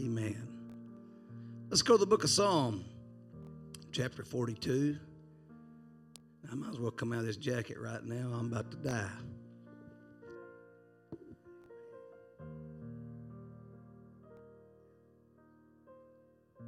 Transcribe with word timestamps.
Amen. 0.00 0.48
Let's 1.70 1.82
go 1.82 1.94
to 1.94 1.98
the 1.98 2.06
book 2.06 2.22
of 2.22 2.30
Psalm, 2.30 2.84
chapter 3.90 4.22
42. 4.22 4.96
I 6.50 6.54
might 6.54 6.70
as 6.70 6.78
well 6.78 6.92
come 6.92 7.12
out 7.12 7.20
of 7.20 7.26
this 7.26 7.36
jacket 7.36 7.78
right 7.80 8.04
now. 8.04 8.30
I'm 8.32 8.46
about 8.46 8.70
to 8.70 8.76
die. 8.76 9.10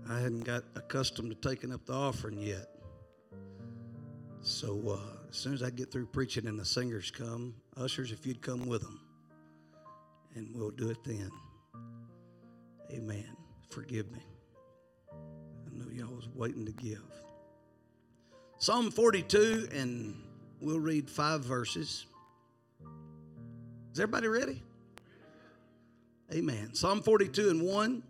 I 0.09 0.15
hadn't 0.15 0.43
got 0.43 0.65
accustomed 0.75 1.31
to 1.31 1.49
taking 1.49 1.73
up 1.73 1.87
the 1.87 1.93
offering 1.93 2.41
yet. 2.41 2.67
So 4.41 4.99
uh, 4.99 5.29
as 5.31 5.37
soon 5.37 5.55
as 5.55 5.63
I 5.63 5.71
get 5.71 5.93
through 5.93 6.07
preaching 6.07 6.49
and 6.49 6.59
the 6.59 6.65
singers 6.65 7.13
come, 7.13 7.55
ushers, 7.77 8.11
if 8.11 8.27
you'd 8.27 8.43
come 8.43 8.67
with 8.67 8.83
them, 8.83 9.01
and 10.35 10.49
we'll 10.57 10.71
do 10.71 10.91
it 10.91 11.05
then. 11.05 11.31
Amen. 12.91 13.37
Forgive 13.71 14.11
me. 14.11 14.21
I 15.13 15.77
know 15.77 15.91
y'all 15.93 16.15
was 16.15 16.29
waiting 16.35 16.67
to 16.67 16.73
give. 16.73 17.03
Psalm 18.59 18.91
42, 18.91 19.69
and 19.73 20.23
we'll 20.61 20.81
read 20.81 21.09
five 21.09 21.45
verses. 21.45 22.07
Is 23.93 23.99
everybody 23.99 24.29
ready? 24.29 24.63
Amen. 26.33 26.75
Psalm 26.75 27.03
42 27.03 27.51
and 27.51 27.63
1. 27.63 28.03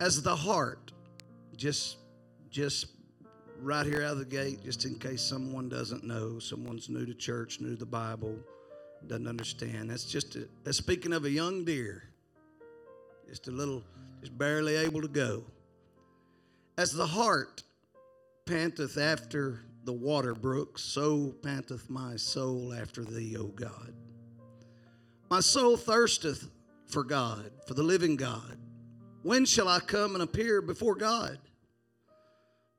As 0.00 0.22
the 0.22 0.34
hart, 0.34 0.92
just 1.56 1.96
just 2.50 2.86
right 3.60 3.86
here 3.86 4.02
out 4.02 4.12
of 4.12 4.18
the 4.18 4.24
gate, 4.24 4.62
just 4.64 4.84
in 4.84 4.94
case 4.98 5.22
someone 5.22 5.68
doesn't 5.68 6.04
know, 6.04 6.38
someone's 6.38 6.88
new 6.88 7.06
to 7.06 7.14
church, 7.14 7.60
new 7.60 7.70
to 7.70 7.76
the 7.76 7.86
Bible, 7.86 8.36
doesn't 9.06 9.26
understand. 9.26 9.90
That's 9.90 10.04
just 10.04 10.36
a, 10.36 10.48
that's 10.64 10.78
speaking 10.78 11.12
of 11.12 11.24
a 11.24 11.30
young 11.30 11.64
deer, 11.64 12.04
just 13.28 13.48
a 13.48 13.50
little, 13.50 13.82
just 14.20 14.36
barely 14.36 14.76
able 14.76 15.02
to 15.02 15.08
go. 15.08 15.44
As 16.78 16.92
the 16.92 17.06
hart 17.06 17.62
panteth 18.46 18.98
after 18.98 19.60
the 19.84 19.92
water 19.92 20.34
brooks, 20.34 20.82
so 20.82 21.34
panteth 21.42 21.88
my 21.88 22.16
soul 22.16 22.72
after 22.72 23.04
thee, 23.04 23.36
O 23.36 23.44
God. 23.44 23.92
My 25.30 25.40
soul 25.40 25.76
thirsteth 25.76 26.50
for 26.86 27.02
God, 27.02 27.50
for 27.66 27.74
the 27.74 27.82
living 27.82 28.16
God. 28.16 28.58
When 29.22 29.44
shall 29.44 29.68
I 29.68 29.80
come 29.80 30.14
and 30.14 30.22
appear 30.22 30.62
before 30.62 30.94
God? 30.94 31.38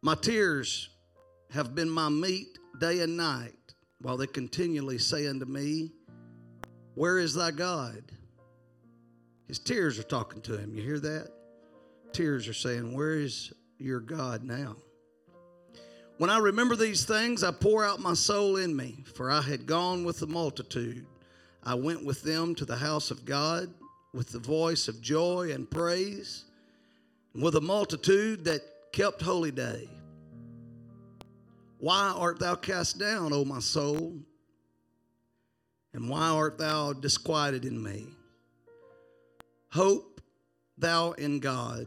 My 0.02 0.16
tears 0.16 0.90
have 1.52 1.76
been 1.76 1.90
my 1.90 2.08
meat 2.08 2.58
day 2.80 3.02
and 3.02 3.18
night, 3.18 3.74
while 4.02 4.16
they 4.16 4.28
continually 4.28 4.98
say 4.98 5.28
unto 5.28 5.46
me, 5.46 5.92
Where 6.96 7.18
is 7.18 7.34
thy 7.34 7.52
God? 7.52 8.04
His 9.48 9.60
tears 9.60 9.98
are 9.98 10.04
talking 10.04 10.42
to 10.44 10.58
him. 10.58 10.74
You 10.74 10.82
hear 10.82 11.00
that? 11.00 11.30
Tears 12.14 12.48
are 12.48 12.54
saying, 12.54 12.94
Where 12.94 13.14
is 13.14 13.54
your 13.78 14.00
God 14.00 14.44
now? 14.44 14.76
When 16.18 16.30
I 16.30 16.40
remember 16.40 16.76
these 16.76 17.06
things, 17.06 17.44
I 17.44 17.52
pour 17.52 17.86
out 17.86 18.00
my 18.00 18.14
soul 18.14 18.58
in 18.58 18.76
me, 18.76 19.04
for 19.14 19.30
I 19.32 19.42
had 19.42 19.66
gone 19.66 20.04
with 20.04 20.20
the 20.20 20.28
multitude. 20.28 21.06
I 21.64 21.76
went 21.76 22.06
with 22.06 22.24
them 22.24 22.56
to 22.56 22.66
the 22.66 22.78
house 22.78 23.12
of 23.12 23.24
God 23.24 23.72
with 24.14 24.30
the 24.32 24.40
voice 24.40 24.88
of 24.88 25.00
joy 25.00 25.52
and 25.54 25.70
praise, 25.70 26.46
and 27.34 27.44
with 27.44 27.56
a 27.56 27.62
multitude 27.62 28.46
that 28.46 28.62
kept 28.92 29.22
holy 29.22 29.52
day. 29.52 29.88
Why 31.78 32.14
art 32.18 32.40
thou 32.40 32.56
cast 32.56 32.98
down, 32.98 33.32
O 33.32 33.46
my 33.46 33.60
soul? 33.60 34.18
And 35.94 36.10
why 36.10 36.30
art 36.30 36.58
thou 36.58 36.94
disquieted 36.94 37.64
in 37.66 37.82
me? 37.82 38.08
Hope 39.78 40.22
thou 40.80 41.12
in 41.12 41.40
God, 41.40 41.86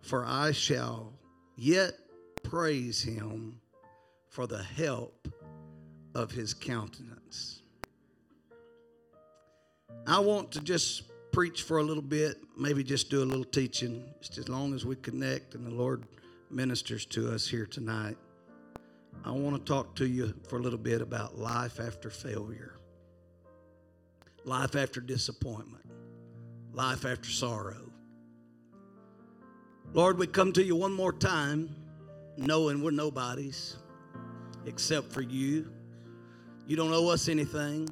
for 0.00 0.24
I 0.24 0.50
shall 0.52 1.12
yet 1.58 1.92
praise 2.42 3.02
him 3.02 3.60
for 4.30 4.46
the 4.46 4.62
help 4.62 5.28
of 6.14 6.30
his 6.30 6.54
countenance. 6.54 7.60
I 10.06 10.20
want 10.20 10.52
to 10.52 10.62
just 10.62 11.02
preach 11.30 11.64
for 11.64 11.76
a 11.76 11.82
little 11.82 12.02
bit, 12.02 12.38
maybe 12.56 12.82
just 12.82 13.10
do 13.10 13.22
a 13.22 13.26
little 13.26 13.44
teaching, 13.44 14.04
just 14.22 14.38
as 14.38 14.48
long 14.48 14.72
as 14.72 14.86
we 14.86 14.96
connect 14.96 15.54
and 15.54 15.66
the 15.66 15.74
Lord 15.74 16.04
ministers 16.50 17.04
to 17.04 17.30
us 17.30 17.46
here 17.46 17.66
tonight. 17.66 18.16
I 19.22 19.32
want 19.32 19.54
to 19.54 19.70
talk 19.70 19.94
to 19.96 20.06
you 20.06 20.32
for 20.48 20.56
a 20.56 20.62
little 20.62 20.78
bit 20.78 21.02
about 21.02 21.38
life 21.38 21.78
after 21.78 22.08
failure, 22.08 22.78
life 24.46 24.76
after 24.76 25.02
disappointment, 25.02 25.77
life 26.78 27.04
after 27.04 27.28
sorrow. 27.28 27.90
Lord, 29.92 30.16
we 30.16 30.28
come 30.28 30.52
to 30.52 30.62
you 30.62 30.76
one 30.76 30.92
more 30.92 31.12
time 31.12 31.74
knowing 32.36 32.80
we're 32.80 32.92
nobodies 32.92 33.78
except 34.64 35.12
for 35.12 35.22
you. 35.22 35.72
You 36.68 36.76
don't 36.76 36.92
owe 36.92 37.08
us 37.08 37.28
anything. 37.28 37.88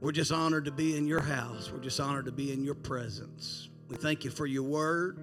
We're 0.00 0.12
just 0.12 0.32
honored 0.32 0.64
to 0.64 0.70
be 0.70 0.96
in 0.96 1.06
your 1.06 1.20
house. 1.20 1.70
We're 1.70 1.82
just 1.82 2.00
honored 2.00 2.24
to 2.24 2.32
be 2.32 2.54
in 2.54 2.64
your 2.64 2.74
presence. 2.74 3.68
We 3.90 3.96
thank 3.96 4.24
you 4.24 4.30
for 4.30 4.46
your 4.46 4.62
word. 4.62 5.18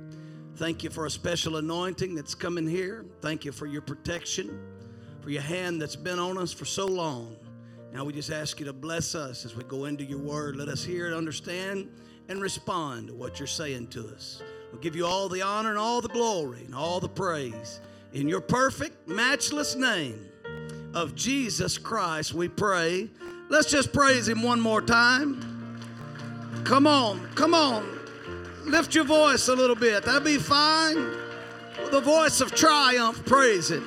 Thank 0.57 0.84
you 0.84 0.91
for 0.91 1.07
a 1.07 1.09
special 1.09 1.57
anointing 1.57 2.13
that's 2.13 2.35
coming 2.35 2.68
here. 2.68 3.07
Thank 3.22 3.44
you 3.44 3.51
for 3.51 3.66
your 3.66 3.81
protection, 3.81 4.62
for 5.22 5.31
your 5.31 5.41
hand 5.41 5.81
that's 5.81 5.95
been 5.95 6.19
on 6.19 6.38
us 6.38 6.53
for 6.53 6.66
so 6.66 6.85
long. 6.85 7.38
Now 7.93 8.03
we 8.03 8.11
just 8.11 8.31
ask 8.31 8.59
you 8.59 8.65
to 8.65 8.73
bless 8.73 9.13
us 9.13 9.45
as 9.45 9.55
we 9.55 9.63
go 9.65 9.85
into 9.85 10.03
your 10.03 10.17
word. 10.17 10.55
Let 10.55 10.67
us 10.67 10.83
hear 10.83 11.05
it, 11.05 11.13
understand, 11.13 11.87
and 12.27 12.41
respond 12.41 13.09
to 13.09 13.13
what 13.13 13.37
you're 13.37 13.45
saying 13.45 13.89
to 13.89 14.07
us. 14.07 14.41
We'll 14.71 14.81
give 14.81 14.95
you 14.95 15.05
all 15.05 15.29
the 15.29 15.43
honor 15.43 15.69
and 15.69 15.77
all 15.77 16.01
the 16.01 16.07
glory 16.07 16.63
and 16.65 16.73
all 16.73 16.99
the 16.99 17.07
praise. 17.07 17.81
In 18.13 18.27
your 18.27 18.41
perfect, 18.41 19.07
matchless 19.07 19.75
name 19.75 20.25
of 20.95 21.13
Jesus 21.13 21.77
Christ, 21.77 22.33
we 22.33 22.47
pray. 22.47 23.11
Let's 23.49 23.69
just 23.69 23.93
praise 23.93 24.27
Him 24.27 24.41
one 24.41 24.59
more 24.59 24.81
time. 24.81 25.79
Come 26.63 26.87
on, 26.87 27.27
come 27.35 27.53
on. 27.53 27.87
Lift 28.65 28.95
your 28.95 29.03
voice 29.03 29.49
a 29.49 29.55
little 29.55 29.75
bit. 29.75 30.03
That'd 30.03 30.23
be 30.23 30.39
fine. 30.39 30.97
A 31.91 32.01
voice 32.01 32.41
of 32.41 32.55
triumph, 32.55 33.23
praise 33.23 33.69
it. 33.69 33.83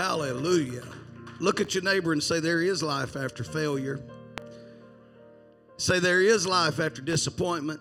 Hallelujah. 0.00 0.84
Look 1.40 1.60
at 1.60 1.74
your 1.74 1.84
neighbor 1.84 2.12
and 2.12 2.22
say, 2.22 2.40
There 2.40 2.62
is 2.62 2.82
life 2.82 3.16
after 3.16 3.44
failure. 3.44 4.00
Say, 5.76 5.98
There 5.98 6.22
is 6.22 6.46
life 6.46 6.80
after 6.80 7.02
disappointment. 7.02 7.80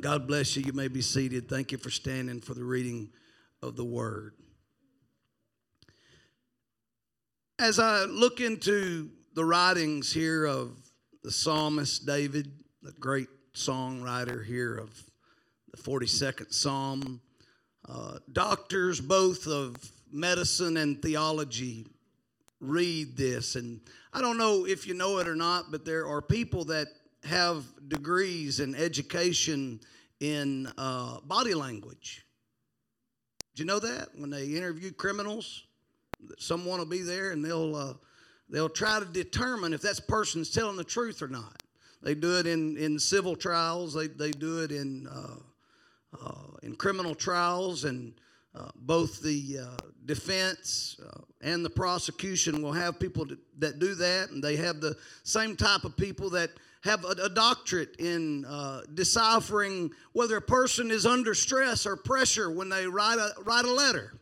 God 0.00 0.26
bless 0.26 0.56
you. 0.56 0.62
You 0.62 0.72
may 0.72 0.88
be 0.88 1.02
seated. 1.02 1.50
Thank 1.50 1.70
you 1.70 1.76
for 1.76 1.90
standing 1.90 2.40
for 2.40 2.54
the 2.54 2.64
reading 2.64 3.10
of 3.62 3.76
the 3.76 3.84
word. 3.84 4.32
As 7.58 7.78
I 7.78 8.04
look 8.04 8.40
into 8.40 9.10
the 9.34 9.44
writings 9.44 10.10
here 10.10 10.46
of 10.46 10.78
the 11.22 11.30
psalmist 11.30 12.06
David, 12.06 12.52
the 12.82 12.92
great 12.92 13.28
songwriter 13.54 14.42
here 14.42 14.78
of 14.78 14.98
the 15.72 15.76
42nd 15.76 16.54
Psalm, 16.54 17.20
uh, 17.86 18.16
doctors 18.32 18.98
both 18.98 19.46
of 19.46 19.76
medicine 20.12 20.76
and 20.76 21.00
theology 21.00 21.86
read 22.60 23.16
this. 23.16 23.56
And 23.56 23.80
I 24.12 24.20
don't 24.20 24.38
know 24.38 24.66
if 24.66 24.86
you 24.86 24.94
know 24.94 25.18
it 25.18 25.28
or 25.28 25.34
not, 25.34 25.70
but 25.70 25.84
there 25.84 26.06
are 26.06 26.20
people 26.20 26.64
that 26.66 26.88
have 27.24 27.64
degrees 27.88 28.60
and 28.60 28.76
education 28.76 29.80
in 30.20 30.70
uh, 30.78 31.20
body 31.20 31.54
language. 31.54 32.24
Do 33.54 33.62
you 33.62 33.66
know 33.66 33.80
that 33.80 34.08
when 34.16 34.30
they 34.30 34.46
interview 34.46 34.92
criminals, 34.92 35.64
someone 36.38 36.78
will 36.78 36.86
be 36.86 37.02
there 37.02 37.30
and 37.32 37.44
they'll 37.44 37.74
uh, 37.74 37.94
they'll 38.48 38.68
try 38.68 38.98
to 39.00 39.06
determine 39.06 39.72
if 39.72 39.82
that 39.82 40.00
person's 40.08 40.50
telling 40.50 40.76
the 40.76 40.84
truth 40.84 41.22
or 41.22 41.28
not. 41.28 41.62
They 42.02 42.14
do 42.14 42.38
it 42.38 42.46
in, 42.46 42.76
in 42.78 42.98
civil 42.98 43.36
trials. 43.36 43.92
They, 43.92 44.06
they 44.06 44.30
do 44.30 44.60
it 44.60 44.72
in 44.72 45.06
uh, 45.06 45.36
uh, 46.22 46.56
in 46.62 46.74
criminal 46.74 47.14
trials, 47.14 47.84
and 47.84 48.14
uh, 48.54 48.68
both 48.74 49.22
the 49.22 49.58
uh, 49.62 49.76
defense 50.06 50.96
uh, 51.06 51.20
and 51.40 51.64
the 51.64 51.70
prosecution 51.70 52.62
will 52.62 52.72
have 52.72 52.98
people 52.98 53.26
that 53.58 53.78
do 53.78 53.94
that, 53.94 54.30
and 54.30 54.42
they 54.42 54.56
have 54.56 54.80
the 54.80 54.96
same 55.22 55.56
type 55.56 55.84
of 55.84 55.96
people 55.96 56.30
that 56.30 56.50
have 56.82 57.04
a, 57.04 57.14
a 57.22 57.28
doctorate 57.28 57.96
in 57.98 58.44
uh, 58.46 58.82
deciphering 58.94 59.90
whether 60.12 60.36
a 60.36 60.42
person 60.42 60.90
is 60.90 61.06
under 61.06 61.34
stress 61.34 61.86
or 61.86 61.96
pressure 61.96 62.50
when 62.50 62.68
they 62.68 62.86
write 62.86 63.18
a, 63.18 63.32
write 63.42 63.64
a 63.64 63.72
letter. 63.72 64.14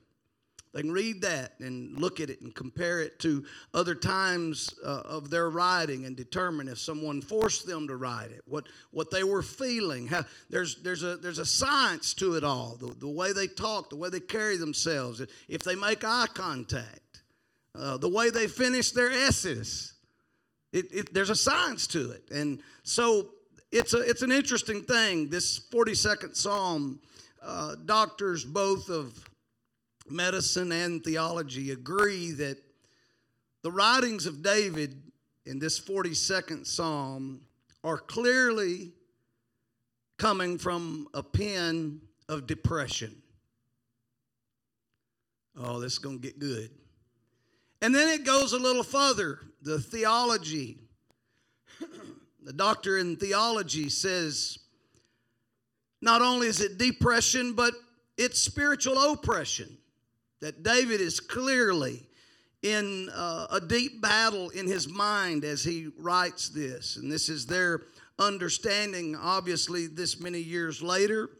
They 0.74 0.82
can 0.82 0.92
read 0.92 1.22
that 1.22 1.52
and 1.60 1.98
look 1.98 2.20
at 2.20 2.30
it 2.30 2.40
and 2.42 2.54
compare 2.54 3.00
it 3.00 3.18
to 3.20 3.44
other 3.74 3.94
times 3.94 4.70
uh, 4.84 5.02
of 5.04 5.30
their 5.30 5.50
writing 5.50 6.04
and 6.04 6.16
determine 6.16 6.68
if 6.68 6.78
someone 6.78 7.22
forced 7.22 7.66
them 7.66 7.88
to 7.88 7.96
write 7.96 8.30
it, 8.30 8.42
what, 8.46 8.66
what 8.90 9.10
they 9.10 9.24
were 9.24 9.42
feeling. 9.42 10.06
How, 10.06 10.24
there's, 10.50 10.82
there's, 10.82 11.02
a, 11.02 11.16
there's 11.16 11.38
a 11.38 11.46
science 11.46 12.14
to 12.14 12.34
it 12.34 12.44
all 12.44 12.76
the, 12.78 12.94
the 12.98 13.08
way 13.08 13.32
they 13.32 13.46
talk, 13.46 13.90
the 13.90 13.96
way 13.96 14.10
they 14.10 14.20
carry 14.20 14.56
themselves, 14.56 15.22
if 15.48 15.62
they 15.62 15.74
make 15.74 16.04
eye 16.04 16.26
contact. 16.34 17.22
uh, 17.74 17.96
the 17.96 18.08
way 18.08 18.30
they 18.30 18.46
finish 18.46 18.90
their 18.90 19.10
S's. 19.10 19.94
It, 20.72 20.86
it, 20.92 21.14
there's 21.14 21.30
a 21.30 21.36
science 21.36 21.86
to 21.88 22.10
it. 22.10 22.24
And 22.30 22.60
so 22.82 23.28
it's, 23.72 23.94
a, 23.94 23.98
it's 23.98 24.22
an 24.22 24.32
interesting 24.32 24.82
thing. 24.82 25.28
This 25.28 25.58
42nd 25.70 26.36
Psalm, 26.36 27.00
uh, 27.42 27.76
doctors 27.86 28.44
both 28.44 28.90
of 28.90 29.27
medicine 30.10 30.72
and 30.72 31.02
theology 31.02 31.70
agree 31.70 32.32
that 32.32 32.58
the 33.62 33.70
writings 33.70 34.26
of 34.26 34.42
David 34.42 35.00
in 35.46 35.58
this 35.58 35.80
42nd 35.80 36.66
Psalm 36.66 37.40
are 37.82 37.98
clearly 37.98 38.92
coming 40.18 40.58
from 40.58 41.08
a 41.14 41.22
pen 41.22 42.00
of 42.28 42.46
depression. 42.46 43.14
Oh, 45.56 45.80
this 45.80 45.94
is 45.94 45.98
going 45.98 46.20
to 46.20 46.22
get 46.22 46.38
good. 46.38 46.70
And 47.80 47.94
then 47.94 48.08
it 48.08 48.24
goes 48.24 48.52
a 48.52 48.58
little 48.58 48.82
further. 48.82 49.40
The 49.62 49.80
theology, 49.80 50.78
the 52.42 52.52
doctor 52.52 52.98
in 52.98 53.16
theology 53.16 53.88
says 53.88 54.58
not 56.00 56.22
only 56.22 56.46
is 56.46 56.60
it 56.60 56.78
depression, 56.78 57.54
but 57.54 57.74
it's 58.16 58.40
spiritual 58.40 58.98
oppression. 59.12 59.77
That 60.40 60.62
David 60.62 61.00
is 61.00 61.20
clearly 61.20 62.06
in 62.62 63.08
uh, 63.14 63.46
a 63.50 63.60
deep 63.60 64.00
battle 64.00 64.50
in 64.50 64.66
his 64.66 64.88
mind 64.88 65.44
as 65.44 65.62
he 65.62 65.88
writes 65.98 66.48
this. 66.48 66.96
And 66.96 67.10
this 67.10 67.28
is 67.28 67.46
their 67.46 67.82
understanding, 68.18 69.16
obviously, 69.16 69.86
this 69.86 70.20
many 70.20 70.40
years 70.40 70.82
later. 70.82 71.30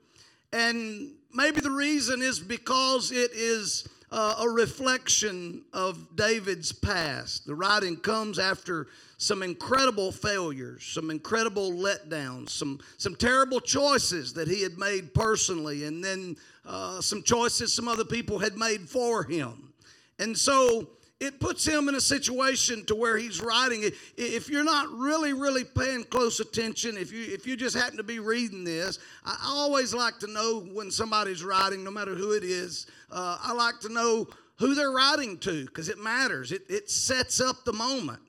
And 0.53 1.13
maybe 1.33 1.61
the 1.61 1.71
reason 1.71 2.23
is 2.23 2.39
because 2.39 3.11
it 3.11 3.33
is 3.35 3.89
uh, 4.11 4.37
a 4.41 4.49
reflection 4.49 5.63
of 5.73 6.17
David's 6.17 6.73
past. 6.73 7.47
The 7.47 7.55
writing 7.55 7.97
comes 7.97 8.39
after 8.39 8.87
some 9.19 9.43
incredible 9.43 10.13
failures, 10.13 10.85
some 10.85 11.11
incredible 11.11 11.73
letdowns, 11.73 12.51
some, 12.51 12.81
some 12.97 13.15
terrible 13.15 13.61
choices 13.61 14.33
that 14.35 14.49
he 14.49 14.63
had 14.63 14.79
made 14.79 15.13
personally, 15.13 15.85
and 15.85 16.03
then 16.03 16.37
uh, 16.65 17.01
some 17.01 17.23
choices 17.23 17.73
some 17.73 17.89
other 17.89 18.05
people 18.05 18.39
had 18.39 18.57
made 18.57 18.89
for 18.89 19.25
him. 19.25 19.73
And 20.19 20.37
so 20.37 20.89
it 21.21 21.41
puts 21.41 21.67
him 21.67 21.89
in 21.89 21.97
a 21.97 22.01
situation 22.01 22.85
to 22.85 22.95
where 22.95 23.17
he's 23.17 23.41
writing 23.41 23.83
it. 23.83 23.95
If 24.17 24.49
you're 24.49 24.65
not 24.65 24.89
really, 24.91 25.33
really 25.33 25.65
paying 25.65 26.05
close 26.05 26.39
attention, 26.39 26.97
if 26.97 27.13
you 27.13 27.23
if 27.23 27.47
you 27.47 27.57
just 27.57 27.77
happen 27.77 27.97
to 27.97 28.05
be 28.05 28.21
reading 28.21 28.63
this, 28.63 28.99
I 29.25 29.37
always 29.45 29.93
like 29.93 30.19
to 30.21 30.29
know 30.29 30.61
when 30.73 30.91
somebody's 30.91 31.43
writing, 31.43 31.83
no 31.83 31.91
matter 31.91 32.15
who 32.15 32.33
it 32.33 32.45
is. 32.45 32.87
Uh, 33.11 33.39
I 33.43 33.53
like 33.53 33.81
to 33.81 33.89
know 33.89 34.29
who 34.59 34.75
they're 34.75 34.93
writing 34.93 35.39
to 35.39 35.67
because 35.67 35.89
it 35.89 35.99
matters. 35.99 36.53
It 36.53 36.63
it 36.69 36.89
sets 36.89 37.41
up 37.41 37.65
the 37.65 37.73
moment. 37.73 38.21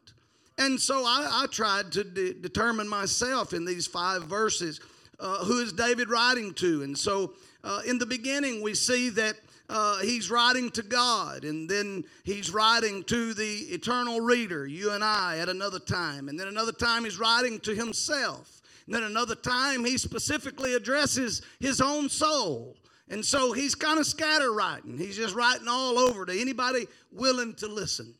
And 0.57 0.79
so 0.79 1.05
I, 1.05 1.43
I 1.43 1.47
tried 1.47 1.91
to 1.93 2.03
de- 2.03 2.33
determine 2.33 2.89
myself 2.89 3.53
in 3.53 3.63
these 3.63 3.87
five 3.87 4.23
verses 4.23 4.81
uh, 5.19 5.45
who 5.45 5.61
is 5.61 5.71
David 5.71 6.09
writing 6.09 6.53
to. 6.55 6.83
And 6.83 6.97
so 6.97 7.33
uh, 7.63 7.81
in 7.87 7.97
the 7.97 8.05
beginning, 8.05 8.61
we 8.61 8.73
see 8.73 9.09
that 9.11 9.35
uh, 9.69 9.99
he's 9.99 10.31
writing 10.31 10.71
to 10.71 10.81
God, 10.81 11.43
and 11.45 11.69
then 11.69 12.03
he's 12.23 12.51
writing 12.51 13.03
to 13.03 13.35
the 13.35 13.59
eternal 13.69 14.19
reader, 14.19 14.65
you 14.65 14.91
and 14.91 15.03
I, 15.03 15.37
at 15.37 15.47
another 15.47 15.77
time. 15.77 16.27
And 16.27 16.39
then 16.39 16.47
another 16.47 16.71
time 16.71 17.03
he's 17.03 17.19
writing 17.19 17.59
to 17.61 17.75
himself. 17.75 18.61
And 18.87 18.95
then 18.95 19.03
another 19.03 19.35
time 19.35 19.85
he 19.85 19.99
specifically 19.99 20.73
addresses 20.73 21.43
his 21.59 21.81
own 21.81 22.09
soul. 22.09 22.77
And 23.09 23.23
so 23.23 23.53
he's 23.53 23.75
kind 23.75 23.99
of 23.99 24.07
scatter 24.07 24.51
writing. 24.51 24.97
He's 24.97 25.15
just 25.15 25.35
writing 25.35 25.67
all 25.67 25.99
over 25.99 26.25
to 26.25 26.41
anybody 26.41 26.87
willing 27.11 27.53
to 27.55 27.67
listen. 27.67 28.15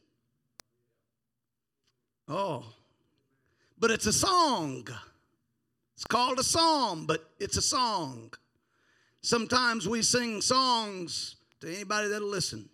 Oh, 2.28 2.64
but 3.80 3.90
it's 3.90 4.06
a 4.06 4.14
song. 4.14 4.88
It's 5.96 6.06
called 6.06 6.38
a 6.38 6.44
psalm, 6.44 7.08
but 7.08 7.28
it's 7.40 7.58
a 7.58 7.62
song. 7.62 8.32
Sometimes 9.22 9.88
we 9.88 10.04
sing 10.04 10.42
songs 10.42 11.38
to 11.62 11.74
anybody 11.74 12.08
that'll 12.08 12.28
listen. 12.28 12.70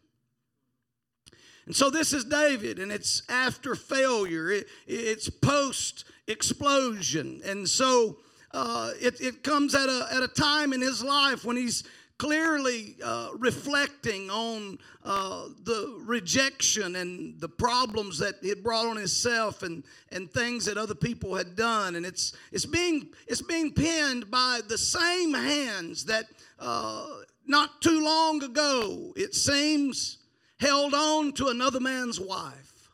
And 1.66 1.76
so 1.76 1.90
this 1.90 2.14
is 2.14 2.26
David, 2.26 2.78
and 2.78 2.92
it's 2.92 3.24
after 3.28 3.74
failure, 3.76 4.52
it, 4.52 4.68
it's 4.86 5.30
post 5.30 6.06
explosion. 6.28 7.42
And 7.44 7.68
so 7.68 8.18
uh, 8.52 8.92
it, 9.02 9.20
it 9.20 9.44
comes 9.44 9.74
at 9.74 9.90
a, 9.90 10.08
at 10.12 10.22
a 10.22 10.28
time 10.28 10.74
in 10.74 10.82
his 10.82 11.04
life 11.04 11.44
when 11.44 11.58
he's 11.58 11.84
clearly 12.18 12.96
uh, 13.04 13.30
reflecting 13.38 14.30
on 14.30 14.78
uh, 15.04 15.48
the 15.64 16.00
rejection 16.06 16.96
and 16.96 17.40
the 17.42 17.50
problems 17.50 18.18
that 18.20 18.36
had 18.46 18.64
brought 18.64 18.86
on 18.86 18.96
himself 18.96 19.64
and, 19.64 19.84
and 20.12 20.32
things 20.32 20.66
that 20.66 20.78
other 20.78 20.96
people 20.96 21.36
had 21.36 21.56
done. 21.56 21.96
And 21.96 22.06
it's, 22.06 22.34
it's, 22.52 22.66
being, 22.66 23.10
it's 23.28 23.42
being 23.42 23.74
penned 23.74 24.32
by 24.32 24.62
the 24.68 24.78
same 24.78 25.34
hands 25.34 26.06
that 26.06 26.26
uh, 26.58 27.06
not 27.48 27.82
too 27.82 28.04
long 28.04 28.44
ago, 28.44 29.14
it 29.16 29.36
seems, 29.36 30.18
held 30.60 30.94
on 30.94 31.34
to 31.34 31.48
another 31.48 31.80
man's 31.80 32.20
wife. 32.20 32.90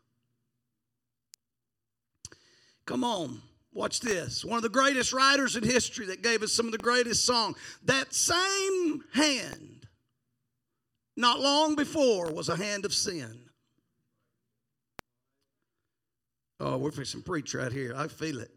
Come 2.86 3.04
on, 3.04 3.42
watch 3.74 4.00
this. 4.00 4.44
One 4.44 4.58
of 4.58 4.64
the 4.64 4.70
greatest 4.70 5.14
writers 5.14 5.56
in 5.56 5.64
history 5.64 6.08
that 6.08 6.22
gave 6.22 6.44
us 6.44 6.52
some 6.52 6.66
of 6.66 6.72
the 6.72 6.78
greatest 6.78 7.26
songs. 7.26 7.58
That 7.86 8.14
same 8.14 9.04
hand, 9.14 9.88
not 11.16 11.40
long 11.40 11.76
before, 11.76 12.32
was 12.32 12.50
a 12.50 12.56
hand 12.56 12.86
of 12.86 12.94
sin. 12.94 13.40
Oh, 16.60 16.78
we're 16.78 16.92
fixing 16.92 17.24
preach 17.24 17.56
right 17.56 17.72
here. 17.72 17.94
I 17.96 18.08
feel 18.08 18.40
it. 18.40 18.52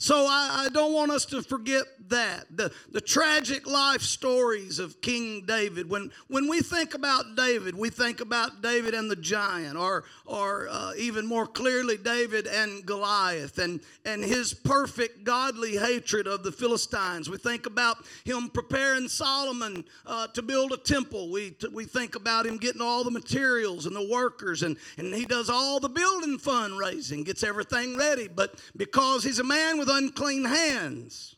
So 0.00 0.24
I, 0.26 0.64
I, 0.64 0.68
don't 0.70 0.94
want 0.94 1.10
us 1.10 1.26
to 1.26 1.42
forget 1.42 1.82
that. 2.08 2.46
The, 2.56 2.72
the 2.90 3.02
tragic 3.02 3.66
life 3.66 4.00
stories 4.00 4.78
of 4.78 4.98
King 5.02 5.44
David. 5.46 5.90
When, 5.90 6.10
when 6.28 6.48
we 6.48 6.62
think 6.62 6.94
about 6.94 7.36
David, 7.36 7.76
we 7.76 7.90
think 7.90 8.22
about 8.22 8.62
David 8.62 8.94
and 8.94 9.10
the 9.10 9.16
giant, 9.16 9.76
or, 9.76 10.04
or 10.24 10.68
uh, 10.70 10.92
even 10.96 11.26
more 11.26 11.46
clearly, 11.46 11.98
David 11.98 12.46
and 12.46 12.86
Goliath, 12.86 13.58
and, 13.58 13.78
and 14.06 14.24
his 14.24 14.54
perfect 14.54 15.22
godly 15.22 15.76
hatred 15.76 16.26
of 16.26 16.44
the 16.44 16.50
Philistines. 16.50 17.28
We 17.28 17.36
think 17.36 17.66
about 17.66 17.98
him 18.24 18.48
preparing 18.48 19.06
Solomon 19.06 19.84
uh, 20.06 20.28
to 20.28 20.40
build 20.40 20.72
a 20.72 20.78
temple. 20.78 21.30
We, 21.30 21.54
we 21.74 21.84
think 21.84 22.14
about 22.14 22.46
him 22.46 22.56
getting 22.56 22.80
all 22.80 23.04
the 23.04 23.10
materials 23.10 23.84
and 23.84 23.94
the 23.94 24.08
workers, 24.10 24.62
and, 24.62 24.78
and 24.96 25.14
he 25.14 25.26
does 25.26 25.50
all 25.50 25.78
the 25.78 25.90
building 25.90 26.38
fundraising, 26.38 27.22
gets 27.22 27.44
everything 27.44 27.98
ready. 27.98 28.28
But 28.28 28.58
because 28.78 29.22
he's 29.22 29.40
a 29.40 29.44
man 29.44 29.76
with 29.76 29.89
unclean 29.90 30.44
hands. 30.44 31.36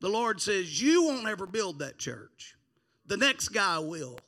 The 0.00 0.08
Lord 0.08 0.40
says, 0.40 0.82
You 0.82 1.04
won't 1.04 1.28
ever 1.28 1.46
build 1.46 1.78
that 1.78 1.98
church. 1.98 2.56
The 3.06 3.16
next 3.16 3.48
guy 3.48 3.78
will. 3.78 4.18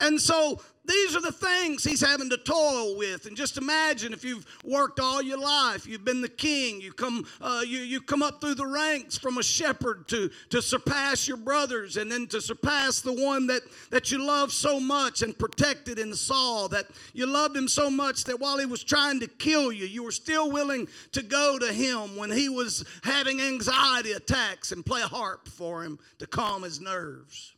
And 0.00 0.20
so 0.20 0.60
these 0.86 1.14
are 1.14 1.20
the 1.20 1.30
things 1.30 1.84
he's 1.84 2.00
having 2.00 2.30
to 2.30 2.38
toil 2.38 2.96
with. 2.96 3.26
And 3.26 3.36
just 3.36 3.58
imagine 3.58 4.12
if 4.12 4.24
you've 4.24 4.46
worked 4.64 4.98
all 4.98 5.22
your 5.22 5.38
life, 5.38 5.86
you've 5.86 6.04
been 6.04 6.22
the 6.22 6.28
king, 6.28 6.80
you 6.80 6.92
come, 6.92 7.26
uh, 7.40 7.62
you, 7.64 7.80
you 7.80 8.00
come 8.00 8.22
up 8.22 8.40
through 8.40 8.54
the 8.54 8.66
ranks 8.66 9.18
from 9.18 9.38
a 9.38 9.42
shepherd 9.42 10.08
to, 10.08 10.30
to 10.48 10.62
surpass 10.62 11.28
your 11.28 11.36
brothers 11.36 11.96
and 11.96 12.10
then 12.10 12.26
to 12.28 12.40
surpass 12.40 13.02
the 13.02 13.12
one 13.12 13.46
that, 13.46 13.62
that 13.90 14.10
you 14.10 14.24
love 14.24 14.52
so 14.52 14.80
much 14.80 15.22
and 15.22 15.38
protected 15.38 15.98
in 15.98 16.14
Saul, 16.14 16.68
that 16.70 16.86
you 17.12 17.26
loved 17.26 17.56
him 17.56 17.68
so 17.68 17.90
much 17.90 18.24
that 18.24 18.40
while 18.40 18.58
he 18.58 18.66
was 18.66 18.82
trying 18.82 19.20
to 19.20 19.28
kill 19.28 19.70
you, 19.70 19.86
you 19.86 20.02
were 20.02 20.10
still 20.10 20.50
willing 20.50 20.88
to 21.12 21.22
go 21.22 21.58
to 21.58 21.72
him 21.72 22.16
when 22.16 22.30
he 22.30 22.48
was 22.48 22.84
having 23.04 23.40
anxiety 23.40 24.12
attacks 24.12 24.72
and 24.72 24.84
play 24.84 25.02
a 25.02 25.06
harp 25.06 25.46
for 25.46 25.84
him 25.84 25.98
to 26.18 26.26
calm 26.26 26.62
his 26.62 26.80
nerves. 26.80 27.54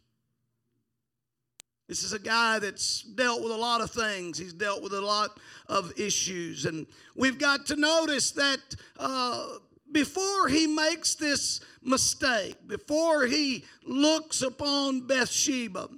This 1.89 2.05
is 2.05 2.13
a 2.13 2.19
guy 2.19 2.59
that's 2.59 3.03
dealt 3.03 3.43
with 3.43 3.53
a 3.53 3.57
lot 3.57 3.81
of 3.81 3.91
things. 3.91 4.39
He's 4.39 4.53
dealt 4.53 4.83
with 4.83 4.93
a 4.93 5.01
lot 5.01 5.39
of 5.69 5.93
issues. 5.99 6.65
And 6.65 6.87
we've 7.17 7.39
got 7.39 7.67
to 7.67 7.77
notice 7.77 8.31
that 8.33 8.61
uh, 8.99 9.47
before 9.91 10.49
he 10.49 10.67
makes 10.67 11.15
this 11.15 11.61
mistake, 11.83 12.57
before 12.67 13.27
he 13.27 13.65
looks 13.85 14.43
upon 14.43 15.07
Bathsheba, 15.07 15.89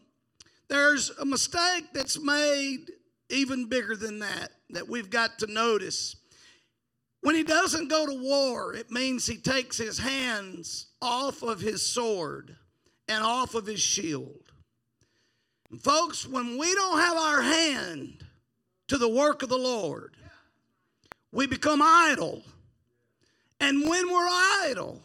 there's 0.68 1.10
a 1.10 1.24
mistake 1.24 1.84
that's 1.92 2.18
made 2.18 2.90
even 3.30 3.68
bigger 3.68 3.96
than 3.96 4.18
that, 4.20 4.50
that 4.70 4.88
we've 4.88 5.10
got 5.10 5.38
to 5.40 5.46
notice. 5.46 6.16
When 7.20 7.34
he 7.34 7.42
doesn't 7.42 7.88
go 7.88 8.06
to 8.06 8.14
war, 8.14 8.74
it 8.74 8.90
means 8.90 9.26
he 9.26 9.36
takes 9.36 9.78
his 9.78 9.98
hands 9.98 10.86
off 11.00 11.42
of 11.42 11.60
his 11.60 11.84
sword 11.84 12.56
and 13.08 13.22
off 13.22 13.54
of 13.54 13.66
his 13.66 13.80
shield. 13.80 14.43
Folks, 15.80 16.26
when 16.26 16.56
we 16.58 16.74
don't 16.74 16.98
have 16.98 17.16
our 17.16 17.42
hand 17.42 18.24
to 18.88 18.98
the 18.98 19.08
work 19.08 19.42
of 19.42 19.48
the 19.48 19.58
Lord, 19.58 20.16
we 21.32 21.46
become 21.46 21.80
idle. 21.82 22.42
And 23.60 23.88
when 23.88 24.12
we're 24.12 24.28
idle, 24.66 25.00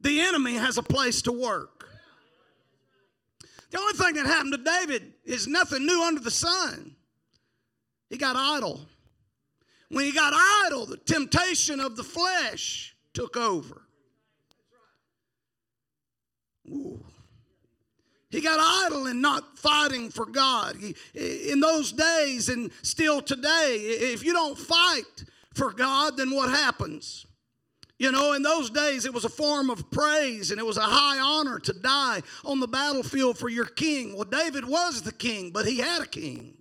the 0.00 0.20
enemy 0.20 0.54
has 0.54 0.78
a 0.78 0.82
place 0.82 1.22
to 1.22 1.32
work. 1.32 1.88
The 3.70 3.78
only 3.78 3.94
thing 3.94 4.14
that 4.14 4.26
happened 4.26 4.52
to 4.52 4.58
David 4.58 5.12
is 5.24 5.46
nothing 5.46 5.86
new 5.86 6.02
under 6.02 6.20
the 6.20 6.30
sun. 6.30 6.94
he 8.10 8.18
got 8.18 8.36
idle. 8.36 8.86
When 9.88 10.04
he 10.04 10.12
got 10.12 10.32
idle, 10.66 10.86
the 10.86 10.96
temptation 10.96 11.80
of 11.80 11.96
the 11.96 12.04
flesh 12.04 12.94
took 13.14 13.36
over. 13.36 13.82
Ooh. 16.68 17.01
He 18.32 18.40
got 18.40 18.58
idle 18.58 19.06
and 19.06 19.20
not 19.20 19.58
fighting 19.58 20.08
for 20.10 20.24
God. 20.24 20.76
He, 20.76 20.96
in 21.52 21.60
those 21.60 21.92
days 21.92 22.48
and 22.48 22.72
still 22.80 23.20
today, 23.20 23.76
if 23.76 24.24
you 24.24 24.32
don't 24.32 24.58
fight 24.58 25.24
for 25.54 25.70
God, 25.70 26.16
then 26.16 26.34
what 26.34 26.48
happens? 26.48 27.26
You 27.98 28.10
know, 28.10 28.32
in 28.32 28.42
those 28.42 28.70
days, 28.70 29.04
it 29.04 29.12
was 29.12 29.26
a 29.26 29.28
form 29.28 29.68
of 29.68 29.88
praise 29.90 30.50
and 30.50 30.58
it 30.58 30.64
was 30.64 30.78
a 30.78 30.80
high 30.80 31.20
honor 31.20 31.58
to 31.58 31.72
die 31.74 32.22
on 32.42 32.58
the 32.58 32.66
battlefield 32.66 33.36
for 33.36 33.50
your 33.50 33.66
king. 33.66 34.14
Well, 34.16 34.24
David 34.24 34.64
was 34.64 35.02
the 35.02 35.12
king, 35.12 35.50
but 35.50 35.66
he 35.66 35.76
had 35.78 36.02
a 36.02 36.06
king. 36.06 36.56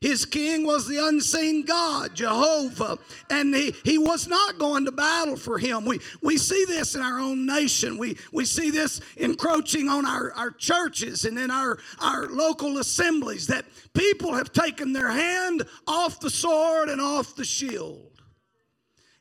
His 0.00 0.26
king 0.26 0.66
was 0.66 0.86
the 0.86 0.98
unseen 0.98 1.64
God, 1.64 2.14
Jehovah, 2.14 2.98
and 3.30 3.54
he, 3.54 3.74
he 3.84 3.96
was 3.96 4.28
not 4.28 4.58
going 4.58 4.84
to 4.84 4.92
battle 4.92 5.36
for 5.36 5.58
him. 5.58 5.86
We, 5.86 5.98
we 6.22 6.36
see 6.36 6.64
this 6.66 6.94
in 6.94 7.00
our 7.00 7.18
own 7.18 7.46
nation. 7.46 7.96
We, 7.96 8.18
we 8.32 8.44
see 8.44 8.70
this 8.70 9.00
encroaching 9.16 9.88
on 9.88 10.04
our, 10.04 10.32
our 10.32 10.50
churches 10.50 11.24
and 11.24 11.38
in 11.38 11.50
our, 11.50 11.78
our 12.00 12.26
local 12.26 12.78
assemblies 12.78 13.46
that 13.46 13.64
people 13.94 14.34
have 14.34 14.52
taken 14.52 14.92
their 14.92 15.10
hand 15.10 15.62
off 15.86 16.20
the 16.20 16.30
sword 16.30 16.90
and 16.90 17.00
off 17.00 17.34
the 17.34 17.44
shield. 17.44 18.20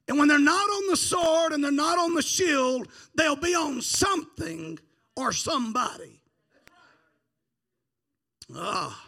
And 0.09 0.17
when 0.17 0.27
they're 0.27 0.37
not 0.37 0.69
on 0.69 0.89
the 0.89 0.97
sword 0.97 1.53
and 1.53 1.63
they're 1.63 1.71
not 1.71 1.97
on 1.97 2.13
the 2.13 2.21
shield, 2.21 2.89
they'll 3.15 3.37
be 3.37 3.55
on 3.55 3.81
something 3.81 4.77
or 5.15 5.31
somebody. 5.31 6.21
Ah. 8.53 9.02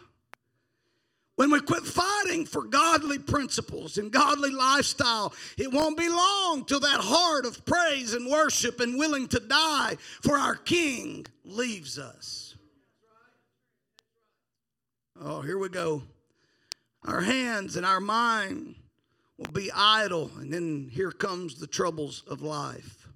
When 1.36 1.50
we 1.50 1.60
quit 1.60 1.84
fighting 1.84 2.46
for 2.46 2.62
godly 2.62 3.18
principles 3.18 3.98
and 3.98 4.10
godly 4.10 4.50
lifestyle, 4.50 5.34
it 5.58 5.70
won't 5.70 5.98
be 5.98 6.08
long 6.08 6.64
till 6.64 6.80
that 6.80 7.00
heart 7.00 7.44
of 7.44 7.64
praise 7.66 8.14
and 8.14 8.26
worship 8.26 8.80
and 8.80 8.98
willing 8.98 9.28
to 9.28 9.40
die 9.40 9.98
for 10.22 10.38
our 10.38 10.56
King 10.56 11.26
leaves 11.44 11.98
us. 11.98 12.54
Oh, 15.20 15.42
here 15.42 15.58
we 15.58 15.68
go. 15.68 16.02
Our 17.04 17.20
hands 17.20 17.76
and 17.76 17.84
our 17.84 18.00
mind 18.00 18.74
will 19.36 19.52
be 19.52 19.70
idle, 19.72 20.30
and 20.38 20.50
then 20.50 20.88
here 20.90 21.12
comes 21.12 21.56
the 21.56 21.66
troubles 21.66 22.22
of 22.28 22.40
life. 22.40 23.08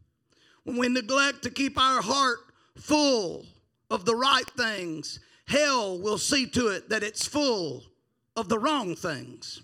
When 0.64 0.76
we 0.76 0.88
neglect 0.88 1.42
to 1.44 1.50
keep 1.50 1.78
our 1.78 2.02
heart 2.02 2.38
full 2.76 3.46
of 3.90 4.04
the 4.04 4.14
right 4.14 4.48
things, 4.50 5.20
hell 5.46 5.98
will 5.98 6.18
see 6.18 6.46
to 6.48 6.68
it 6.68 6.90
that 6.90 7.02
it's 7.02 7.26
full 7.26 7.84
of 8.40 8.48
the 8.48 8.58
wrong 8.58 8.96
things. 8.96 9.62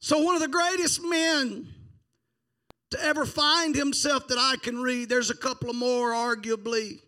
So, 0.00 0.20
one 0.22 0.34
of 0.34 0.40
the 0.40 0.48
greatest 0.48 1.02
men 1.02 1.68
to 2.90 3.04
ever 3.04 3.24
find 3.24 3.74
himself 3.74 4.28
that 4.28 4.38
I 4.38 4.56
can 4.62 4.80
read, 4.80 5.08
there's 5.08 5.30
a 5.30 5.36
couple 5.36 5.70
of 5.70 5.76
more 5.76 6.10
arguably 6.10 7.00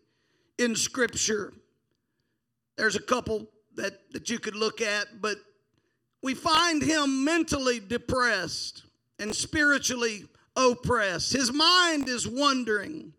in 0.58 0.76
Scripture. 0.76 1.52
There's 2.76 2.96
a 2.96 3.02
couple 3.02 3.48
that, 3.76 3.94
that 4.12 4.30
you 4.30 4.38
could 4.38 4.54
look 4.54 4.80
at, 4.80 5.20
but 5.20 5.36
we 6.22 6.34
find 6.34 6.82
him 6.82 7.24
mentally 7.24 7.80
depressed 7.80 8.84
and 9.18 9.34
spiritually 9.34 10.24
oppressed. 10.56 11.32
His 11.32 11.52
mind 11.52 12.08
is 12.08 12.28
wandering. 12.28 13.12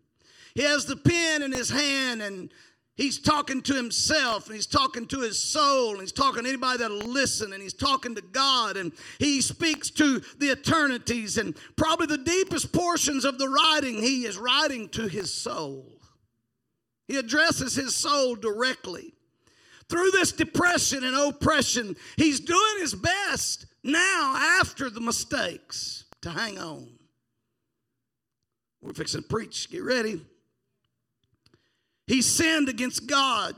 He 0.55 0.61
has 0.61 0.85
the 0.85 0.95
pen 0.95 1.41
in 1.41 1.51
his 1.51 1.69
hand 1.69 2.21
and 2.21 2.51
He's 2.95 3.17
talking 3.17 3.63
to 3.63 3.73
himself 3.73 4.45
and 4.45 4.55
he's 4.55 4.67
talking 4.67 5.07
to 5.07 5.21
his 5.21 5.39
soul 5.39 5.91
and 5.93 6.01
he's 6.01 6.11
talking 6.11 6.43
to 6.43 6.49
anybody 6.49 6.77
that'll 6.77 6.97
listen 6.97 7.51
and 7.51 7.61
he's 7.61 7.73
talking 7.73 8.13
to 8.13 8.21
God 8.21 8.77
and 8.77 8.91
he 9.17 9.41
speaks 9.41 9.89
to 9.91 10.19
the 10.37 10.51
eternities 10.51 11.39
and 11.39 11.57
probably 11.75 12.05
the 12.05 12.19
deepest 12.19 12.71
portions 12.71 13.25
of 13.25 13.39
the 13.39 13.49
writing 13.49 13.95
he 13.95 14.25
is 14.25 14.37
writing 14.37 14.89
to 14.89 15.07
his 15.07 15.33
soul. 15.33 16.01
He 17.07 17.17
addresses 17.17 17.73
his 17.73 17.95
soul 17.95 18.35
directly. 18.35 19.15
Through 19.89 20.11
this 20.11 20.31
depression 20.31 21.03
and 21.03 21.15
oppression, 21.15 21.95
he's 22.15 22.39
doing 22.39 22.79
his 22.79 22.93
best 22.93 23.65
now 23.83 24.35
after 24.59 24.91
the 24.91 25.01
mistakes 25.01 26.05
to 26.21 26.29
hang 26.29 26.59
on. 26.59 26.89
We're 28.81 28.93
fixing 28.93 29.23
to 29.23 29.27
preach. 29.27 29.69
Get 29.71 29.83
ready. 29.83 30.21
He 32.07 32.21
sinned 32.21 32.69
against 32.69 33.07
God. 33.07 33.55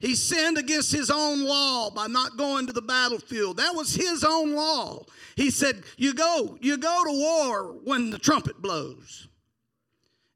He 0.00 0.14
sinned 0.14 0.58
against 0.58 0.92
his 0.92 1.10
own 1.10 1.44
law 1.44 1.90
by 1.90 2.08
not 2.08 2.36
going 2.36 2.66
to 2.66 2.72
the 2.72 2.82
battlefield. 2.82 3.56
That 3.56 3.74
was 3.74 3.94
his 3.94 4.22
own 4.22 4.54
law. 4.54 5.06
He 5.34 5.50
said, 5.50 5.82
"You 5.96 6.12
go, 6.12 6.58
you 6.60 6.76
go 6.76 7.04
to 7.04 7.12
war 7.12 7.72
when 7.84 8.10
the 8.10 8.18
trumpet 8.18 8.60
blows." 8.60 9.28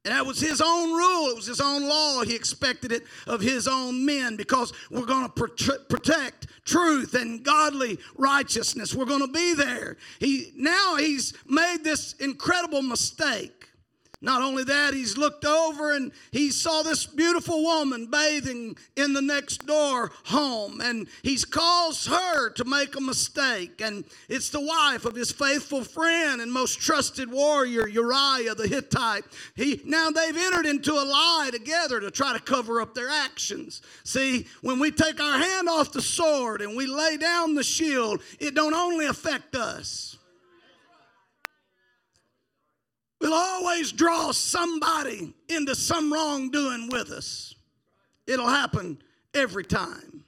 And 0.05 0.15
that 0.15 0.25
was 0.25 0.41
his 0.41 0.63
own 0.63 0.95
rule. 0.95 1.29
It 1.29 1.37
was 1.37 1.45
his 1.45 1.61
own 1.61 1.87
law. 1.87 2.23
He 2.23 2.35
expected 2.35 2.93
it 2.93 3.05
of 3.27 3.43
his 3.43 3.69
own 3.69 4.07
men 4.07 4.37
because 4.37 4.73
we're 4.91 5.05
going 5.05 5.29
to 5.29 5.49
protect 5.91 6.47
truth 6.65 7.13
and 7.13 7.45
godly 7.45 7.99
righteousness. 8.17 8.95
We're 8.95 9.05
going 9.05 9.27
to 9.27 9.33
be 9.33 9.53
there. 9.53 9.99
He 10.19 10.53
now 10.57 10.97
he's 10.97 11.35
made 11.47 11.85
this 11.85 12.15
incredible 12.15 12.81
mistake. 12.81 13.58
Not 14.21 14.43
only 14.43 14.65
that, 14.65 14.95
he's 14.95 15.17
looked 15.17 15.45
over 15.45 15.93
and 15.93 16.11
he 16.33 16.51
saw 16.51 16.83
this 16.83 17.07
beautiful 17.07 17.63
woman 17.63 18.07
bathing 18.07 18.77
in 18.97 19.13
the 19.13 19.23
next 19.23 19.65
door 19.65 20.11
home, 20.25 20.81
and 20.81 21.07
he's 21.23 21.45
caused 21.45 22.09
her 22.09 22.51
to 22.51 22.65
make 22.65 22.97
a 22.97 23.01
mistake. 23.01 23.81
And 23.81 24.05
it's 24.29 24.51
the 24.51 24.61
wife 24.61 25.05
of 25.05 25.15
his 25.15 25.31
faithful 25.31 25.85
friend 25.85 26.41
and 26.41 26.53
most 26.53 26.81
trusted 26.81 27.31
warrior, 27.31 27.87
Uriah 27.87 28.57
the 28.57 28.67
Hittite. 28.67 29.25
He 29.55 29.81
now 29.85 30.11
they've 30.11 30.37
entered 30.37 30.67
into 30.67 30.95
a 30.95 31.05
lie 31.05 31.51
together 31.53 32.01
to 32.01 32.11
try 32.11 32.33
to 32.33 32.41
cover 32.41 32.81
up 32.81 32.95
their 32.95 33.09
actions. 33.09 33.83
See, 34.03 34.47
when 34.63 34.81
we 34.81 34.91
take 34.91 35.21
our 35.21 35.39
hand 35.39 35.69
off 35.69 35.93
the 35.93 36.03
sword 36.03 36.61
and 36.61 36.77
we 36.77 36.87
lay 36.87 37.19
down 37.19 37.55
the 37.55 37.63
shield, 37.63 38.21
it 38.41 38.57
don't 38.57 38.75
only 38.75 39.07
affect 39.07 39.55
us. 39.55 40.18
Will 43.21 43.35
always 43.35 43.93
draw 43.93 44.33
somebody 44.33 45.35
into 45.49 45.75
some 45.75 46.13
wrongdoing 46.13 46.89
with 46.91 47.11
us. 47.11 47.55
It'll 48.27 48.49
happen 48.49 48.99
every 49.35 49.65
time. 49.65 50.25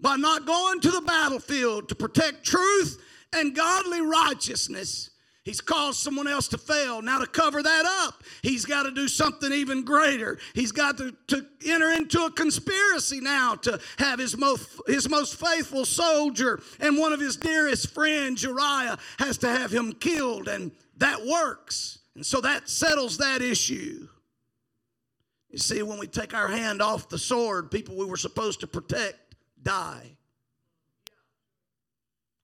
By 0.00 0.16
not 0.16 0.46
going 0.46 0.80
to 0.80 0.90
the 0.90 1.00
battlefield 1.00 1.88
to 1.88 1.94
protect 1.94 2.44
truth 2.44 3.02
and 3.32 3.54
godly 3.54 4.00
righteousness, 4.00 5.10
He's 5.44 5.60
caused 5.60 5.98
someone 5.98 6.26
else 6.26 6.48
to 6.48 6.58
fail. 6.58 7.02
Now, 7.02 7.18
to 7.18 7.26
cover 7.26 7.62
that 7.62 7.84
up, 8.06 8.24
he's 8.42 8.64
got 8.64 8.84
to 8.84 8.90
do 8.90 9.08
something 9.08 9.52
even 9.52 9.84
greater. 9.84 10.38
He's 10.54 10.72
got 10.72 10.96
to, 10.96 11.14
to 11.28 11.46
enter 11.66 11.90
into 11.90 12.24
a 12.24 12.30
conspiracy 12.30 13.20
now 13.20 13.54
to 13.56 13.78
have 13.98 14.18
his 14.18 14.38
most, 14.38 14.70
his 14.86 15.06
most 15.08 15.38
faithful 15.38 15.84
soldier 15.84 16.62
and 16.80 16.96
one 16.96 17.12
of 17.12 17.20
his 17.20 17.36
dearest 17.36 17.92
friends, 17.92 18.42
Uriah, 18.42 18.96
has 19.18 19.36
to 19.38 19.48
have 19.48 19.70
him 19.70 19.92
killed. 19.92 20.48
And 20.48 20.72
that 20.98 21.24
works. 21.24 21.98
And 22.14 22.24
so 22.24 22.40
that 22.40 22.68
settles 22.68 23.18
that 23.18 23.42
issue. 23.42 24.08
You 25.50 25.58
see, 25.58 25.82
when 25.82 25.98
we 25.98 26.06
take 26.06 26.34
our 26.34 26.48
hand 26.48 26.82
off 26.82 27.08
the 27.08 27.18
sword, 27.18 27.70
people 27.70 27.96
we 27.96 28.06
were 28.06 28.16
supposed 28.16 28.60
to 28.60 28.66
protect 28.66 29.36
die. 29.62 30.16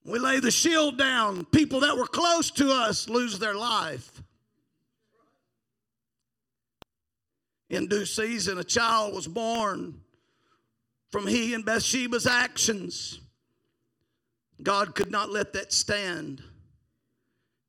We 0.05 0.19
lay 0.19 0.41
the 0.41 0.51
shield 0.51 0.97
down, 0.97 1.45
people 1.47 1.81
that 1.81 1.97
were 1.97 2.07
close 2.07 2.51
to 2.53 2.71
us 2.71 3.09
lose 3.09 3.39
their 3.39 3.55
life. 3.55 4.23
In 7.69 7.87
due 7.87 8.07
season, 8.07 8.59
a 8.59 8.65
child 8.65 9.15
was 9.15 9.29
born 9.29 10.01
from 11.11 11.27
he 11.27 11.55
and 11.55 11.65
Bathsheba's 11.65 12.27
actions. 12.27 13.21
God 14.63 14.95
could 14.95 15.11
not 15.11 15.31
let 15.31 15.53
that 15.53 15.73
stand. 15.73 16.43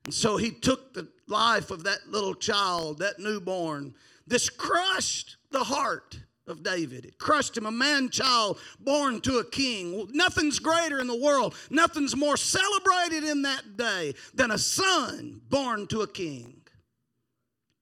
So 0.10 0.38
he 0.38 0.52
took 0.52 0.94
the 0.94 1.08
life 1.28 1.72
of 1.72 1.84
that 1.84 2.00
little 2.10 2.34
child, 2.34 3.00
that 3.00 3.20
newborn. 3.20 3.94
This 4.28 4.50
crushed 4.50 5.38
the 5.52 5.64
heart 5.64 6.20
of 6.48 6.64
David. 6.64 7.06
It 7.06 7.18
crushed 7.18 7.56
him, 7.56 7.66
a 7.66 7.72
man 7.72 8.10
child 8.10 8.60
born 8.80 9.22
to 9.22 9.38
a 9.38 9.46
king. 9.46 10.08
Nothing's 10.12 10.60
greater 10.60 11.00
in 11.00 11.08
the 11.08 11.16
world, 11.16 11.56
nothing's 11.70 12.16
more 12.16 12.38
celebrated 12.38 13.24
in 13.24 13.44
that 13.44 13.78
day 13.78 14.16
than 14.34 14.52
a 14.52 14.58
son 14.58 15.42
born 15.50 15.88
to 15.88 16.02
a 16.02 16.08
king. 16.08 16.62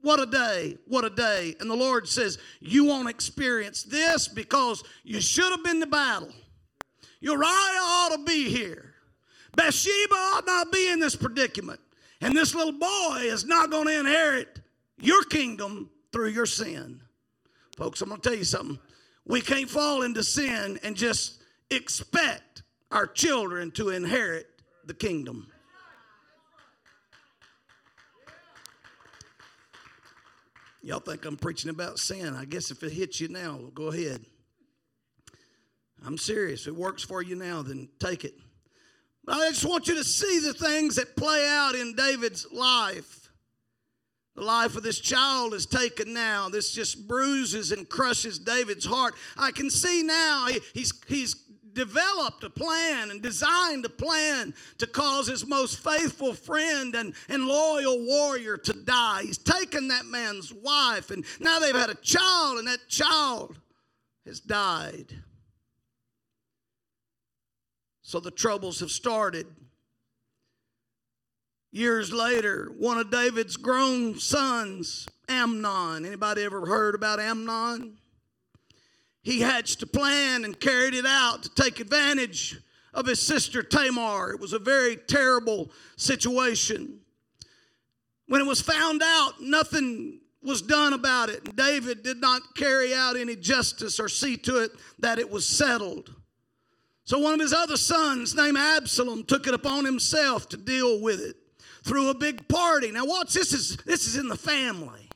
What 0.01 0.21
a 0.21 0.25
day, 0.25 0.77
what 0.88 1.03
a 1.03 1.09
day. 1.09 1.55
And 1.59 1.69
the 1.69 1.75
Lord 1.75 2.07
says, 2.07 2.38
You 2.61 2.85
won't 2.85 3.09
experience 3.09 3.83
this 3.83 4.27
because 4.27 4.83
you 5.03 5.19
should 5.19 5.51
have 5.51 5.63
been 5.63 5.81
to 5.81 5.88
battle. 5.88 6.31
Uriah 7.19 7.81
ought 7.81 8.15
to 8.15 8.23
be 8.23 8.49
here. 8.49 8.93
Bathsheba 9.55 10.15
ought 10.15 10.45
not 10.45 10.71
be 10.71 10.89
in 10.89 10.99
this 10.99 11.17
predicament. 11.17 11.81
And 12.21 12.35
this 12.35 12.53
little 12.53 12.73
boy 12.73 13.19
is 13.21 13.45
not 13.45 13.71
going 13.71 13.88
to 13.88 13.99
inherit 13.99 14.59
your 14.99 15.23
kingdom 15.23 15.89
through 16.11 16.29
your 16.29 16.45
sin. 16.45 17.01
Folks, 17.77 18.01
I'm 18.01 18.09
going 18.09 18.19
to 18.19 18.29
tell 18.29 18.38
you 18.38 18.43
something. 18.43 18.77
We 19.25 19.41
can't 19.41 19.69
fall 19.69 20.01
into 20.01 20.23
sin 20.23 20.79
and 20.83 20.95
just 20.95 21.41
expect 21.69 22.63
our 22.91 23.07
children 23.07 23.71
to 23.71 23.89
inherit 23.89 24.47
the 24.85 24.93
kingdom. 24.93 25.47
Y'all 30.81 30.99
think 30.99 31.25
I'm 31.25 31.38
preaching 31.38 31.69
about 31.69 31.99
sin. 31.99 32.35
I 32.35 32.45
guess 32.45 32.71
if 32.71 32.83
it 32.83 32.91
hits 32.91 33.19
you 33.19 33.27
now, 33.27 33.59
go 33.73 33.88
ahead. 33.88 34.25
I'm 36.05 36.17
serious. 36.17 36.61
If 36.61 36.69
it 36.69 36.75
works 36.75 37.03
for 37.03 37.21
you 37.21 37.35
now, 37.35 37.61
then 37.61 37.89
take 37.99 38.23
it. 38.23 38.33
I 39.29 39.50
just 39.50 39.65
want 39.65 39.88
you 39.88 39.95
to 39.95 40.03
see 40.03 40.39
the 40.39 40.53
things 40.53 40.95
that 40.95 41.15
play 41.15 41.48
out 41.48 41.75
in 41.75 41.93
David's 41.93 42.48
life. 42.51 43.31
The 44.36 44.41
life 44.43 44.75
of 44.75 44.83
this 44.83 45.00
child 45.00 45.53
is 45.53 45.65
taken 45.65 46.13
now. 46.13 46.50
This 46.50 46.71
just 46.71 47.07
bruises 47.07 47.71
and 47.71 47.88
crushes 47.88 48.39
David's 48.39 48.86
heart. 48.86 49.15
I 49.38 49.51
can 49.51 49.69
see 49.69 50.01
now 50.01 50.48
he, 50.48 50.59
he's, 50.74 50.93
he's 51.07 51.36
developed 51.74 52.43
a 52.43 52.50
plan 52.50 53.12
and 53.12 53.21
designed 53.21 53.86
a 53.86 53.89
plan 53.89 54.53
to 54.77 54.88
cause 54.88 55.27
his 55.27 55.45
most 55.45 55.79
faithful 55.79 56.33
friend 56.33 56.95
and, 56.95 57.13
and 57.27 57.45
loyal 57.45 58.05
warrior 58.05 58.57
to 58.57 58.74
die. 58.74 59.24
He's 59.24 59.38
taken 59.38 59.89
that 59.89 60.05
man's 60.05 60.53
wife, 60.53 61.12
and 61.12 61.25
now 61.39 61.59
they've 61.59 61.75
had 61.75 61.89
a 61.89 61.95
child, 61.95 62.59
and 62.59 62.67
that 62.67 62.88
child 62.88 63.59
has 64.25 64.39
died. 64.39 65.13
So 68.09 68.19
the 68.19 68.31
troubles 68.31 68.79
have 68.79 68.89
started. 68.89 69.45
Years 71.71 72.11
later, 72.11 72.71
one 72.75 72.97
of 72.97 73.11
David's 73.11 73.55
grown 73.55 74.17
sons, 74.17 75.07
Amnon. 75.27 76.07
Anybody 76.07 76.41
ever 76.41 76.65
heard 76.65 76.95
about 76.95 77.19
Amnon? 77.19 77.99
He 79.21 79.41
hatched 79.41 79.83
a 79.83 79.85
plan 79.85 80.43
and 80.43 80.59
carried 80.59 80.95
it 80.95 81.05
out 81.05 81.43
to 81.43 81.53
take 81.53 81.79
advantage 81.79 82.59
of 82.95 83.05
his 83.05 83.21
sister 83.21 83.61
Tamar. 83.61 84.31
It 84.31 84.39
was 84.39 84.53
a 84.53 84.59
very 84.59 84.95
terrible 84.95 85.69
situation. 85.95 87.01
When 88.25 88.41
it 88.41 88.47
was 88.47 88.59
found 88.59 89.03
out, 89.03 89.39
nothing 89.39 90.21
was 90.41 90.63
done 90.63 90.93
about 90.93 91.29
it. 91.29 91.55
David 91.55 92.01
did 92.01 92.17
not 92.17 92.55
carry 92.55 92.91
out 92.91 93.17
any 93.17 93.35
justice 93.35 93.99
or 93.99 94.09
see 94.09 94.35
to 94.37 94.63
it 94.63 94.71
that 94.97 95.19
it 95.19 95.29
was 95.29 95.45
settled. 95.45 96.15
So 97.09 97.17
one 97.17 97.33
of 97.33 97.39
his 97.39 97.53
other 97.53 97.75
sons, 97.75 98.35
named 98.35 98.55
Absalom, 98.55 99.23
took 99.23 99.47
it 99.47 99.55
upon 99.55 99.83
himself 99.83 100.47
to 100.49 100.57
deal 100.57 101.01
with 101.01 101.19
it 101.19 101.37
through 101.83 102.11
a 102.11 102.13
big 102.13 102.47
party. 102.47 102.91
Now 102.91 103.03
watch 103.03 103.33
this 103.33 103.51
is 103.51 103.77
this 103.77 104.05
is 104.05 104.15
in 104.15 104.27
the 104.27 104.37
family 104.37 105.09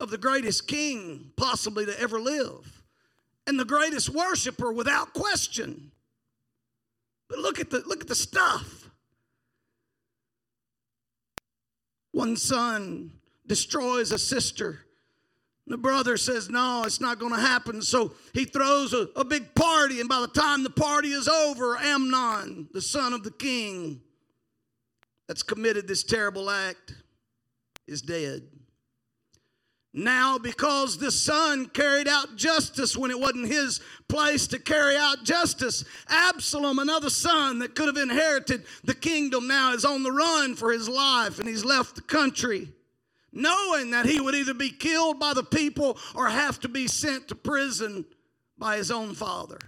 of 0.00 0.10
the 0.10 0.18
greatest 0.18 0.66
king 0.66 1.30
possibly 1.36 1.86
to 1.86 2.00
ever 2.00 2.18
live 2.18 2.82
and 3.46 3.60
the 3.60 3.64
greatest 3.64 4.08
worshiper 4.10 4.72
without 4.72 5.14
question. 5.14 5.92
But 7.28 7.38
look 7.38 7.60
at 7.60 7.70
the 7.70 7.78
look 7.86 8.00
at 8.00 8.08
the 8.08 8.16
stuff. 8.16 8.90
One 12.10 12.36
son 12.36 13.12
destroys 13.46 14.10
a 14.10 14.18
sister 14.18 14.80
the 15.72 15.78
brother 15.78 16.16
says, 16.16 16.50
No, 16.50 16.84
it's 16.84 17.00
not 17.00 17.18
going 17.18 17.34
to 17.34 17.40
happen. 17.40 17.82
So 17.82 18.14
he 18.34 18.44
throws 18.44 18.92
a, 18.92 19.08
a 19.16 19.24
big 19.24 19.54
party, 19.54 20.00
and 20.00 20.08
by 20.08 20.20
the 20.20 20.28
time 20.28 20.62
the 20.62 20.70
party 20.70 21.12
is 21.12 21.28
over, 21.28 21.76
Amnon, 21.76 22.68
the 22.72 22.82
son 22.82 23.12
of 23.12 23.22
the 23.22 23.30
king 23.30 24.00
that's 25.28 25.42
committed 25.42 25.86
this 25.86 26.02
terrible 26.02 26.50
act, 26.50 26.94
is 27.86 28.02
dead. 28.02 28.42
Now, 29.92 30.38
because 30.38 30.98
the 30.98 31.10
son 31.10 31.66
carried 31.66 32.06
out 32.06 32.36
justice 32.36 32.96
when 32.96 33.10
it 33.10 33.18
wasn't 33.18 33.48
his 33.48 33.80
place 34.08 34.46
to 34.48 34.58
carry 34.60 34.96
out 34.96 35.24
justice, 35.24 35.84
Absalom, 36.08 36.78
another 36.78 37.10
son 37.10 37.58
that 37.58 37.74
could 37.74 37.86
have 37.86 37.96
inherited 37.96 38.64
the 38.84 38.94
kingdom, 38.94 39.48
now 39.48 39.72
is 39.72 39.84
on 39.84 40.04
the 40.04 40.12
run 40.12 40.54
for 40.54 40.70
his 40.70 40.88
life 40.88 41.40
and 41.40 41.48
he's 41.48 41.64
left 41.64 41.96
the 41.96 42.02
country 42.02 42.72
knowing 43.32 43.90
that 43.92 44.06
he 44.06 44.20
would 44.20 44.34
either 44.34 44.54
be 44.54 44.70
killed 44.70 45.20
by 45.20 45.34
the 45.34 45.42
people 45.42 45.98
or 46.14 46.28
have 46.28 46.58
to 46.60 46.68
be 46.68 46.86
sent 46.86 47.28
to 47.28 47.34
prison 47.34 48.04
by 48.58 48.76
his 48.76 48.90
own 48.90 49.14
father. 49.14 49.58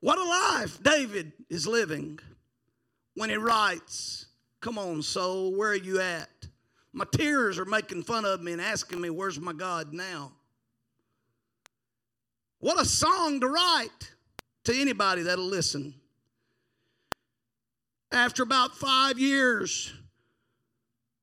What 0.00 0.18
a 0.18 0.24
life 0.24 0.82
David 0.82 1.32
is 1.48 1.66
living 1.66 2.18
when 3.14 3.30
he 3.30 3.36
writes, 3.36 4.26
Come 4.60 4.78
on, 4.78 5.02
soul, 5.02 5.56
where 5.56 5.70
are 5.70 5.74
you 5.74 6.00
at? 6.00 6.28
My 6.92 7.04
tears 7.10 7.58
are 7.58 7.64
making 7.64 8.02
fun 8.02 8.24
of 8.24 8.42
me 8.42 8.52
and 8.52 8.60
asking 8.60 9.00
me, 9.00 9.10
Where's 9.10 9.38
my 9.38 9.52
God 9.52 9.92
now? 9.92 10.32
What 12.58 12.80
a 12.80 12.84
song 12.84 13.40
to 13.40 13.48
write 13.48 14.12
to 14.64 14.78
anybody 14.78 15.22
that'll 15.22 15.44
listen. 15.44 15.94
After 18.12 18.42
about 18.42 18.74
five 18.76 19.18
years, 19.18 19.92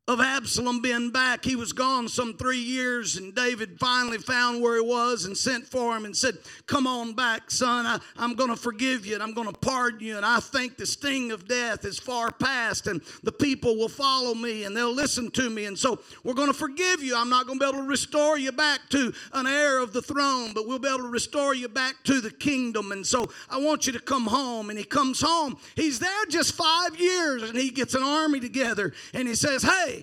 of 0.08 0.22
Absalom 0.22 0.82
being 0.82 1.10
back. 1.12 1.44
He 1.44 1.58
was 1.58 1.74
gone 1.74 2.08
some 2.08 2.36
three 2.38 2.60
years, 2.60 3.18
and 3.18 3.36
David 3.36 3.78
finally 3.78 4.18
found 4.18 4.62
where 4.62 4.76
he 4.76 4.82
was 4.82 5.26
and 5.26 5.38
sent 5.38 5.68
for 5.68 5.96
him 5.96 6.06
and 6.06 6.16
said, 6.16 6.38
Come 6.66 6.88
on 6.88 7.14
back, 7.14 7.52
son. 7.52 7.86
I, 7.86 8.24
am 8.24 8.36
going 8.36 8.50
to 8.50 8.56
forgive 8.56 9.06
you 9.06 9.16
and 9.16 9.24
I'm 9.24 9.34
going 9.34 9.52
to 9.52 9.60
pardon 9.60 10.00
you. 10.00 10.16
And 10.16 10.26
I 10.26 10.40
think 10.40 10.78
the 10.78 10.86
sting 10.86 11.32
of 11.32 11.48
death 11.48 11.84
is 11.84 12.00
far 12.00 12.32
past, 12.32 12.88
and 12.88 13.02
the 13.24 13.32
people 13.32 13.76
will 13.76 13.90
follow 13.90 14.34
me 14.34 14.64
and 14.64 14.76
they'll 14.76 14.94
listen 14.94 15.30
to 15.32 15.50
me. 15.50 15.66
And 15.66 15.78
so 15.78 16.00
we're 16.24 16.34
going 16.34 16.48
to 16.48 16.54
forgive 16.54 17.04
you. 17.04 17.16
I'm 17.18 17.30
not 17.30 17.46
going 17.46 17.60
to 17.60 17.66
be 17.66 17.70
able 17.70 17.84
to 17.84 17.90
restore 17.90 18.38
you 18.38 18.54
back 18.54 18.82
to 18.90 19.14
an 19.34 19.46
heir 19.46 19.80
of 19.80 19.92
the 19.92 20.02
throne, 20.02 20.54
but 20.54 20.68
we'll 20.68 20.80
be 20.80 20.88
able 20.88 21.00
to 21.00 21.10
restore 21.10 21.54
you 21.54 21.68
back 21.68 21.96
to 22.06 22.22
the 22.22 22.32
kingdom. 22.32 22.94
And 22.94 23.06
so 23.06 23.30
I 23.50 23.58
want 23.58 23.88
you 23.88 23.94
to 23.94 24.00
come 24.00 24.26
home. 24.26 24.70
And 24.70 24.80
he 24.80 24.86
comes 24.86 25.22
home. 25.22 25.58
He's 25.76 26.00
there 26.00 26.26
just 26.30 26.54
five 26.54 26.98
years, 27.00 27.44
and 27.44 27.58
he 27.58 27.70
gets 27.70 27.94
an 27.94 28.04
army 28.04 28.40
together 28.40 28.94
and 29.14 29.28
he 29.28 29.36
says, 29.36 29.64
Hey, 29.64 29.97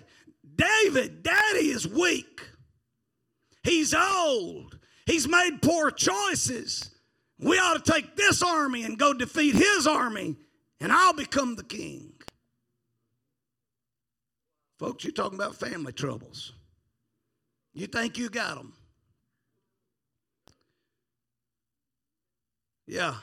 David, 0.54 1.22
daddy 1.22 1.70
is 1.70 1.86
weak. 1.86 2.40
He's 3.62 3.94
old. 3.94 4.78
He's 5.06 5.26
made 5.26 5.60
poor 5.62 5.90
choices. 5.90 6.90
We 7.38 7.58
ought 7.58 7.84
to 7.84 7.92
take 7.92 8.16
this 8.16 8.42
army 8.42 8.84
and 8.84 8.98
go 8.98 9.12
defeat 9.12 9.54
his 9.54 9.86
army, 9.86 10.36
and 10.80 10.92
I'll 10.92 11.12
become 11.12 11.56
the 11.56 11.64
king. 11.64 12.12
Folks, 14.78 15.04
you're 15.04 15.12
talking 15.12 15.38
about 15.38 15.56
family 15.56 15.92
troubles. 15.92 16.52
You 17.72 17.86
think 17.86 18.18
you 18.18 18.28
got 18.28 18.56
them. 18.56 18.72
Yeah. 22.86 23.14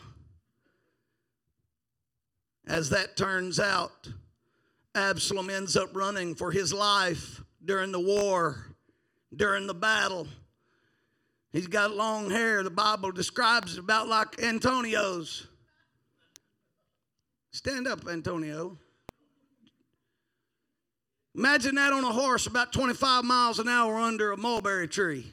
As 2.68 2.90
that 2.90 3.16
turns 3.16 3.60
out, 3.60 4.10
Absalom 4.94 5.50
ends 5.50 5.78
up 5.78 5.96
running 5.96 6.36
for 6.36 6.52
his 6.52 6.74
life 6.74 7.42
during 7.64 7.92
the 7.92 8.00
war, 8.00 8.76
during 9.36 9.68
the 9.68 9.74
battle. 9.74 10.28
He's 11.54 11.68
got 11.68 11.96
long 11.96 12.30
hair. 12.30 12.64
The 12.64 12.70
Bible 12.70 13.12
describes 13.12 13.74
it 13.74 13.80
about 13.80 14.08
like 14.08 14.42
Antonio's. 14.42 15.48
Stand 17.52 17.88
up, 17.88 18.08
Antonio. 18.08 18.78
Imagine 21.36 21.76
that 21.76 21.94
on 21.94 22.04
a 22.04 22.12
horse 22.12 22.48
about 22.48 22.74
25 22.74 23.24
miles 23.24 23.60
an 23.60 23.70
hour 23.70 23.96
under 23.96 24.32
a 24.32 24.38
mulberry 24.38 24.88
tree. 24.88 25.32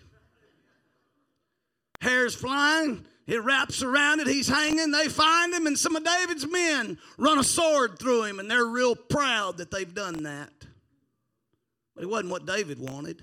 Hair's 2.01 2.35
flying, 2.35 3.05
it 3.29 3.45
wraps 3.45 3.83
around 3.83 4.21
it. 4.21 4.27
He's 4.27 4.49
hanging. 4.49 4.91
They 4.91 5.07
find 5.09 5.53
him, 5.53 5.67
and 5.67 5.79
some 5.79 5.95
of 5.95 6.03
David's 6.03 6.47
men 6.47 6.99
run 7.19 7.39
a 7.39 7.45
sword 7.45 7.99
through 7.99 8.25
him, 8.25 8.41
and 8.41 8.51
they're 8.51 8.65
real 8.65 8.97
proud 8.97 9.59
that 9.59 9.71
they've 9.71 9.95
done 9.95 10.23
that. 10.23 10.51
But 11.95 12.05
it 12.05 12.07
wasn't 12.09 12.31
what 12.31 12.47
David 12.47 12.81
wanted. 12.81 13.23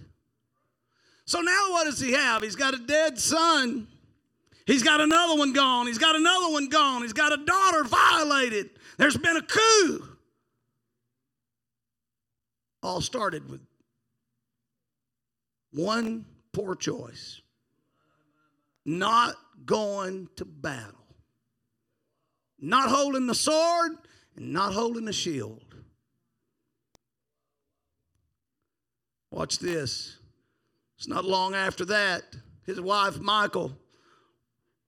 So 1.25 1.41
now 1.41 1.71
what 1.71 1.85
does 1.85 1.99
he 1.99 2.11
have? 2.13 2.43
He's 2.43 2.55
got 2.55 2.75
a 2.75 2.77
dead 2.77 3.17
son. 3.17 3.87
He's 4.67 4.83
got 4.83 5.01
another 5.01 5.35
one 5.35 5.53
gone. 5.53 5.87
He's 5.87 5.97
got 5.97 6.15
another 6.15 6.51
one 6.51 6.69
gone. 6.69 7.01
He's 7.01 7.13
got 7.13 7.33
a 7.33 7.43
daughter 7.43 7.83
violated. 7.83 8.69
There's 8.97 9.17
been 9.17 9.37
a 9.37 9.41
coup. 9.41 10.07
All 12.83 13.01
started 13.01 13.49
with 13.49 13.61
one 15.71 16.25
poor 16.53 16.75
choice 16.75 17.41
not 18.85 19.35
going 19.65 20.29
to 20.35 20.45
battle, 20.45 21.05
not 22.59 22.89
holding 22.89 23.27
the 23.27 23.35
sword 23.35 23.93
and 24.35 24.53
not 24.53 24.73
holding 24.73 25.05
the 25.05 25.13
shield. 25.13 25.63
Watch 29.31 29.59
this. 29.59 30.17
It's 30.97 31.07
not 31.07 31.25
long 31.25 31.55
after 31.55 31.85
that, 31.85 32.23
his 32.65 32.79
wife 32.79 33.19
Michal 33.19 33.73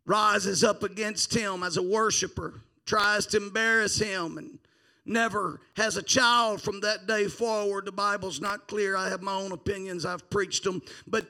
rises 0.06 0.64
up 0.64 0.84
against 0.84 1.34
him 1.34 1.64
as 1.64 1.78
a 1.78 1.84
worshiper, 1.84 2.62
tries 2.86 3.26
to 3.28 3.38
embarrass 3.38 4.00
him, 4.00 4.38
and 4.38 4.58
never 5.06 5.60
has 5.76 5.98
a 5.98 6.02
child 6.02 6.62
from 6.62 6.80
that 6.80 7.08
day 7.08 7.28
forward. 7.28 7.86
The 7.86 7.92
Bible's 7.92 8.40
not 8.40 8.68
clear. 8.68 8.96
I 8.96 9.10
have 9.10 9.22
my 9.22 9.34
own 9.34 9.52
opinions, 9.52 10.06
I've 10.06 10.30
preached 10.30 10.64
them. 10.64 10.82
But 11.06 11.28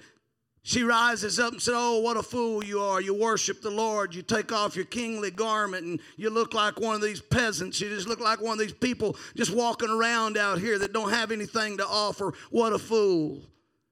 she 0.67 0.83
rises 0.83 1.39
up 1.39 1.53
and 1.53 1.61
said, 1.61 1.75
Oh, 1.77 1.99
what 2.01 2.17
a 2.17 2.21
fool 2.21 2.61
you 2.61 2.81
are. 2.81 2.99
You 2.99 3.13
worship 3.13 3.61
the 3.61 3.71
Lord. 3.71 4.13
You 4.13 4.21
take 4.21 4.51
off 4.51 4.75
your 4.75 4.83
kingly 4.83 5.31
garment 5.31 5.85
and 5.85 6.01
you 6.17 6.29
look 6.29 6.53
like 6.53 6.77
one 6.77 6.93
of 6.93 7.01
these 7.01 7.21
peasants. 7.21 7.79
You 7.79 7.87
just 7.87 8.05
look 8.05 8.19
like 8.19 8.41
one 8.41 8.51
of 8.51 8.59
these 8.59 8.73
people 8.73 9.15
just 9.37 9.55
walking 9.55 9.89
around 9.89 10.35
out 10.35 10.59
here 10.59 10.77
that 10.79 10.91
don't 10.91 11.11
have 11.11 11.31
anything 11.31 11.77
to 11.77 11.87
offer. 11.87 12.33
What 12.51 12.73
a 12.73 12.79
fool. 12.79 13.43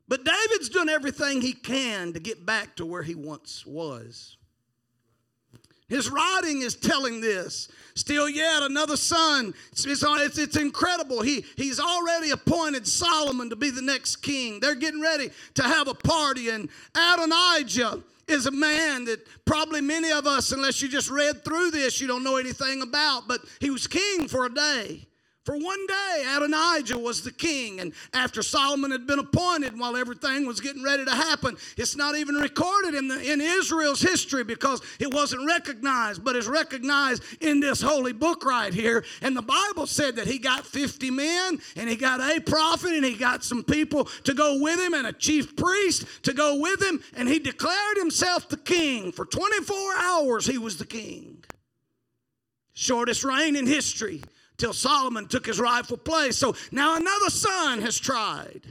But 0.09 0.25
David's 0.25 0.67
done 0.67 0.89
everything 0.89 1.39
he 1.39 1.53
can 1.53 2.11
to 2.11 2.19
get 2.19 2.45
back 2.45 2.75
to 2.75 2.85
where 2.85 3.03
he 3.03 3.15
once 3.15 3.65
was. 3.65 4.35
His 5.87 6.09
writing 6.09 6.61
is 6.61 6.75
telling 6.75 7.21
this. 7.21 7.67
Still 7.95 8.27
yet 8.27 8.63
another 8.63 8.97
son. 8.97 9.53
It's, 9.71 9.85
it's, 9.85 10.37
it's, 10.37 10.57
incredible. 10.57 11.21
He, 11.21 11.45
he's 11.55 11.79
already 11.79 12.31
appointed 12.31 12.87
Solomon 12.87 13.49
to 13.51 13.55
be 13.55 13.69
the 13.69 13.81
next 13.81 14.17
king. 14.17 14.59
They're 14.59 14.75
getting 14.75 15.01
ready 15.01 15.29
to 15.53 15.63
have 15.63 15.87
a 15.87 15.93
party, 15.93 16.49
and 16.49 16.69
Adonijah 16.95 18.01
is 18.27 18.47
a 18.47 18.51
man 18.51 19.05
that 19.05 19.25
probably 19.45 19.81
many 19.81 20.11
of 20.11 20.25
us, 20.25 20.51
unless 20.51 20.81
you 20.81 20.89
just 20.89 21.09
read 21.09 21.45
through 21.45 21.71
this, 21.71 22.01
you 22.01 22.07
don't 22.07 22.23
know 22.23 22.37
anything 22.37 22.81
about, 22.81 23.27
but 23.27 23.41
he 23.59 23.69
was 23.69 23.87
king 23.87 24.27
for 24.27 24.45
a 24.45 24.53
day. 24.53 25.07
For 25.45 25.55
one 25.55 25.85
day, 25.85 26.25
Adonijah 26.35 26.97
was 26.97 27.21
the 27.21 27.31
king, 27.31 27.79
and 27.79 27.93
after 28.15 28.41
Solomon 28.41 28.89
had 28.89 29.05
been 29.05 29.19
appointed, 29.19 29.79
while 29.79 29.95
everything 29.95 30.47
was 30.47 30.59
getting 30.59 30.83
ready 30.83 31.05
to 31.05 31.11
happen, 31.11 31.55
it's 31.77 31.95
not 31.95 32.15
even 32.15 32.33
recorded 32.33 32.95
in, 32.95 33.07
the, 33.07 33.31
in 33.31 33.39
Israel's 33.39 34.01
history 34.01 34.43
because 34.43 34.81
it 34.99 35.13
wasn't 35.13 35.45
recognized, 35.45 36.23
but 36.23 36.35
it's 36.35 36.47
recognized 36.47 37.21
in 37.41 37.59
this 37.59 37.79
holy 37.79 38.11
book 38.11 38.43
right 38.43 38.73
here. 38.73 39.05
And 39.21 39.37
the 39.37 39.43
Bible 39.43 39.85
said 39.85 40.15
that 40.15 40.25
he 40.25 40.39
got 40.39 40.65
50 40.65 41.11
men, 41.11 41.59
and 41.75 41.87
he 41.87 41.95
got 41.95 42.21
a 42.21 42.41
prophet, 42.41 42.93
and 42.93 43.05
he 43.05 43.13
got 43.13 43.43
some 43.43 43.63
people 43.63 44.05
to 44.23 44.33
go 44.33 44.59
with 44.59 44.79
him, 44.79 44.95
and 44.95 45.05
a 45.05 45.13
chief 45.13 45.55
priest 45.55 46.07
to 46.23 46.33
go 46.33 46.59
with 46.59 46.81
him, 46.81 47.03
and 47.15 47.29
he 47.29 47.37
declared 47.37 47.97
himself 47.97 48.49
the 48.49 48.57
king. 48.57 49.11
For 49.11 49.25
24 49.25 49.77
hours, 49.95 50.47
he 50.47 50.57
was 50.57 50.77
the 50.77 50.87
king. 50.87 51.43
Shortest 52.73 53.23
reign 53.23 53.55
in 53.55 53.67
history 53.67 54.23
till 54.57 54.73
Solomon 54.73 55.27
took 55.27 55.45
his 55.45 55.59
rightful 55.59 55.97
place. 55.97 56.37
So 56.37 56.55
now 56.71 56.95
another 56.95 57.29
son 57.29 57.81
has 57.81 57.97
tried. 57.97 58.61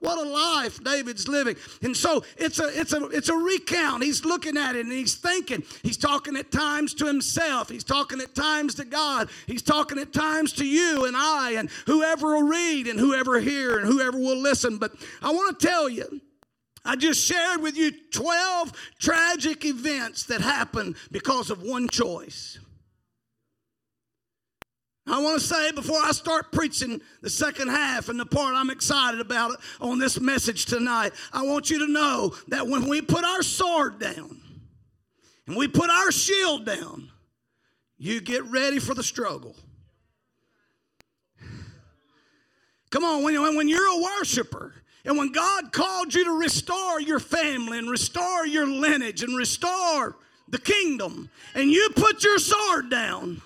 What 0.00 0.18
a 0.18 0.28
life 0.28 0.82
David's 0.82 1.28
living. 1.28 1.56
And 1.82 1.94
so 1.94 2.24
it's 2.38 2.58
a 2.58 2.68
it's 2.68 2.94
a 2.94 3.04
it's 3.08 3.28
a 3.28 3.36
recount. 3.36 4.02
He's 4.02 4.24
looking 4.24 4.56
at 4.56 4.74
it 4.74 4.86
and 4.86 4.92
he's 4.92 5.14
thinking. 5.14 5.62
He's 5.82 5.98
talking 5.98 6.36
at 6.36 6.50
times 6.50 6.94
to 6.94 7.06
himself. 7.06 7.68
He's 7.68 7.84
talking 7.84 8.20
at 8.20 8.34
times 8.34 8.74
to 8.76 8.86
God. 8.86 9.28
He's 9.46 9.62
talking 9.62 9.98
at 9.98 10.12
times 10.12 10.54
to 10.54 10.66
you 10.66 11.04
and 11.04 11.14
I 11.14 11.52
and 11.52 11.68
whoever 11.84 12.34
will 12.34 12.48
read 12.48 12.86
and 12.86 12.98
whoever 12.98 13.40
hear 13.40 13.78
and 13.78 13.86
whoever 13.86 14.18
will 14.18 14.38
listen. 14.38 14.78
But 14.78 14.92
I 15.20 15.32
want 15.32 15.60
to 15.60 15.66
tell 15.66 15.88
you, 15.90 16.20
I 16.82 16.96
just 16.96 17.22
shared 17.22 17.60
with 17.60 17.76
you 17.76 17.92
12 18.10 18.72
tragic 18.98 19.66
events 19.66 20.24
that 20.24 20.40
happened 20.40 20.96
because 21.10 21.50
of 21.50 21.62
one 21.62 21.88
choice. 21.88 22.58
I 25.10 25.20
want 25.20 25.40
to 25.40 25.46
say 25.46 25.72
before 25.72 25.98
I 25.98 26.12
start 26.12 26.52
preaching 26.52 27.00
the 27.20 27.30
second 27.30 27.68
half 27.68 28.08
and 28.08 28.18
the 28.18 28.26
part 28.26 28.54
I'm 28.54 28.70
excited 28.70 29.20
about 29.20 29.60
on 29.80 29.98
this 29.98 30.20
message 30.20 30.66
tonight, 30.66 31.12
I 31.32 31.42
want 31.42 31.68
you 31.68 31.84
to 31.84 31.92
know 31.92 32.32
that 32.48 32.66
when 32.66 32.88
we 32.88 33.02
put 33.02 33.24
our 33.24 33.42
sword 33.42 33.98
down 33.98 34.40
and 35.48 35.56
we 35.56 35.66
put 35.66 35.90
our 35.90 36.12
shield 36.12 36.64
down, 36.64 37.10
you 37.98 38.20
get 38.20 38.44
ready 38.44 38.78
for 38.78 38.94
the 38.94 39.02
struggle. 39.02 39.56
Come 42.90 43.04
on, 43.04 43.24
when, 43.24 43.56
when 43.56 43.68
you're 43.68 43.86
a 43.86 44.02
worshiper 44.02 44.74
and 45.04 45.18
when 45.18 45.32
God 45.32 45.72
called 45.72 46.14
you 46.14 46.24
to 46.24 46.38
restore 46.38 47.00
your 47.00 47.20
family 47.20 47.78
and 47.78 47.90
restore 47.90 48.46
your 48.46 48.66
lineage 48.66 49.24
and 49.24 49.36
restore 49.36 50.16
the 50.48 50.58
kingdom, 50.58 51.30
and 51.54 51.70
you 51.70 51.90
put 51.94 52.22
your 52.24 52.38
sword 52.38 52.90
down, 52.90 53.42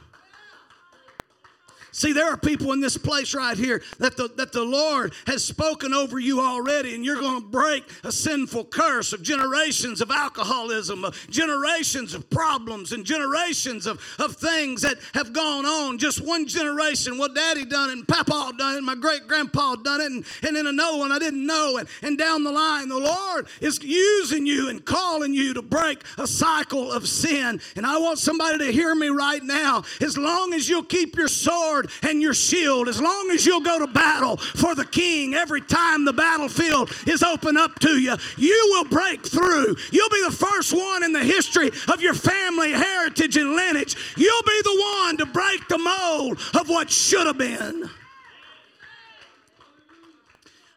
See, 1.95 2.13
there 2.13 2.27
are 2.27 2.37
people 2.37 2.73
in 2.73 2.81
this 2.81 2.97
place 2.97 3.35
right 3.35 3.57
here 3.57 3.81
that 3.99 4.17
the, 4.17 4.27
that 4.37 4.51
the 4.51 4.65
Lord 4.65 5.13
has 5.29 5.45
spoken 5.45 5.95
over 5.95 6.19
you 6.19 6.41
already, 6.41 6.97
and 6.97 7.05
you're 7.05 7.21
going 7.21 7.41
to 7.41 7.47
break 7.47 7.85
a 8.03 8.11
sinful 8.11 8.65
curse 8.65 9.13
of 9.13 9.23
generations 9.23 10.01
of 10.01 10.11
alcoholism, 10.11 11.05
of 11.05 11.15
generations 11.31 12.13
of 12.13 12.29
problems, 12.31 12.91
and 12.91 13.05
generations 13.05 13.87
of, 13.87 14.01
of 14.19 14.35
things 14.35 14.83
that 14.83 14.97
have 15.15 15.33
gone 15.33 15.65
on. 15.65 15.97
Just 15.97 16.21
one 16.21 16.49
generation, 16.49 17.17
well, 17.17 17.33
daddy 17.33 17.65
done 17.65 17.91
it, 17.91 17.93
and 17.93 18.09
papa 18.09 18.53
done 18.59 18.75
it, 18.75 18.79
and 18.79 18.87
my 18.87 18.97
great 18.97 19.29
grandpa 19.29 19.77
done 19.77 20.01
it, 20.01 20.11
and, 20.11 20.25
and 20.43 20.57
then 20.57 20.67
another 20.67 20.99
one 20.99 21.13
I 21.13 21.21
didn't 21.21 21.47
know. 21.47 21.77
And, 21.77 21.89
and 22.03 22.19
down 22.19 22.43
the 22.43 22.51
line, 22.51 22.89
the 22.89 22.99
Lord 22.99 23.47
is 23.61 23.81
using 23.81 24.47
you 24.47 24.69
and 24.69 24.85
calling 24.85 25.33
you 25.33 25.55
to 25.55 25.63
break 25.63 26.03
a 26.19 26.27
cycle 26.27 26.91
of 26.91 27.07
sin. 27.07 27.61
And 27.77 27.87
I 27.87 27.99
want 27.99 28.19
somebody 28.19 28.59
to 28.59 28.73
hear 28.73 28.97
me 28.97 29.11
right 29.11 29.45
now. 29.45 29.85
As 30.01 30.19
long 30.19 30.55
as 30.55 30.69
you'll 30.69 30.83
keep 30.83 31.15
your 31.15 31.29
sword 31.29 31.84
sword 31.85 32.11
and 32.11 32.23
your 32.23 32.35
shield, 32.35 32.88
as 32.88 33.01
long 33.01 33.31
as 33.31 33.44
you'll 33.47 33.61
go 33.61 33.79
to 33.79 33.87
battle 33.87 34.37
for 34.37 34.75
the 34.75 34.85
king 34.85 35.35
every 35.35 35.61
time 35.61 36.05
the 36.05 36.12
battlefield 36.12 36.90
is 37.07 37.23
open 37.23 37.57
up 37.57 37.79
to 37.81 37.99
you, 37.99 38.14
you 38.37 38.68
will 38.73 38.85
break 38.85 39.27
through. 39.27 39.77
You'll 39.90 40.11
be 40.11 40.23
the 40.25 40.37
first 40.37 40.73
one 40.73 41.03
in 41.03 41.12
the 41.12 41.25
history 41.25 41.70
of 41.92 42.01
your 42.01 42.14
family 42.14 42.73
heritage 42.73 43.37
and 43.37 43.55
lineage. 43.55 43.97
You'll 44.16 44.42
be 44.42 44.61
the 44.62 45.03
one 45.05 45.16
to 45.18 45.27
break 45.27 45.66
the 45.68 45.79
mold 45.79 46.38
of 46.59 46.68
what 46.68 46.90
should 46.90 47.27
have 47.27 47.38
been. 47.38 47.88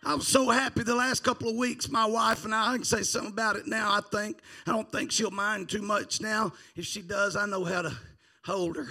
I 0.03 0.15
was 0.15 0.27
so 0.27 0.49
happy 0.49 0.83
the 0.83 0.95
last 0.95 1.21
couple 1.21 1.49
of 1.49 1.57
weeks. 1.57 1.89
My 1.89 2.05
wife 2.05 2.45
and 2.45 2.55
I, 2.55 2.71
I 2.71 2.75
can 2.75 2.85
say 2.85 3.03
something 3.03 3.31
about 3.31 3.57
it 3.57 3.67
now. 3.67 3.91
I 3.91 3.99
think 3.99 4.39
I 4.65 4.71
don't 4.71 4.89
think 4.89 5.11
she'll 5.11 5.31
mind 5.31 5.67
too 5.67 5.81
much 5.81 6.21
now. 6.21 6.53
If 6.77 6.85
she 6.85 7.01
does, 7.01 7.35
I 7.35 7.45
know 7.45 7.65
how 7.65 7.81
to 7.81 7.93
hold 8.45 8.77
her. 8.77 8.87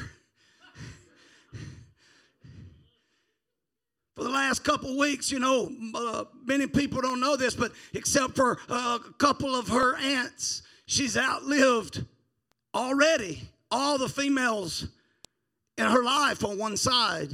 For 4.17 4.25
the 4.25 4.31
last 4.31 4.65
couple 4.65 4.97
weeks, 4.97 5.31
you 5.31 5.39
know, 5.39 5.71
uh, 5.95 6.25
many 6.47 6.67
people 6.67 7.03
don't 7.03 7.21
know 7.21 7.37
this, 7.37 7.55
but 7.55 7.73
except 7.93 8.35
for 8.35 8.59
a 8.71 8.99
couple 9.19 9.55
of 9.55 9.69
her 9.69 9.95
aunts, 9.99 10.63
she's 10.87 11.19
outlived 11.19 12.03
already 12.75 13.43
all 13.71 13.99
the 13.99 14.09
females 14.09 14.89
in 15.77 15.85
her 15.85 16.03
life 16.03 16.43
on 16.45 16.57
one 16.57 16.79
side. 16.79 17.31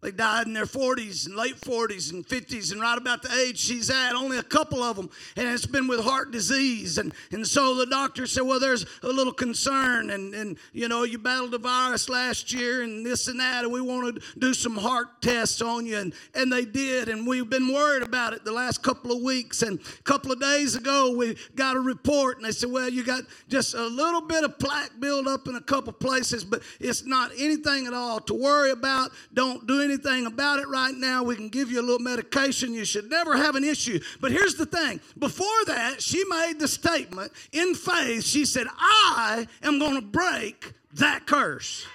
They 0.00 0.12
died 0.12 0.46
in 0.46 0.52
their 0.52 0.64
40s 0.64 1.26
and 1.26 1.34
late 1.34 1.60
40s 1.60 2.12
and 2.12 2.24
50s, 2.24 2.70
and 2.70 2.80
right 2.80 2.96
about 2.96 3.20
the 3.20 3.32
age 3.34 3.58
she's 3.58 3.90
at, 3.90 4.14
only 4.14 4.38
a 4.38 4.44
couple 4.44 4.80
of 4.80 4.94
them, 4.94 5.10
and 5.36 5.48
it's 5.48 5.66
been 5.66 5.88
with 5.88 5.98
heart 5.98 6.30
disease. 6.30 6.98
And, 6.98 7.12
and 7.32 7.44
so 7.44 7.74
the 7.74 7.86
doctor 7.86 8.24
said, 8.24 8.44
Well, 8.44 8.60
there's 8.60 8.86
a 9.02 9.08
little 9.08 9.32
concern, 9.32 10.10
and, 10.10 10.34
and 10.34 10.56
you 10.72 10.86
know, 10.86 11.02
you 11.02 11.18
battled 11.18 11.52
a 11.54 11.58
virus 11.58 12.08
last 12.08 12.52
year, 12.52 12.82
and 12.82 13.04
this 13.04 13.26
and 13.26 13.40
that, 13.40 13.64
and 13.64 13.72
we 13.72 13.80
want 13.80 14.14
to 14.14 14.38
do 14.38 14.54
some 14.54 14.76
heart 14.76 15.20
tests 15.20 15.60
on 15.60 15.84
you. 15.84 15.96
And, 15.98 16.14
and 16.32 16.52
they 16.52 16.64
did, 16.64 17.08
and 17.08 17.26
we've 17.26 17.50
been 17.50 17.66
worried 17.66 18.04
about 18.04 18.34
it 18.34 18.44
the 18.44 18.52
last 18.52 18.84
couple 18.84 19.10
of 19.10 19.20
weeks. 19.20 19.62
And 19.62 19.80
a 19.80 20.02
couple 20.02 20.30
of 20.30 20.40
days 20.40 20.76
ago, 20.76 21.10
we 21.16 21.36
got 21.56 21.74
a 21.74 21.80
report, 21.80 22.36
and 22.36 22.46
they 22.46 22.52
said, 22.52 22.70
Well, 22.70 22.88
you 22.88 23.02
got 23.02 23.24
just 23.48 23.74
a 23.74 23.86
little 23.88 24.20
bit 24.20 24.44
of 24.44 24.60
plaque 24.60 24.92
buildup 25.00 25.48
in 25.48 25.56
a 25.56 25.60
couple 25.60 25.92
places, 25.92 26.44
but 26.44 26.62
it's 26.78 27.04
not 27.04 27.32
anything 27.36 27.88
at 27.88 27.94
all 27.94 28.20
to 28.20 28.34
worry 28.34 28.70
about. 28.70 29.10
Don't 29.34 29.66
do 29.66 29.87
about 30.26 30.60
it 30.60 30.68
right 30.68 30.94
now. 30.94 31.22
We 31.22 31.36
can 31.36 31.48
give 31.48 31.70
you 31.70 31.80
a 31.80 31.82
little 31.82 31.98
medication. 31.98 32.72
You 32.72 32.84
should 32.84 33.10
never 33.10 33.36
have 33.36 33.56
an 33.56 33.64
issue. 33.64 34.00
But 34.20 34.32
here's 34.32 34.54
the 34.54 34.66
thing 34.66 35.00
before 35.18 35.64
that, 35.66 36.02
she 36.02 36.24
made 36.24 36.58
the 36.58 36.68
statement 36.68 37.32
in 37.52 37.74
faith. 37.74 38.24
She 38.24 38.44
said, 38.44 38.66
I 38.78 39.46
am 39.62 39.78
going 39.78 39.94
to 39.94 40.02
break 40.02 40.72
that 40.94 41.26
curse. 41.26 41.86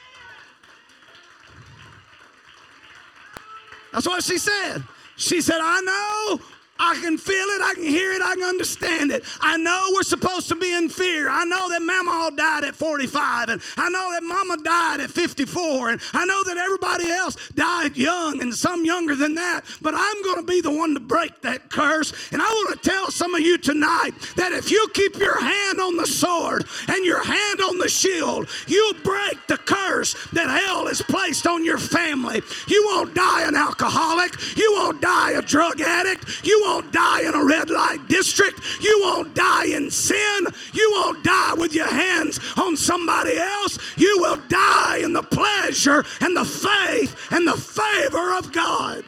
That's 3.92 4.08
what 4.08 4.24
she 4.24 4.38
said. 4.38 4.84
She 5.16 5.42
said, 5.42 5.60
I 5.62 5.82
know 5.82 6.46
I 6.80 6.96
can 6.96 7.18
feel 7.18 7.36
it, 7.36 7.62
I 7.62 7.74
can 7.76 7.84
hear 7.84 8.12
it, 8.14 8.22
I 8.22 8.34
can 8.34 8.44
understand 8.44 9.12
it. 9.12 9.24
I 9.40 9.58
know 9.58 9.92
we're 9.94 10.02
supposed 10.04 10.50
to 10.50 10.56
be 10.56 10.74
in 10.74 10.90
fear. 10.90 11.30
I 11.30 11.46
know 11.46 11.70
that 11.70 11.82
mama 11.82 12.12
all 12.12 12.32
died 12.32 12.64
at 12.64 12.76
45, 12.76 13.50
and 13.50 13.62
I 13.78 13.90
know 13.90 14.12
that 14.12 14.24
mama 14.24 14.58
died 14.64 15.00
at 15.00 15.12
54, 15.12 15.90
and 15.90 16.02
I 16.14 16.26
know 16.26 16.44
that 16.44 16.58
everybody 16.58 17.12
else 17.12 17.38
died 17.56 17.96
young 17.96 18.42
and 18.42 18.54
some 18.54 18.86
younger 18.86 19.16
than 19.16 19.36
that, 19.36 19.62
but 19.82 19.94
I'm 19.96 20.24
going 20.24 20.38
to 20.38 20.44
be 20.52 20.62
the 20.62 20.72
one 20.72 20.96
to 20.96 21.00
break 21.00 21.42
that 21.42 21.70
curse. 21.70 22.12
And 22.32 22.42
I 22.42 22.46
want 22.46 22.82
to 22.82 22.90
tell 22.90 23.12
some 23.12 23.36
of 23.36 23.42
you 23.42 23.60
tonight 23.60 24.12
that 24.36 24.52
if 24.52 24.72
you 24.72 24.88
keep 24.94 25.18
your 25.18 25.40
hand 25.40 25.80
on 25.80 25.96
the 25.96 26.08
sword 26.08 26.66
and 26.88 27.06
your 27.06 27.24
hand 27.24 27.62
on 27.62 27.78
the 27.78 27.90
shield, 27.90 28.50
you'll 28.68 28.96
break 29.04 29.46
the 29.48 29.58
curse 29.58 30.16
that 30.34 30.50
hell 30.50 30.88
has 30.88 31.04
placed 31.04 31.46
on 31.46 31.64
your 31.64 31.78
family. 31.78 32.42
You 32.68 32.84
won't 32.88 33.14
die 33.14 33.48
an 33.48 33.56
alcoholic, 33.56 34.34
you 34.58 34.74
won't 34.74 35.02
die 35.02 35.32
a 35.32 35.42
drug 35.42 35.80
addict, 35.80 36.44
you 36.44 36.63
won't 36.66 36.92
die 36.92 37.22
in 37.22 37.34
a 37.34 37.44
red 37.44 37.70
light 37.70 38.08
district. 38.08 38.60
You 38.82 39.00
won't 39.02 39.36
die 39.36 39.66
in 39.66 39.92
sin. 39.92 40.48
You 40.74 40.90
won't 40.94 41.24
die 41.24 41.54
with 41.56 41.74
your 41.74 41.88
hands 41.88 42.40
on 42.58 42.76
somebody 42.76 43.38
else. 43.38 43.78
You 43.98 44.18
will 44.20 44.40
die 44.48 44.98
in 45.04 45.14
the 45.14 45.24
pleasure 45.24 46.04
and 46.22 46.36
the 46.36 46.46
faith 46.46 47.16
and 47.32 47.48
the 47.48 47.58
favor 47.58 48.36
of 48.36 48.52
God. 48.52 49.04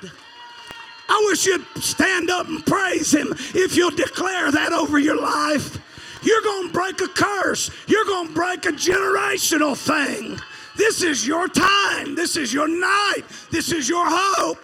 I 1.07 1.23
wish 1.27 1.45
you'd 1.45 1.65
stand 1.77 2.29
up 2.29 2.47
and 2.47 2.65
praise 2.65 3.13
Him 3.13 3.27
if 3.53 3.75
you'll 3.75 3.91
declare 3.91 4.51
that 4.51 4.73
over 4.73 4.97
your 4.97 5.21
life. 5.21 5.77
You're 6.23 6.41
going 6.41 6.67
to 6.67 6.73
break 6.73 7.01
a 7.01 7.07
curse, 7.07 7.69
you're 7.87 8.05
going 8.05 8.29
to 8.29 8.33
break 8.33 8.65
a 8.65 8.69
generational 8.69 9.77
thing. 9.77 10.39
This 10.75 11.03
is 11.03 11.25
your 11.25 11.47
time, 11.47 12.15
this 12.15 12.35
is 12.35 12.53
your 12.53 12.67
night, 12.67 13.23
this 13.51 13.71
is 13.71 13.87
your 13.87 14.05
hope. 14.07 14.59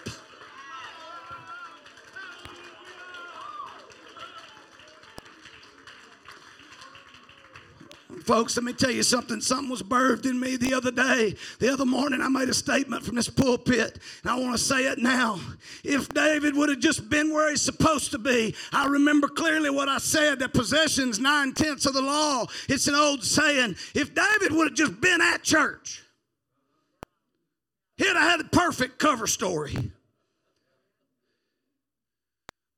Folks, 8.32 8.56
let 8.56 8.63
me 8.63 8.72
tell 8.72 8.91
you 8.91 9.04
something. 9.04 9.41
Something 9.41 9.70
was 9.70 9.84
birthed 9.84 10.26
in 10.26 10.39
me 10.39 10.56
the 10.56 10.74
other 10.74 10.89
day. 10.89 11.36
The 11.60 11.67
other 11.67 11.86
morning, 11.86 12.22
I 12.22 12.30
made 12.30 12.48
a 12.48 12.54
statement 12.54 13.04
from 13.04 13.15
this 13.15 13.28
pulpit, 13.28 14.00
and 14.24 14.32
I 14.32 14.39
want 14.39 14.54
to 14.54 14.58
say 14.58 14.86
it 14.86 15.00
now. 15.00 15.38
If 15.84 16.08
David 16.08 16.56
would 16.56 16.70
have 16.70 16.80
just 16.80 17.10
been 17.10 17.34
where 17.34 17.50
he's 17.50 17.62
supposed 17.62 18.12
to 18.12 18.17
be, 18.17 18.56
I 18.72 18.88
remember 18.88 19.28
clearly 19.28 19.70
what 19.70 19.89
I 19.89 19.98
said 19.98 20.39
that 20.39 20.54
possession's 20.54 21.20
nine 21.20 21.54
tenths 21.54 21.86
of 21.86 21.94
the 21.94 22.02
law. 22.02 22.46
It's 22.70 22.88
an 22.88 22.96
old 22.96 23.22
saying. 23.22 23.76
If 23.94 24.15
David 24.15 24.54
would 24.54 24.70
have 24.70 24.78
just 24.78 25.02
been 25.02 25.20
at 25.20 25.44
church, 25.44 26.02
he'd 27.98 28.15
have 28.15 28.15
had 28.15 28.39
a 28.39 28.46
perfect 28.46 28.98
cover 28.98 29.28
story. 29.28 29.76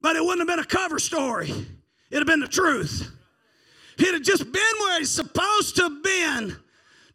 But 0.01 0.15
it 0.15 0.23
wouldn't 0.23 0.39
have 0.39 0.47
been 0.47 0.65
a 0.65 0.67
cover 0.67 0.97
story, 0.97 1.51
it'd 1.51 1.67
have 2.21 2.25
been 2.25 2.39
the 2.39 2.47
truth 2.47 3.11
he'd 3.97 4.13
have 4.13 4.21
just 4.21 4.51
been 4.51 4.73
where 4.79 4.99
he's 4.99 5.09
supposed 5.09 5.75
to 5.77 5.83
have 5.83 6.03
been, 6.03 6.57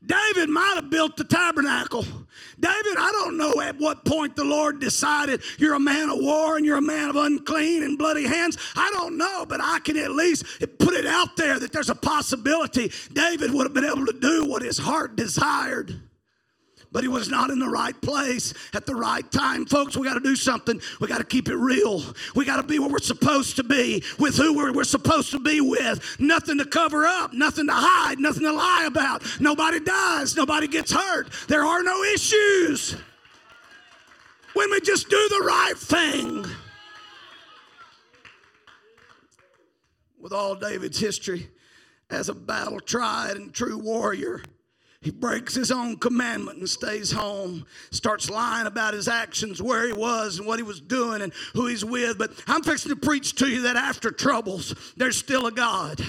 David 0.04 0.48
might 0.48 0.74
have 0.76 0.90
built 0.90 1.16
the 1.16 1.24
tabernacle. 1.24 2.04
David, 2.60 2.96
I 2.98 3.10
don't 3.12 3.36
know 3.36 3.60
at 3.60 3.78
what 3.78 4.04
point 4.04 4.36
the 4.36 4.44
Lord 4.44 4.80
decided 4.80 5.42
you're 5.58 5.74
a 5.74 5.80
man 5.80 6.08
of 6.08 6.18
war 6.18 6.56
and 6.56 6.64
you're 6.64 6.78
a 6.78 6.82
man 6.82 7.10
of 7.10 7.16
unclean 7.16 7.82
and 7.82 7.98
bloody 7.98 8.26
hands. 8.26 8.56
I 8.76 8.90
don't 8.92 9.18
know, 9.18 9.44
but 9.46 9.60
I 9.60 9.80
can 9.80 9.96
at 9.96 10.12
least 10.12 10.44
put 10.78 10.94
it 10.94 11.06
out 11.06 11.36
there 11.36 11.58
that 11.58 11.72
there's 11.72 11.90
a 11.90 11.94
possibility 11.94 12.92
David 13.12 13.52
would 13.52 13.64
have 13.64 13.74
been 13.74 13.84
able 13.84 14.06
to 14.06 14.18
do 14.18 14.44
what 14.44 14.62
his 14.62 14.78
heart 14.78 15.16
desired 15.16 16.00
but 16.92 17.02
he 17.02 17.08
was 17.08 17.28
not 17.28 17.50
in 17.50 17.58
the 17.58 17.68
right 17.68 18.00
place 18.00 18.54
at 18.74 18.86
the 18.86 18.94
right 18.94 19.30
time. 19.30 19.66
Folks, 19.66 19.96
we 19.96 20.06
got 20.06 20.14
to 20.14 20.20
do 20.20 20.36
something. 20.36 20.80
We 21.00 21.08
got 21.08 21.18
to 21.18 21.24
keep 21.24 21.48
it 21.48 21.56
real. 21.56 22.02
We 22.34 22.44
got 22.44 22.56
to 22.56 22.62
be 22.62 22.78
where 22.78 22.88
we're 22.88 22.98
supposed 22.98 23.56
to 23.56 23.64
be, 23.64 24.02
with 24.18 24.36
who 24.36 24.56
we're, 24.56 24.72
we're 24.72 24.84
supposed 24.84 25.30
to 25.32 25.40
be 25.40 25.60
with. 25.60 26.16
Nothing 26.18 26.58
to 26.58 26.64
cover 26.64 27.06
up, 27.06 27.32
nothing 27.32 27.66
to 27.66 27.74
hide, 27.74 28.18
nothing 28.18 28.44
to 28.44 28.52
lie 28.52 28.84
about. 28.86 29.22
Nobody 29.40 29.80
dies, 29.80 30.36
nobody 30.36 30.66
gets 30.66 30.92
hurt. 30.92 31.28
There 31.48 31.64
are 31.64 31.82
no 31.82 32.02
issues. 32.04 32.96
When 34.54 34.70
we 34.70 34.80
just 34.80 35.08
do 35.08 35.28
the 35.28 35.44
right 35.46 35.76
thing. 35.76 36.46
With 40.20 40.32
all 40.32 40.56
David's 40.56 40.98
history 40.98 41.48
as 42.10 42.28
a 42.28 42.34
battle 42.34 42.80
tried 42.80 43.36
and 43.36 43.52
true 43.52 43.78
warrior, 43.78 44.42
he 45.00 45.10
breaks 45.12 45.54
his 45.54 45.70
own 45.70 45.96
commandment 45.96 46.58
and 46.58 46.68
stays 46.68 47.12
home, 47.12 47.64
starts 47.90 48.28
lying 48.28 48.66
about 48.66 48.94
his 48.94 49.06
actions, 49.06 49.62
where 49.62 49.86
he 49.86 49.92
was 49.92 50.38
and 50.38 50.46
what 50.46 50.58
he 50.58 50.64
was 50.64 50.80
doing 50.80 51.22
and 51.22 51.32
who 51.54 51.66
he's 51.66 51.84
with. 51.84 52.18
But 52.18 52.32
I'm 52.48 52.62
fixing 52.62 52.90
to 52.90 52.96
preach 52.96 53.36
to 53.36 53.48
you 53.48 53.62
that 53.62 53.76
after 53.76 54.10
troubles, 54.10 54.74
there's 54.96 55.16
still 55.16 55.46
a 55.46 55.52
God. 55.52 56.00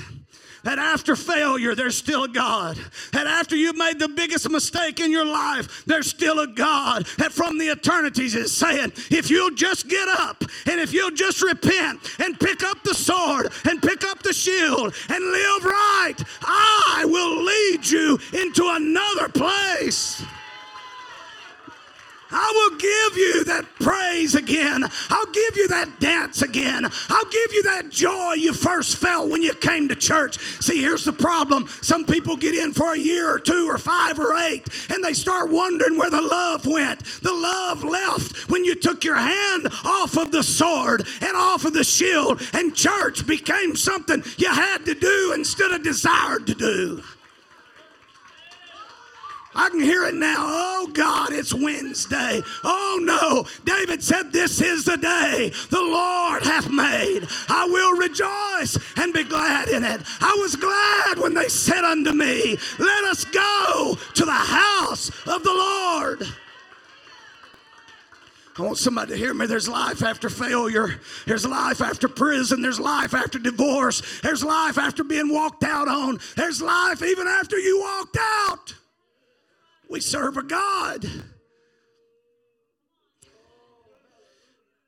That 0.64 0.80
after 0.80 1.16
failure, 1.16 1.76
there's 1.76 1.98
still 1.98 2.26
a 2.26 2.28
God. 2.28 2.78
That 3.14 3.28
after 3.28 3.56
you've 3.56 3.78
made 3.78 4.00
the 4.00 4.10
biggest 4.10 4.50
mistake 4.50 5.00
in 5.00 5.12
your 5.12 5.26
life, 5.26 5.86
there's 5.86 6.08
still 6.08 6.40
a 6.40 6.48
God. 6.48 7.06
That 7.18 7.32
from 7.32 7.58
the 7.58 7.70
eternities 7.70 8.36
is 8.36 8.56
saying, 8.56 8.94
if 9.10 9.30
you'll 9.30 9.56
just 9.56 9.88
get 9.88 10.08
up 10.08 10.44
and 10.70 10.80
if 10.80 10.94
you'll 10.94 11.12
just 11.12 11.42
repent 11.42 12.00
and 12.20 12.40
pick 12.40 12.64
up 12.64 12.84
the 12.84 12.94
sword 12.94 13.52
and 13.70 13.82
pick 13.82 14.04
up 14.04 14.22
the 14.22 14.34
shield 14.34 14.94
and 15.10 15.24
live 15.32 15.66
right, 15.66 16.16
I 16.42 17.06
will 17.06 17.44
lead 17.44 17.90
you 17.90 18.20
into 18.34 18.68
another 18.68 19.30
place. 19.30 20.24
I 22.32 22.52
will 22.54 22.78
give 22.78 23.18
you 23.18 23.44
that 23.46 23.66
praise 23.80 24.36
again. 24.36 24.84
I'll 25.10 25.32
give 25.32 25.58
you 25.58 25.68
that 25.70 26.00
dance 26.00 26.42
again. 26.42 26.86
I'll 26.86 27.26
give 27.26 27.54
you 27.54 27.64
that 27.64 27.90
joy 27.90 28.34
you 28.34 28.54
first 28.54 28.98
felt 28.98 29.30
when 29.30 29.42
you 29.42 29.54
came 29.54 29.88
to 29.90 29.96
church. 29.96 30.40
See, 30.62 30.82
here's 30.82 31.06
the 31.06 31.14
problem. 31.14 31.68
Some 31.82 32.06
people 32.06 32.38
get 32.38 32.56
in 32.56 32.74
for 32.74 32.94
a 32.94 32.98
year 32.98 33.34
or 33.34 33.40
two 33.40 33.68
or 33.70 33.78
five 33.78 34.20
or 34.20 34.36
eight 34.36 34.68
and 34.90 35.04
they 35.04 35.14
start 35.14 35.50
wondering 35.50 35.98
where 35.98 36.10
the 36.10 36.22
love 36.22 36.66
went. 36.66 37.04
The 37.22 37.34
love 37.34 37.84
left 37.84 38.50
when 38.50 38.64
you 38.64 38.76
took 38.76 39.04
your 39.04 39.16
hand 39.16 39.68
off 39.84 40.18
of 40.18 40.32
the 40.32 40.44
sword 40.44 41.08
and 41.22 41.36
off 41.36 41.66
of 41.66 41.74
the 41.74 41.84
shield, 41.84 42.42
and 42.54 42.76
church 42.76 43.26
became 43.26 43.76
something 43.76 44.24
you 44.38 44.50
had 44.50 44.86
to 44.86 44.94
do 44.94 45.34
instead 45.34 45.72
of 45.72 45.84
desired 45.84 46.48
to 46.48 46.56
do. 46.56 47.04
I 49.60 49.70
can 49.70 49.82
hear 49.82 50.06
it 50.06 50.16
now. 50.16 50.38
Oh 50.40 50.90
God, 50.94 51.34
it's 51.34 51.54
Wednesday. 51.54 52.42
Oh 52.64 52.98
no. 53.04 53.46
David 53.66 54.02
said, 54.02 54.32
This 54.32 54.62
is 54.62 54.86
the 54.86 54.96
day 54.96 55.52
the 55.70 55.82
Lord 55.82 56.44
hath 56.44 56.72
made. 56.72 57.28
I 57.50 57.66
will 57.66 57.98
rejoice 57.98 58.80
and 58.96 59.12
be 59.14 59.26
glad 59.26 59.68
in 59.68 59.84
it. 59.84 60.02
I 60.22 60.38
was 60.40 60.56
glad 60.56 61.20
when 61.20 61.34
they 61.34 61.50
said 61.50 61.84
unto 61.84 62.14
me, 62.14 62.58
Let 62.80 63.04
us 63.04 63.26
go 63.26 63.98
to 64.14 64.26
the 64.26 64.32
house 64.32 65.10
of 65.28 65.44
the 65.44 65.54
Lord. 65.54 66.26
I 68.58 68.62
want 68.62 68.78
somebody 68.78 69.12
to 69.12 69.18
hear 69.18 69.34
me. 69.34 69.46
There's 69.46 69.68
life 69.68 70.04
after 70.04 70.30
failure. 70.30 71.02
There's 71.26 71.46
life 71.46 71.82
after 71.82 72.08
prison. 72.08 72.62
There's 72.62 72.80
life 72.80 73.14
after 73.14 73.40
divorce. 73.40 74.22
There's 74.22 74.44
life 74.44 74.78
after 74.78 75.04
being 75.04 75.34
walked 75.34 75.66
out 75.66 75.90
on. 75.90 76.20
There's 76.38 76.62
life 76.62 77.04
even 77.04 77.28
after 77.28 77.58
you 77.58 77.82
walked 77.82 78.18
out. 78.20 78.79
We 79.90 80.00
serve 80.00 80.38
a 80.38 80.44
God. 80.44 81.06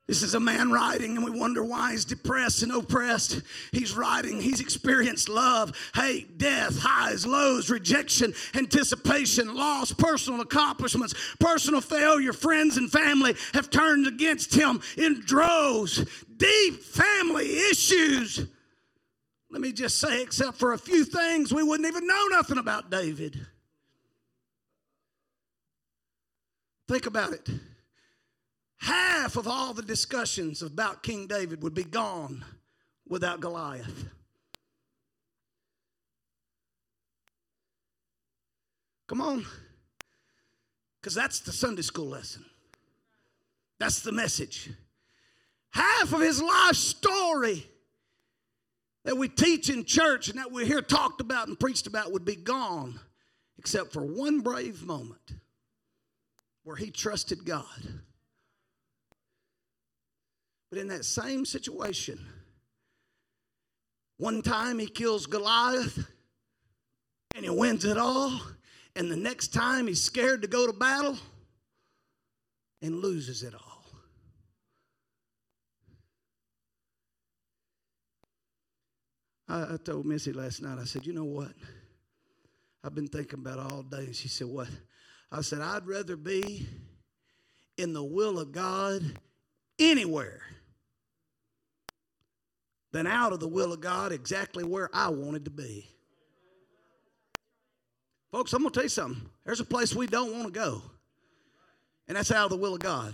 This 0.07 0.23
is 0.23 0.33
a 0.33 0.41
man 0.41 0.71
writing, 0.71 1.15
and 1.15 1.23
we 1.23 1.31
wonder 1.31 1.63
why 1.63 1.91
he's 1.91 2.03
depressed 2.03 2.63
and 2.63 2.71
oppressed. 2.73 3.41
He's 3.71 3.95
writing, 3.95 4.41
he's 4.41 4.59
experienced 4.59 5.29
love, 5.29 5.71
hate, 5.95 6.37
death, 6.37 6.77
highs, 6.77 7.25
lows, 7.25 7.69
rejection, 7.69 8.33
anticipation, 8.53 9.55
loss, 9.55 9.93
personal 9.93 10.41
accomplishments, 10.41 11.15
personal 11.39 11.79
failure. 11.79 12.33
Friends 12.33 12.75
and 12.75 12.91
family 12.91 13.35
have 13.53 13.69
turned 13.69 14.05
against 14.05 14.53
him 14.53 14.81
in 14.97 15.21
droves. 15.21 16.05
Deep 16.35 16.83
family 16.83 17.59
issues. 17.69 18.47
Let 19.49 19.61
me 19.61 19.71
just 19.71 19.97
say, 19.97 20.21
except 20.21 20.57
for 20.57 20.73
a 20.73 20.77
few 20.77 21.05
things, 21.05 21.53
we 21.53 21.63
wouldn't 21.63 21.87
even 21.87 22.05
know 22.05 22.27
nothing 22.31 22.57
about 22.57 22.91
David. 22.91 23.47
Think 26.91 27.05
about 27.05 27.31
it. 27.31 27.47
Half 28.79 29.37
of 29.37 29.47
all 29.47 29.73
the 29.73 29.81
discussions 29.81 30.61
about 30.61 31.03
King 31.03 31.25
David 31.25 31.63
would 31.63 31.73
be 31.73 31.85
gone 31.85 32.43
without 33.07 33.39
Goliath. 33.39 34.07
Come 39.07 39.21
on. 39.21 39.45
Because 40.99 41.15
that's 41.15 41.39
the 41.39 41.53
Sunday 41.53 41.81
school 41.81 42.07
lesson. 42.07 42.43
That's 43.79 44.01
the 44.01 44.11
message. 44.11 44.69
Half 45.69 46.11
of 46.11 46.19
his 46.19 46.41
life 46.41 46.75
story 46.75 47.65
that 49.05 49.15
we 49.15 49.29
teach 49.29 49.69
in 49.69 49.85
church 49.85 50.27
and 50.27 50.37
that 50.39 50.51
we 50.51 50.65
hear 50.65 50.81
talked 50.81 51.21
about 51.21 51.47
and 51.47 51.57
preached 51.57 51.87
about 51.87 52.11
would 52.11 52.25
be 52.25 52.35
gone 52.35 52.99
except 53.57 53.93
for 53.93 54.01
one 54.01 54.41
brave 54.41 54.83
moment 54.83 55.35
where 56.63 56.75
he 56.75 56.91
trusted 56.91 57.45
God. 57.45 57.65
But 60.69 60.79
in 60.79 60.87
that 60.87 61.05
same 61.05 61.45
situation, 61.45 62.19
one 64.17 64.41
time 64.41 64.79
he 64.79 64.87
kills 64.87 65.25
Goliath 65.25 66.07
and 67.35 67.43
he 67.43 67.49
wins 67.49 67.85
it 67.85 67.97
all, 67.97 68.39
and 68.95 69.11
the 69.11 69.17
next 69.17 69.49
time 69.49 69.87
he's 69.87 70.01
scared 70.01 70.41
to 70.43 70.47
go 70.47 70.67
to 70.67 70.73
battle 70.73 71.17
and 72.81 72.99
loses 72.99 73.43
it 73.43 73.53
all. 73.53 73.71
I, 79.51 79.73
I 79.73 79.77
told 79.83 80.05
Missy 80.05 80.31
last 80.31 80.61
night, 80.61 80.77
I 80.79 80.85
said, 80.85 81.05
You 81.05 81.13
know 81.13 81.25
what? 81.25 81.51
I've 82.83 82.95
been 82.95 83.07
thinking 83.07 83.39
about 83.39 83.59
it 83.59 83.71
all 83.71 83.83
day. 83.83 84.05
And 84.05 84.15
she 84.15 84.29
said, 84.29 84.47
What? 84.47 84.69
I 85.31 85.41
said, 85.41 85.61
I'd 85.61 85.87
rather 85.87 86.17
be 86.17 86.67
in 87.77 87.93
the 87.93 88.03
will 88.03 88.37
of 88.37 88.51
God 88.51 89.01
anywhere 89.79 90.41
than 92.91 93.07
out 93.07 93.31
of 93.31 93.39
the 93.39 93.47
will 93.47 93.71
of 93.71 93.79
God 93.79 94.11
exactly 94.11 94.63
where 94.63 94.89
I 94.93 95.09
wanted 95.09 95.45
to 95.45 95.51
be. 95.51 95.87
Folks, 98.31 98.53
I'm 98.53 98.61
going 98.61 98.71
to 98.71 98.75
tell 98.75 98.83
you 98.83 98.89
something. 98.89 99.29
There's 99.45 99.59
a 99.59 99.65
place 99.65 99.95
we 99.95 100.07
don't 100.07 100.33
want 100.33 100.45
to 100.45 100.51
go, 100.51 100.81
and 102.07 102.17
that's 102.17 102.31
out 102.31 102.45
of 102.45 102.49
the 102.51 102.57
will 102.57 102.75
of 102.75 102.79
God. 102.79 103.13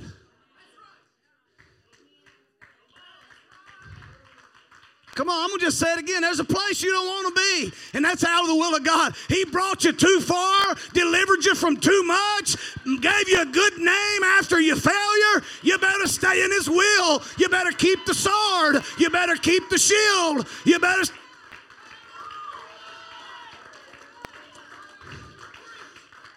Come 5.17 5.29
on, 5.29 5.45
I'm 5.45 5.49
gonna 5.49 5.61
just 5.61 5.79
say 5.79 5.91
it 5.91 5.97
again. 5.97 6.21
There's 6.21 6.39
a 6.39 6.45
place 6.45 6.83
you 6.83 6.91
don't 6.91 7.07
want 7.07 7.35
to 7.35 7.41
be, 7.41 7.73
and 7.95 8.05
that's 8.05 8.23
out 8.23 8.43
of 8.43 8.49
the 8.49 8.55
will 8.55 8.75
of 8.75 8.83
God. 8.83 9.15
He 9.27 9.45
brought 9.45 9.83
you 9.83 9.91
too 9.91 10.19
far, 10.21 10.75
delivered 10.93 11.43
you 11.43 11.55
from 11.55 11.75
too 11.75 12.03
much, 12.03 12.55
gave 13.01 13.27
you 13.27 13.41
a 13.41 13.45
good 13.47 13.79
name 13.79 14.23
after 14.23 14.59
your 14.59 14.75
failure. 14.75 15.43
You 15.63 15.79
better 15.79 16.05
stay 16.05 16.43
in 16.43 16.51
His 16.51 16.69
will. 16.69 17.23
You 17.39 17.49
better 17.49 17.71
keep 17.71 18.05
the 18.05 18.13
sword. 18.13 18.83
You 18.99 19.09
better 19.09 19.35
keep 19.35 19.67
the 19.71 19.79
shield. 19.79 20.45
You 20.65 20.77
better. 20.77 21.11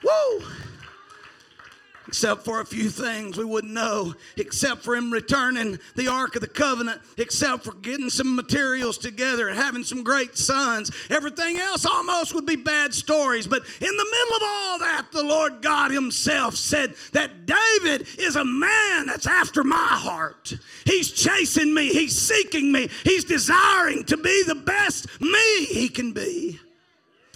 Woo! 0.03 0.47
Except 2.11 2.45
for 2.45 2.61
a 2.61 2.67
few 2.67 2.91
things 2.91 3.39
we 3.39 3.45
wouldn't 3.45 3.73
know, 3.73 4.13
except 4.37 4.83
for 4.83 4.97
him 4.97 5.13
returning 5.13 5.79
the 5.95 6.09
Ark 6.09 6.35
of 6.35 6.41
the 6.41 6.49
Covenant, 6.49 7.01
except 7.19 7.63
for 7.63 7.73
getting 7.75 8.11
some 8.11 8.35
materials 8.35 8.99
together 8.99 9.47
and 9.47 9.57
having 9.57 9.85
some 9.85 10.03
great 10.03 10.37
sons. 10.37 10.91
Everything 11.09 11.59
else 11.59 11.87
almost 11.87 12.35
would 12.35 12.47
be 12.47 12.57
bad 12.57 12.93
stories. 12.93 13.47
But 13.47 13.63
in 13.81 13.97
the 13.97 14.07
middle 14.11 14.37
of 14.37 14.43
all 14.43 14.79
that, 14.81 15.07
the 15.13 15.23
Lord 15.23 15.63
God 15.63 15.93
Himself 15.93 16.57
said 16.57 16.95
that 17.13 17.47
David 17.47 18.09
is 18.19 18.35
a 18.35 18.45
man 18.45 19.07
that's 19.07 19.29
after 19.29 19.63
my 19.63 19.77
heart. 19.77 20.53
He's 20.85 21.13
chasing 21.13 21.73
me, 21.73 21.91
he's 21.91 22.19
seeking 22.19 22.73
me, 22.73 22.91
he's 23.05 23.23
desiring 23.23 24.03
to 24.07 24.17
be 24.17 24.43
the 24.49 24.57
best 24.57 25.07
me 25.21 25.65
he 25.67 25.89
can 25.89 26.11
be. 26.11 26.59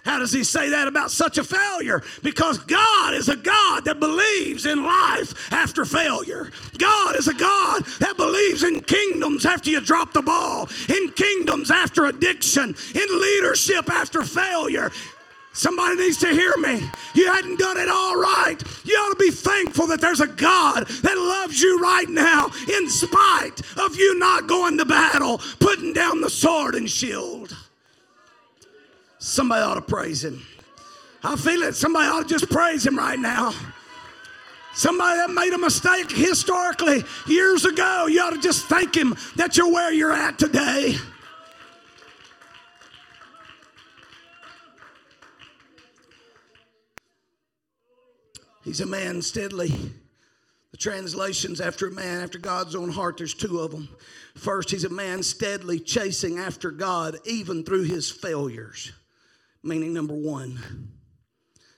How 0.05 0.19
does 0.19 0.33
he 0.33 0.45
say 0.45 0.69
that 0.69 0.87
about 0.87 1.11
such 1.11 1.39
a 1.39 1.45
failure? 1.45 2.03
Because 2.23 2.59
God 2.59 3.15
is 3.15 3.31
a 3.31 3.37
God 3.37 3.87
that 3.87 4.01
believes 4.01 4.67
in 4.67 4.85
life 4.85 5.51
after 5.51 5.87
failure. 5.87 6.51
God 6.77 7.17
is 7.17 7.27
a 7.27 7.35
God 7.35 7.85
that 8.01 8.19
believes 8.19 8.65
in 8.65 8.81
kingdoms 8.81 9.47
after 9.47 9.71
you 9.71 9.81
drop 9.81 10.13
the 10.13 10.21
ball, 10.21 10.69
in 10.91 11.11
kingdoms 11.13 11.71
after 11.71 12.05
addiction, 12.05 12.77
in 12.95 13.21
leadership 13.21 13.91
after 13.91 14.23
failure. 14.23 14.93
Somebody 15.55 15.97
needs 15.97 16.19
to 16.19 16.29
hear 16.29 16.55
me. 16.59 16.83
You 17.15 17.33
hadn't 17.33 17.59
done 17.59 17.79
it 17.79 17.89
all 17.89 18.17
right. 18.17 18.57
You 18.85 18.95
ought 18.97 19.17
to 19.17 19.25
be 19.25 19.31
thankful 19.31 19.87
that 19.87 20.01
there's 20.01 20.21
a 20.21 20.27
God 20.27 20.87
that 20.87 21.17
loves 21.17 21.63
you 21.63 21.79
right 21.81 22.09
now, 22.09 22.51
in 22.69 22.91
spite 22.91 23.61
of 23.79 23.97
you 23.97 24.19
not 24.19 24.49
going 24.49 24.77
to 24.79 24.85
battle, 24.85 25.41
putting 25.61 25.93
down 25.95 26.21
the 26.21 26.29
sword 26.29 26.75
and 26.75 26.91
shield. 26.91 27.57
Somebody 29.25 29.63
ought 29.63 29.77
to 29.77 29.81
praise 29.81 30.23
him. 30.23 30.43
I 31.23 31.35
feel 31.37 31.63
it. 31.63 31.75
Somebody 31.75 32.09
ought 32.09 32.25
to 32.25 32.29
just 32.29 32.51
praise 32.51 32.87
him 32.87 32.99
right 32.99 33.19
now. 33.19 33.55
Somebody 34.75 35.17
that 35.17 35.31
made 35.31 35.55
a 35.55 35.59
mistake 35.59 36.11
historically 36.11 37.03
years 37.27 37.65
ago, 37.65 38.05
you 38.07 38.21
ought 38.21 38.35
to 38.35 38.39
just 38.39 38.67
thank 38.67 38.95
him 38.95 39.17
that 39.37 39.57
you're 39.57 39.73
where 39.73 39.91
you're 39.91 40.13
at 40.13 40.39
today. 40.39 40.97
He's 48.63 48.83
a 48.83 48.87
man 48.87 49.23
steadily. 49.23 49.73
The 50.71 50.77
translations 50.77 51.63
after 51.63 51.87
a 51.87 51.93
man 51.93 52.21
after 52.21 52.39
God's 52.39 52.75
own 52.75 52.91
heart, 52.91 53.17
there's 53.17 53.33
two 53.33 53.61
of 53.61 53.71
them. 53.71 53.89
First, 54.35 54.71
he's 54.71 54.85
a 54.85 54.91
man 54.91 55.23
steadily 55.23 55.81
chasing 55.81 56.39
after 56.39 56.71
God 56.71 57.17
even 57.25 57.65
through 57.65 57.85
his 57.85 58.11
failures 58.11 58.93
meaning 59.65 59.93
number 59.93 60.15
one. 60.15 60.59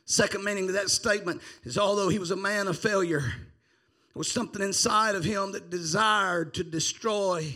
Second 0.05 0.45
meaning 0.45 0.67
to 0.67 0.73
that 0.75 0.91
statement 0.91 1.43
is 1.65 1.77
although 1.77 2.09
he 2.09 2.19
was 2.19 2.31
a 2.31 2.37
man 2.37 2.69
of 2.69 2.79
failure, 2.79 3.21
there 3.21 4.21
was 4.21 4.31
something 4.31 4.63
inside 4.63 5.15
of 5.15 5.25
him 5.25 5.53
that 5.53 5.69
desired 5.69 6.55
to 6.55 6.65
destroy 6.65 7.53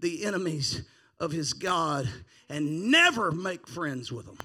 the 0.00 0.24
enemies 0.24 0.82
of 1.18 1.32
his 1.32 1.52
God 1.52 2.08
and 2.48 2.90
never 2.90 3.32
make 3.32 3.66
friends 3.66 4.12
with 4.12 4.26
them. 4.26 4.36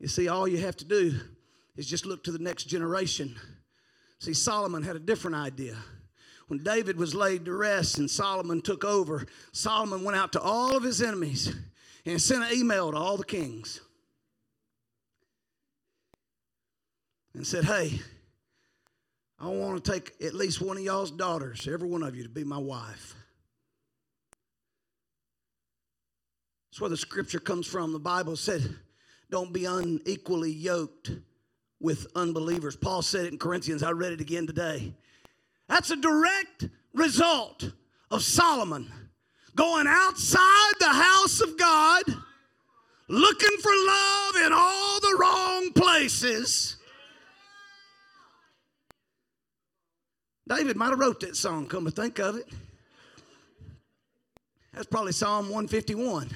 You 0.00 0.08
see, 0.08 0.28
all 0.28 0.46
you 0.46 0.58
have 0.58 0.76
to 0.76 0.84
do 0.84 1.14
is 1.76 1.86
just 1.86 2.06
look 2.06 2.24
to 2.24 2.32
the 2.32 2.38
next 2.38 2.64
generation. 2.64 3.36
See, 4.18 4.34
Solomon 4.34 4.82
had 4.82 4.96
a 4.96 5.00
different 5.00 5.36
idea. 5.36 5.76
When 6.48 6.62
David 6.62 6.96
was 6.96 7.14
laid 7.14 7.44
to 7.44 7.52
rest 7.52 7.98
and 7.98 8.10
Solomon 8.10 8.60
took 8.60 8.84
over, 8.84 9.26
Solomon 9.52 10.02
went 10.02 10.16
out 10.16 10.32
to 10.32 10.40
all 10.40 10.76
of 10.76 10.82
his 10.82 11.02
enemies 11.02 11.54
and 12.08 12.22
sent 12.22 12.42
an 12.42 12.58
email 12.58 12.90
to 12.90 12.96
all 12.96 13.18
the 13.18 13.24
kings 13.24 13.80
and 17.34 17.46
said, 17.46 17.64
Hey, 17.64 18.00
I 19.38 19.48
want 19.48 19.84
to 19.84 19.92
take 19.92 20.14
at 20.24 20.34
least 20.34 20.62
one 20.62 20.78
of 20.78 20.82
y'all's 20.82 21.10
daughters, 21.10 21.68
every 21.70 21.86
one 21.86 22.02
of 22.02 22.16
you, 22.16 22.22
to 22.22 22.28
be 22.28 22.44
my 22.44 22.56
wife. 22.56 23.14
That's 26.70 26.80
where 26.80 26.90
the 26.90 26.96
scripture 26.96 27.40
comes 27.40 27.66
from. 27.66 27.92
The 27.92 27.98
Bible 27.98 28.36
said, 28.36 28.62
Don't 29.30 29.52
be 29.52 29.66
unequally 29.66 30.50
yoked 30.50 31.10
with 31.78 32.06
unbelievers. 32.16 32.74
Paul 32.74 33.02
said 33.02 33.26
it 33.26 33.32
in 33.32 33.38
Corinthians. 33.38 33.82
I 33.82 33.90
read 33.90 34.12
it 34.12 34.22
again 34.22 34.46
today. 34.46 34.94
That's 35.68 35.90
a 35.90 35.96
direct 35.96 36.68
result 36.94 37.70
of 38.10 38.22
Solomon 38.22 38.90
going 39.58 39.88
outside 39.88 40.72
the 40.78 40.88
house 40.88 41.40
of 41.40 41.58
God, 41.58 42.04
looking 43.08 43.58
for 43.60 43.72
love 43.86 44.36
in 44.46 44.52
all 44.52 45.00
the 45.00 45.18
wrong 45.20 45.72
places. 45.72 46.76
David 50.48 50.76
might 50.76 50.90
have 50.90 50.98
wrote 51.00 51.18
that 51.20 51.36
song, 51.36 51.66
come 51.66 51.84
to 51.84 51.90
think 51.90 52.20
of 52.20 52.36
it. 52.36 52.48
That's 54.72 54.86
probably 54.86 55.12
Psalm 55.12 55.46
151. 55.46 56.30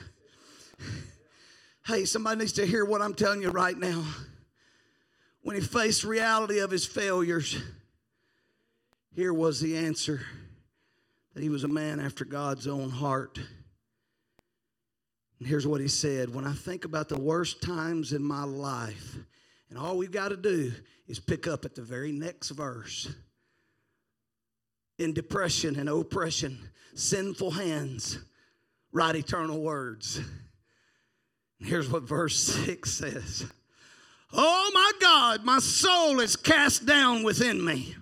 Hey, 1.86 2.04
somebody 2.04 2.40
needs 2.40 2.52
to 2.54 2.66
hear 2.66 2.84
what 2.84 3.00
I'm 3.00 3.14
telling 3.14 3.40
you 3.40 3.50
right 3.50 3.78
now. 3.78 4.04
When 5.42 5.54
he 5.54 5.62
faced 5.62 6.02
reality 6.02 6.58
of 6.58 6.72
his 6.72 6.84
failures, 6.84 7.56
here 9.14 9.32
was 9.32 9.60
the 9.60 9.76
answer 9.76 10.22
that 11.34 11.42
he 11.42 11.48
was 11.48 11.64
a 11.64 11.68
man 11.68 12.00
after 12.00 12.24
God's 12.24 12.66
own 12.66 12.90
heart. 12.90 13.38
And 15.38 15.48
here's 15.48 15.66
what 15.66 15.80
he 15.80 15.88
said 15.88 16.34
When 16.34 16.46
I 16.46 16.52
think 16.52 16.84
about 16.84 17.08
the 17.08 17.18
worst 17.18 17.62
times 17.62 18.12
in 18.12 18.22
my 18.22 18.44
life, 18.44 19.16
and 19.70 19.78
all 19.78 19.96
we've 19.96 20.12
got 20.12 20.28
to 20.28 20.36
do 20.36 20.72
is 21.08 21.18
pick 21.18 21.46
up 21.46 21.64
at 21.64 21.74
the 21.74 21.82
very 21.82 22.12
next 22.12 22.50
verse. 22.50 23.12
In 24.98 25.14
depression 25.14 25.78
and 25.78 25.88
oppression, 25.88 26.58
sinful 26.94 27.52
hands 27.52 28.18
write 28.92 29.16
eternal 29.16 29.60
words. 29.60 30.18
And 31.58 31.68
here's 31.68 31.88
what 31.88 32.02
verse 32.02 32.38
6 32.38 32.90
says 32.90 33.50
Oh 34.32 34.70
my 34.72 34.92
God, 35.00 35.44
my 35.44 35.58
soul 35.58 36.20
is 36.20 36.36
cast 36.36 36.86
down 36.86 37.22
within 37.22 37.64
me. 37.64 37.94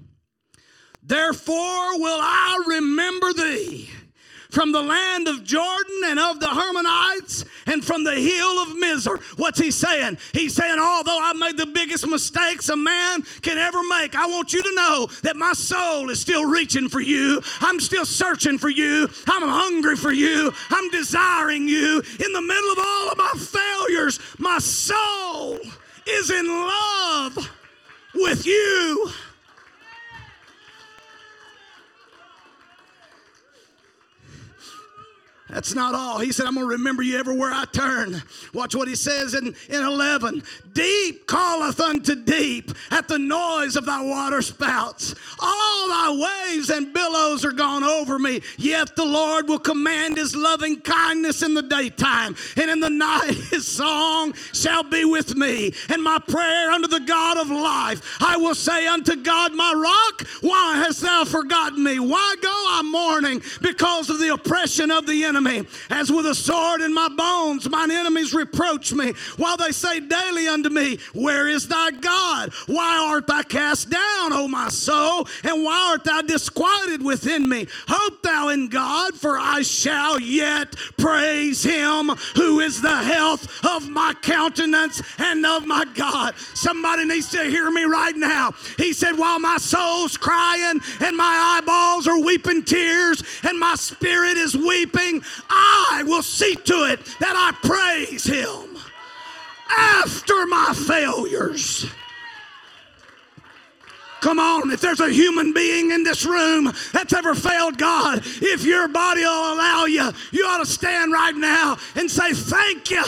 Therefore 1.02 1.98
will 1.98 2.20
I 2.20 2.62
remember 2.66 3.32
thee 3.32 3.90
from 4.50 4.72
the 4.72 4.82
land 4.82 5.28
of 5.28 5.44
Jordan 5.44 6.00
and 6.06 6.18
of 6.18 6.40
the 6.40 6.46
Hermonites 6.46 7.44
and 7.66 7.84
from 7.84 8.04
the 8.04 8.14
hill 8.14 8.62
of 8.62 8.68
Mizar. 8.76 9.20
What's 9.38 9.58
he 9.58 9.70
saying? 9.70 10.18
He's 10.32 10.54
saying, 10.54 10.78
although 10.78 11.18
I 11.22 11.32
made 11.34 11.56
the 11.56 11.66
biggest 11.66 12.06
mistakes 12.06 12.68
a 12.68 12.76
man 12.76 13.22
can 13.42 13.58
ever 13.58 13.80
make, 13.88 14.14
I 14.14 14.26
want 14.26 14.52
you 14.52 14.62
to 14.62 14.74
know 14.74 15.06
that 15.22 15.36
my 15.36 15.52
soul 15.52 16.10
is 16.10 16.20
still 16.20 16.44
reaching 16.44 16.88
for 16.88 17.00
you. 17.00 17.40
I'm 17.60 17.80
still 17.80 18.04
searching 18.04 18.58
for 18.58 18.70
you. 18.70 19.08
I'm 19.28 19.48
hungry 19.48 19.96
for 19.96 20.12
you. 20.12 20.52
I'm 20.70 20.90
desiring 20.90 21.68
you. 21.68 22.02
In 22.24 22.32
the 22.32 22.42
middle 22.42 22.72
of 22.72 22.78
all 22.78 23.10
of 23.10 23.18
my 23.18 23.32
failures, 23.36 24.18
my 24.38 24.58
soul 24.58 25.58
is 26.06 26.30
in 26.30 26.46
love 26.46 27.50
with 28.14 28.46
you. 28.46 29.10
That's 35.52 35.74
not 35.74 35.94
all. 35.94 36.20
He 36.20 36.30
said, 36.30 36.46
I'm 36.46 36.54
going 36.54 36.66
to 36.66 36.72
remember 36.72 37.02
you 37.02 37.18
everywhere 37.18 37.50
I 37.52 37.64
turn. 37.72 38.22
Watch 38.54 38.76
what 38.76 38.86
he 38.86 38.94
says 38.94 39.34
in, 39.34 39.54
in 39.68 39.82
11. 39.82 40.42
Deep 40.72 41.26
calleth 41.26 41.80
unto 41.80 42.14
deep 42.14 42.70
at 42.92 43.08
the 43.08 43.18
noise 43.18 43.74
of 43.74 43.84
thy 43.84 44.00
water 44.00 44.42
spouts. 44.42 45.14
All 45.40 45.88
thy 45.88 46.28
waves 46.52 46.70
and 46.70 46.94
billows 46.94 47.44
are 47.44 47.52
gone 47.52 47.82
over 47.82 48.18
me. 48.18 48.42
Yet 48.58 48.94
the 48.94 49.04
Lord 49.04 49.48
will 49.48 49.58
command 49.58 50.16
his 50.16 50.36
loving 50.36 50.80
kindness 50.80 51.42
in 51.42 51.54
the 51.54 51.62
daytime, 51.62 52.36
and 52.56 52.70
in 52.70 52.78
the 52.78 52.90
night 52.90 53.34
his 53.50 53.66
song 53.66 54.34
shall 54.52 54.84
be 54.84 55.04
with 55.04 55.34
me. 55.36 55.74
And 55.88 56.02
my 56.02 56.20
prayer 56.20 56.70
unto 56.70 56.86
the 56.86 57.00
God 57.00 57.38
of 57.38 57.50
life, 57.50 58.18
I 58.20 58.36
will 58.36 58.54
say 58.54 58.86
unto 58.86 59.16
God, 59.16 59.52
my 59.54 59.72
rock, 59.72 60.28
why 60.42 60.76
hast 60.76 61.00
thou 61.00 61.24
forgotten 61.24 61.82
me? 61.82 61.98
Why 61.98 62.36
go 62.40 62.48
I 62.48 62.82
mourning 62.84 63.42
because 63.60 64.10
of 64.10 64.20
the 64.20 64.32
oppression 64.32 64.92
of 64.92 65.06
the 65.06 65.24
enemy? 65.24 65.39
Enemy. 65.46 65.68
As 65.88 66.10
with 66.10 66.26
a 66.26 66.34
sword 66.34 66.80
in 66.80 66.92
my 66.92 67.08
bones, 67.08 67.68
mine 67.68 67.90
enemies 67.90 68.34
reproach 68.34 68.92
me, 68.92 69.12
while 69.36 69.56
they 69.56 69.72
say 69.72 70.00
daily 70.00 70.48
unto 70.48 70.68
me, 70.68 70.98
Where 71.14 71.48
is 71.48 71.68
thy 71.68 71.90
God? 71.90 72.52
Why 72.66 72.98
art 73.10 73.26
thou 73.26 73.42
cast 73.42 73.90
down, 73.90 74.32
O 74.32 74.48
my 74.48 74.68
soul? 74.68 75.26
And 75.44 75.64
why 75.64 75.90
art 75.92 76.04
thou 76.04 76.22
disquieted 76.22 77.02
within 77.02 77.48
me? 77.48 77.66
Hope 77.88 78.22
thou 78.22 78.48
in 78.48 78.68
God, 78.68 79.14
for 79.14 79.38
I 79.38 79.62
shall 79.62 80.20
yet 80.20 80.74
praise 80.98 81.62
him 81.62 82.10
who 82.36 82.60
is 82.60 82.80
the 82.80 82.96
health 82.96 83.64
of 83.64 83.88
my 83.88 84.14
countenance 84.22 85.02
and 85.18 85.44
of 85.46 85.66
my 85.66 85.84
God. 85.94 86.34
Somebody 86.54 87.04
needs 87.04 87.30
to 87.30 87.44
hear 87.44 87.70
me 87.70 87.84
right 87.84 88.16
now. 88.16 88.52
He 88.76 88.92
said, 88.92 89.18
While 89.18 89.38
my 89.38 89.56
soul's 89.58 90.16
crying 90.16 90.80
and 91.00 91.16
my 91.16 91.60
eyeballs 91.60 92.06
are 92.06 92.20
weeping 92.20 92.62
tears 92.62 93.22
and 93.42 93.58
my 93.58 93.74
spirit 93.74 94.36
is 94.36 94.56
weeping, 94.56 95.22
I 95.48 96.02
will 96.06 96.22
see 96.22 96.54
to 96.54 96.84
it 96.84 97.04
that 97.20 97.34
I 97.36 97.52
praise 97.66 98.24
him 98.24 98.78
after 99.70 100.46
my 100.46 100.74
failures. 100.74 101.86
Come 104.20 104.38
on, 104.38 104.70
if 104.70 104.80
there's 104.82 105.00
a 105.00 105.08
human 105.08 105.54
being 105.54 105.92
in 105.92 106.04
this 106.04 106.26
room 106.26 106.72
that's 106.92 107.14
ever 107.14 107.34
failed 107.34 107.78
God, 107.78 108.20
if 108.24 108.64
your 108.64 108.86
body 108.86 109.22
will 109.22 109.54
allow 109.54 109.86
you, 109.86 110.10
you 110.30 110.44
ought 110.44 110.58
to 110.58 110.66
stand 110.66 111.12
right 111.12 111.34
now 111.34 111.78
and 111.94 112.10
say, 112.10 112.34
Thank 112.34 112.90
you 112.90 113.02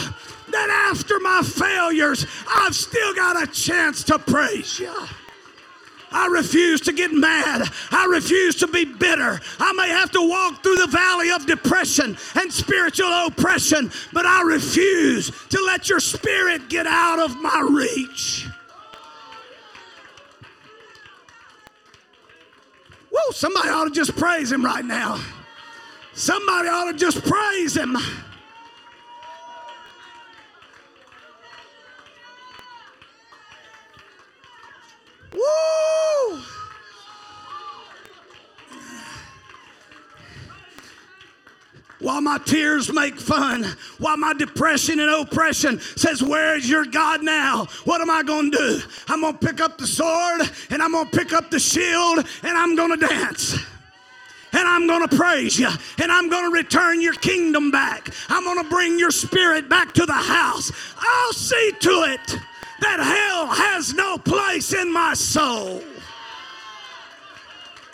that 0.53 0.89
after 0.91 1.19
my 1.21 1.43
failures, 1.43 2.27
I've 2.49 2.75
still 2.75 3.15
got 3.15 3.43
a 3.43 3.47
chance 3.51 4.03
to 4.05 4.19
praise 4.19 4.79
you. 4.79 4.93
I 6.13 6.27
refuse 6.27 6.81
to 6.83 6.93
get 6.93 7.13
mad. 7.13 7.69
I 7.91 8.07
refuse 8.07 8.57
to 8.57 8.67
be 8.67 8.85
bitter. 8.85 9.41
I 9.59 9.73
may 9.73 9.89
have 9.89 10.11
to 10.13 10.29
walk 10.29 10.63
through 10.63 10.77
the 10.77 10.89
valley 10.89 11.31
of 11.31 11.47
depression 11.47 12.17
and 12.35 12.53
spiritual 12.53 13.13
oppression, 13.27 13.91
but 14.13 14.27
I 14.27 14.43
refuse 14.43 15.31
to 15.49 15.63
let 15.67 15.89
your 15.89 16.01
spirit 16.01 16.69
get 16.69 16.87
out 16.87 17.19
of 17.19 17.41
my 17.41 17.67
reach. 17.71 18.47
Whoa, 23.11 23.31
somebody 23.33 23.69
ought 23.69 23.85
to 23.85 23.91
just 23.91 24.17
praise 24.17 24.51
him 24.51 24.65
right 24.65 24.85
now. 24.85 25.21
Somebody 26.15 26.69
ought 26.69 26.91
to 26.91 26.97
just 26.97 27.23
praise 27.25 27.77
him. 27.77 27.97
Woo! 35.35 35.82
While 42.03 42.21
my 42.21 42.39
tears 42.39 42.93
make 42.93 43.15
fun, 43.15 43.65
while 43.99 44.17
my 44.17 44.35
depression 44.35 44.99
and 44.99 45.09
oppression 45.09 45.79
says, 45.79 46.21
Where 46.21 46.57
is 46.57 46.69
your 46.69 46.85
God 46.85 47.23
now? 47.23 47.67
What 47.85 48.01
am 48.01 48.11
I 48.11 48.25
going 48.25 48.51
to 48.51 48.59
do? 48.59 48.81
I'm 49.07 49.21
going 49.21 49.39
to 49.39 49.47
pick 49.47 49.61
up 49.61 49.79
the 49.79 49.87
sword 49.87 50.43
and 50.71 50.83
I'm 50.83 50.91
going 50.91 51.09
to 51.09 51.17
pick 51.17 51.33
up 51.33 51.49
the 51.49 51.61
shield 51.61 52.27
and 52.43 52.59
I'm 52.59 52.75
going 52.75 52.99
to 52.99 53.07
dance 53.07 53.55
and 54.53 54.69
I'm 54.69 54.89
going 54.89 55.09
to 55.09 55.17
praise 55.17 55.61
you 55.61 55.69
and 56.01 56.11
I'm 56.11 56.29
going 56.29 56.51
to 56.51 56.51
return 56.51 57.01
your 57.01 57.15
kingdom 57.15 57.71
back. 57.71 58.09
I'm 58.29 58.43
going 58.43 58.61
to 58.61 58.69
bring 58.69 58.99
your 58.99 59.13
spirit 59.13 59.69
back 59.69 59.93
to 59.93 60.05
the 60.05 60.13
house. 60.13 60.73
I'll 60.99 61.33
see 61.33 61.73
to 61.83 62.03
it 62.09 62.37
that 62.81 62.99
hell 62.99 63.47
has 63.47 63.95
no 63.95 64.19
place 64.19 64.75
in 64.75 64.93
my 64.93 65.15
soul. 65.15 65.81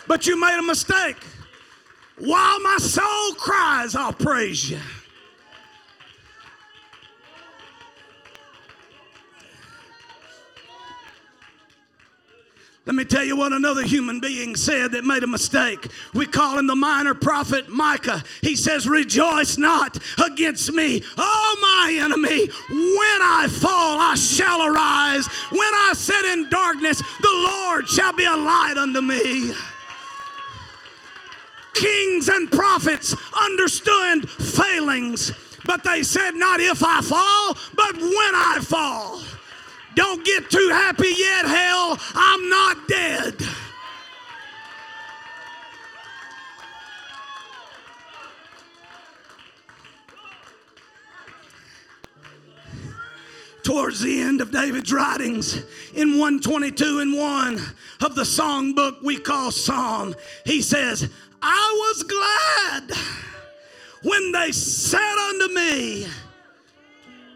But 0.07 0.25
you 0.25 0.39
made 0.39 0.57
a 0.57 0.63
mistake. 0.63 1.17
While 2.19 2.59
my 2.59 2.77
soul 2.79 3.33
cries, 3.35 3.95
I'll 3.95 4.13
praise 4.13 4.69
you. 4.69 4.79
Let 12.85 12.95
me 12.95 13.05
tell 13.05 13.23
you 13.23 13.35
what 13.35 13.53
another 13.53 13.83
human 13.83 14.19
being 14.19 14.55
said 14.55 14.93
that 14.93 15.05
made 15.05 15.21
a 15.21 15.27
mistake. 15.27 15.91
We 16.15 16.25
call 16.25 16.57
him 16.57 16.65
the 16.65 16.75
minor 16.75 17.13
prophet 17.13 17.69
Micah. 17.69 18.23
He 18.41 18.55
says, 18.55 18.87
Rejoice 18.87 19.59
not 19.59 19.99
against 20.25 20.73
me, 20.73 21.03
oh 21.15 21.57
my 21.61 22.03
enemy. 22.03 22.47
When 22.47 23.21
I 23.21 23.47
fall, 23.47 23.99
I 23.99 24.15
shall 24.15 24.63
arise. 24.65 25.27
When 25.51 25.61
I 25.61 25.91
sit 25.95 26.25
in 26.25 26.49
darkness, 26.49 26.97
the 26.97 27.31
Lord 27.31 27.87
shall 27.87 28.11
be 28.11 28.25
a 28.25 28.35
light 28.35 28.75
unto 28.75 29.01
me. 29.01 29.53
Kings 31.73 32.29
and 32.29 32.51
prophets 32.51 33.15
understood 33.41 34.29
failings, 34.29 35.31
but 35.65 35.83
they 35.83 36.03
said, 36.03 36.35
Not 36.35 36.59
if 36.59 36.83
I 36.83 37.01
fall, 37.01 37.57
but 37.75 37.95
when 37.95 38.35
I 38.35 38.59
fall. 38.61 39.21
Don't 39.95 40.23
get 40.23 40.49
too 40.49 40.69
happy 40.71 41.13
yet, 41.17 41.45
hell. 41.45 41.97
I'm 42.13 42.49
not 42.49 42.87
dead. 42.87 43.35
Towards 53.63 53.99
the 53.99 54.21
end 54.21 54.41
of 54.41 54.51
David's 54.51 54.91
writings, 54.91 55.61
in 55.93 56.17
122 56.17 56.99
and 56.99 57.15
1 57.15 57.61
of 58.01 58.15
the 58.15 58.23
songbook 58.23 59.03
we 59.03 59.17
call 59.17 59.51
Psalm, 59.51 60.15
he 60.45 60.61
says, 60.61 61.09
I 61.41 61.91
was 61.93 62.03
glad 62.03 62.97
when 64.03 64.31
they 64.31 64.51
said 64.51 65.29
unto 65.29 65.53
me, 65.53 66.07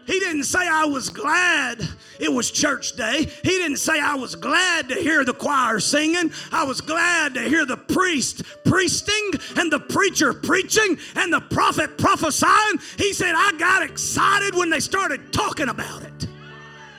he 0.06 0.20
didn't 0.20 0.44
say 0.44 0.68
I 0.68 0.84
was 0.84 1.08
glad 1.08 1.78
it 2.20 2.32
was 2.32 2.50
church 2.50 2.96
day. 2.96 3.26
He 3.42 3.50
didn't 3.50 3.78
say 3.78 3.98
I 3.98 4.14
was 4.14 4.34
glad 4.34 4.88
to 4.90 4.94
hear 4.94 5.24
the 5.24 5.32
choir 5.32 5.80
singing. 5.80 6.30
I 6.52 6.64
was 6.64 6.80
glad 6.80 7.34
to 7.34 7.42
hear 7.42 7.64
the 7.64 7.76
priest 7.76 8.42
priesting 8.64 9.30
and 9.56 9.72
the 9.72 9.80
preacher 9.80 10.32
preaching 10.32 10.98
and 11.16 11.32
the 11.32 11.40
prophet 11.40 11.96
prophesying. 11.98 12.78
He 12.98 13.12
said 13.12 13.34
I 13.36 13.52
got 13.58 13.82
excited 13.82 14.54
when 14.54 14.70
they 14.70 14.80
started 14.80 15.32
talking 15.32 15.68
about 15.68 16.02
it. 16.02 16.28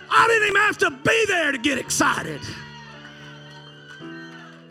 I 0.09 0.27
didn't 0.27 0.49
even 0.49 0.61
have 0.61 0.77
to 0.79 0.91
be 0.91 1.25
there 1.27 1.51
to 1.51 1.57
get 1.57 1.77
excited. 1.77 2.41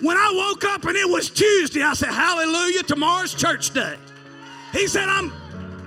When 0.01 0.17
I 0.17 0.33
woke 0.35 0.65
up 0.65 0.85
and 0.85 0.97
it 0.97 1.09
was 1.09 1.31
Tuesday, 1.31 1.83
I 1.83 1.95
said, 1.95 2.11
Hallelujah, 2.11 2.83
tomorrow's 2.83 3.35
church 3.35 3.71
day. 3.71 3.97
He 4.73 4.87
said, 4.87 5.09
I'm, 5.09 5.33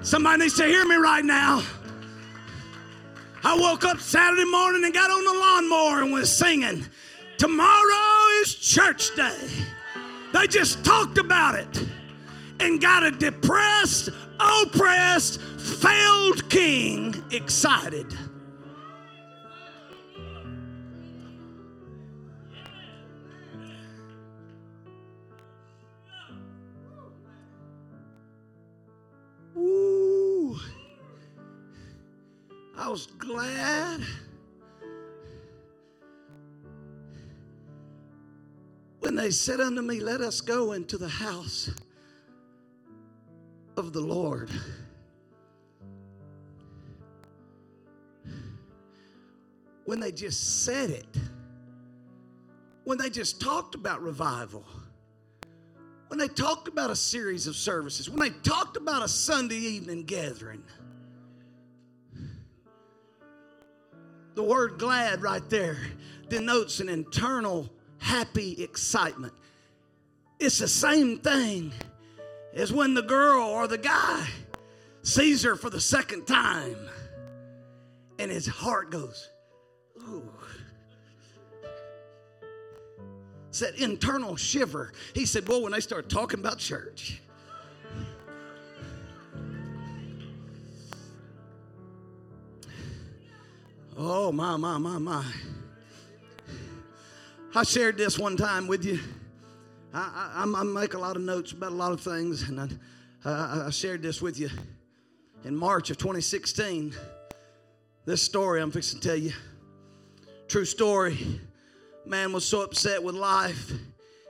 somebody 0.01 0.43
needs 0.43 0.55
to 0.57 0.65
hear 0.65 0.85
me 0.85 0.95
right 0.95 1.25
now. 1.25 1.61
I 3.43 3.57
woke 3.57 3.85
up 3.85 3.99
Saturday 3.99 4.45
morning 4.45 4.83
and 4.83 4.93
got 4.93 5.09
on 5.09 5.23
the 5.23 5.33
lawnmower 5.33 6.03
and 6.03 6.11
was 6.11 6.35
singing, 6.35 6.85
Tomorrow 7.37 8.41
is 8.41 8.55
church 8.55 9.15
day. 9.15 9.47
They 10.33 10.47
just 10.47 10.83
talked 10.83 11.17
about 11.17 11.55
it 11.55 11.85
and 12.59 12.81
got 12.81 13.03
a 13.03 13.11
depressed, 13.11 14.09
oppressed, 14.39 15.39
failed 15.41 16.49
king 16.49 17.23
excited. 17.31 18.07
I 32.77 32.89
was 32.89 33.07
glad. 33.07 34.01
When 38.99 39.15
they 39.15 39.31
said 39.31 39.59
unto 39.59 39.81
me, 39.81 39.99
Let 39.99 40.21
us 40.21 40.41
go 40.41 40.73
into 40.73 40.97
the 40.97 41.09
house 41.09 41.71
of 43.75 43.93
the 43.93 44.01
Lord. 44.01 44.51
When 49.85 49.99
they 49.99 50.11
just 50.11 50.65
said 50.65 50.89
it, 50.89 51.17
when 52.83 52.97
they 52.97 53.09
just 53.09 53.41
talked 53.41 53.73
about 53.73 54.01
revival, 54.01 54.65
when 56.09 56.19
they 56.19 56.27
talked 56.27 56.67
about 56.67 56.89
a 56.89 56.95
series 56.95 57.47
of 57.47 57.55
services, 57.55 58.09
when 58.09 58.19
they 58.19 58.37
talked 58.41 58.77
about 58.77 59.03
a 59.03 59.07
Sunday 59.07 59.55
evening 59.55 60.03
gathering. 60.03 60.63
The 64.37 64.43
word 64.43 64.77
glad 64.77 65.23
right 65.23 65.41
there 65.49 65.79
denotes 66.29 66.79
an 66.79 66.89
internal 66.89 67.67
happy 67.97 68.63
excitement. 68.63 69.33
It's 70.39 70.59
the 70.59 70.67
same 70.67 71.17
thing 71.17 71.73
as 72.53 72.71
when 72.71 72.93
the 72.93 73.01
girl 73.01 73.41
or 73.45 73.67
the 73.67 73.79
guy 73.79 74.27
sees 75.01 75.41
her 75.41 75.55
for 75.55 75.71
the 75.71 75.81
second 75.81 76.27
time 76.27 76.77
and 78.19 78.29
his 78.29 78.45
heart 78.45 78.91
goes, 78.91 79.27
ooh. 80.07 80.29
It's 83.49 83.61
that 83.61 83.79
internal 83.79 84.35
shiver. 84.35 84.93
He 85.15 85.25
said, 85.25 85.47
Well, 85.47 85.63
when 85.63 85.71
they 85.71 85.79
start 85.79 86.09
talking 86.09 86.39
about 86.41 86.59
church, 86.59 87.23
Oh, 93.99 94.31
my, 94.31 94.55
my, 94.57 94.77
my, 94.77 94.99
my. 94.99 95.25
I 97.55 97.63
shared 97.63 97.97
this 97.97 98.19
one 98.19 98.37
time 98.37 98.67
with 98.67 98.85
you. 98.85 98.99
I, 99.91 100.33
I, 100.35 100.43
I 100.43 100.63
make 100.63 100.93
a 100.93 100.99
lot 100.99 101.15
of 101.15 101.23
notes 101.23 101.51
about 101.51 101.71
a 101.71 101.75
lot 101.75 101.91
of 101.91 102.01
things, 102.01 102.47
and 102.47 102.61
I, 102.61 102.67
I, 103.25 103.63
I 103.65 103.69
shared 103.71 104.03
this 104.03 104.21
with 104.21 104.39
you 104.39 104.51
in 105.45 105.55
March 105.55 105.89
of 105.89 105.97
2016. 105.97 106.93
This 108.05 108.21
story 108.21 108.61
I'm 108.61 108.69
fixing 108.69 108.99
to 108.99 109.07
tell 109.07 109.17
you. 109.17 109.33
True 110.47 110.65
story. 110.65 111.41
Man 112.05 112.33
was 112.33 112.45
so 112.45 112.61
upset 112.61 113.01
with 113.01 113.15
life, 113.15 113.71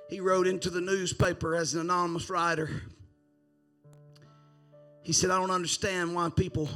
he 0.09 0.21
wrote 0.21 0.47
into 0.47 0.69
the 0.69 0.79
newspaper 0.79 1.57
as 1.57 1.73
an 1.73 1.81
anonymous 1.81 2.29
writer. 2.29 2.69
He 5.03 5.11
said, 5.11 5.29
I 5.29 5.37
don't 5.37 5.51
understand 5.51 6.15
why 6.15 6.29
people 6.29 6.69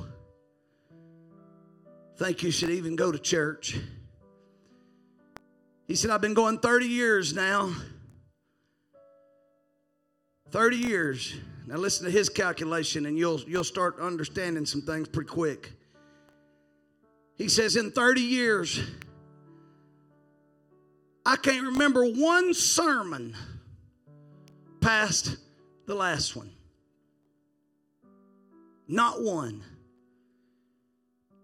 think 2.21 2.43
you 2.43 2.51
should 2.51 2.69
even 2.69 2.95
go 2.95 3.11
to 3.11 3.17
church. 3.17 3.79
He 5.87 5.95
said, 5.95 6.11
I've 6.11 6.21
been 6.21 6.35
going 6.35 6.59
30 6.59 6.85
years 6.85 7.33
now. 7.33 7.73
30 10.51 10.77
years. 10.77 11.33
Now 11.65 11.77
listen 11.77 12.05
to 12.05 12.11
his 12.11 12.29
calculation 12.29 13.07
and 13.07 13.17
you'll 13.17 13.39
you'll 13.41 13.63
start 13.63 13.99
understanding 13.99 14.67
some 14.67 14.81
things 14.81 15.07
pretty 15.07 15.29
quick. 15.29 15.71
He 17.37 17.47
says 17.47 17.75
in 17.75 17.91
30 17.91 18.21
years 18.21 18.79
I 21.25 21.37
can't 21.37 21.65
remember 21.65 22.05
one 22.05 22.53
sermon 22.53 23.35
past 24.79 25.37
the 25.87 25.95
last 25.95 26.35
one. 26.35 26.51
Not 28.87 29.23
one. 29.23 29.63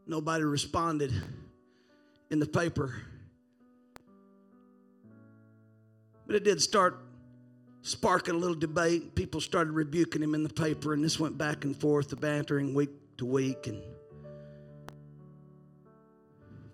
Nobody 0.08 0.46
responded 0.46 1.12
in 2.30 2.40
the 2.40 2.46
paper. 2.46 2.96
But 6.26 6.36
it 6.38 6.44
did 6.44 6.62
start 6.62 7.00
sparking 7.82 8.36
a 8.36 8.38
little 8.38 8.56
debate. 8.56 9.16
People 9.16 9.42
started 9.42 9.72
rebuking 9.72 10.24
him 10.24 10.34
in 10.34 10.44
the 10.44 10.50
paper, 10.50 10.94
and 10.94 11.04
this 11.04 11.20
went 11.20 11.38
back 11.38 11.66
and 11.66 11.76
forth, 11.76 12.10
the 12.10 12.16
bantering 12.16 12.74
week 12.74 12.90
to 13.18 13.26
week. 13.26 13.68
And 13.68 13.82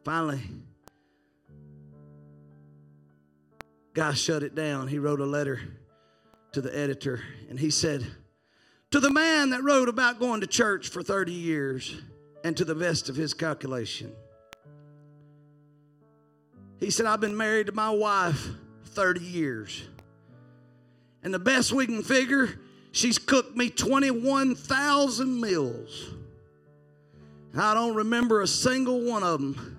finally, 0.03 0.41
guy 3.93 4.13
shut 4.13 4.43
it 4.43 4.53
down. 4.53 4.87
He 4.87 4.99
wrote 4.99 5.19
a 5.19 5.25
letter 5.25 5.59
to 6.53 6.61
the 6.61 6.75
editor, 6.75 7.21
and 7.49 7.59
he 7.59 7.71
said, 7.71 8.05
To 8.91 8.99
the 8.99 9.11
man 9.11 9.51
that 9.51 9.63
wrote 9.63 9.89
about 9.89 10.19
going 10.19 10.41
to 10.41 10.47
church 10.47 10.89
for 10.89 11.01
30 11.01 11.31
years, 11.31 11.95
and 12.43 12.55
to 12.57 12.65
the 12.65 12.75
best 12.75 13.09
of 13.09 13.15
his 13.15 13.33
calculation, 13.33 14.11
he 16.79 16.89
said, 16.89 17.05
I've 17.05 17.21
been 17.21 17.37
married 17.37 17.67
to 17.67 17.71
my 17.71 17.89
wife 17.89 18.47
30 18.87 19.21
years. 19.21 19.83
And 21.23 21.33
the 21.33 21.39
best 21.39 21.71
we 21.71 21.85
can 21.85 22.03
figure, 22.03 22.59
she's 22.91 23.17
cooked 23.17 23.55
me 23.55 23.69
21,000 23.69 25.39
meals. 25.39 26.09
I 27.55 27.73
don't 27.73 27.95
remember 27.95 28.41
a 28.41 28.47
single 28.47 29.01
one 29.01 29.23
of 29.23 29.39
them 29.39 29.77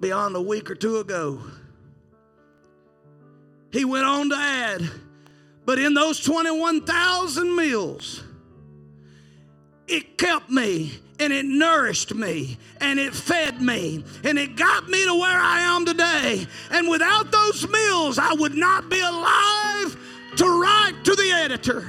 beyond 0.00 0.34
a 0.36 0.42
week 0.42 0.70
or 0.70 0.74
two 0.74 0.98
ago. 0.98 1.40
He 3.70 3.84
went 3.86 4.04
on 4.04 4.28
to 4.28 4.36
add, 4.36 4.82
but 5.64 5.78
in 5.78 5.94
those 5.94 6.20
21,000 6.20 7.56
meals, 7.56 8.22
it 9.86 10.18
kept 10.18 10.50
me 10.50 10.92
and 11.22 11.32
it 11.32 11.44
nourished 11.44 12.12
me 12.14 12.58
and 12.80 12.98
it 12.98 13.14
fed 13.14 13.62
me 13.62 14.02
and 14.24 14.38
it 14.38 14.56
got 14.56 14.88
me 14.88 15.04
to 15.04 15.14
where 15.14 15.38
I 15.38 15.60
am 15.60 15.86
today. 15.86 16.46
And 16.70 16.88
without 16.88 17.30
those 17.30 17.68
meals, 17.68 18.18
I 18.18 18.32
would 18.34 18.54
not 18.54 18.90
be 18.90 19.00
alive 19.00 19.96
to 20.36 20.60
write 20.60 21.04
to 21.04 21.14
the 21.14 21.30
editor. 21.32 21.86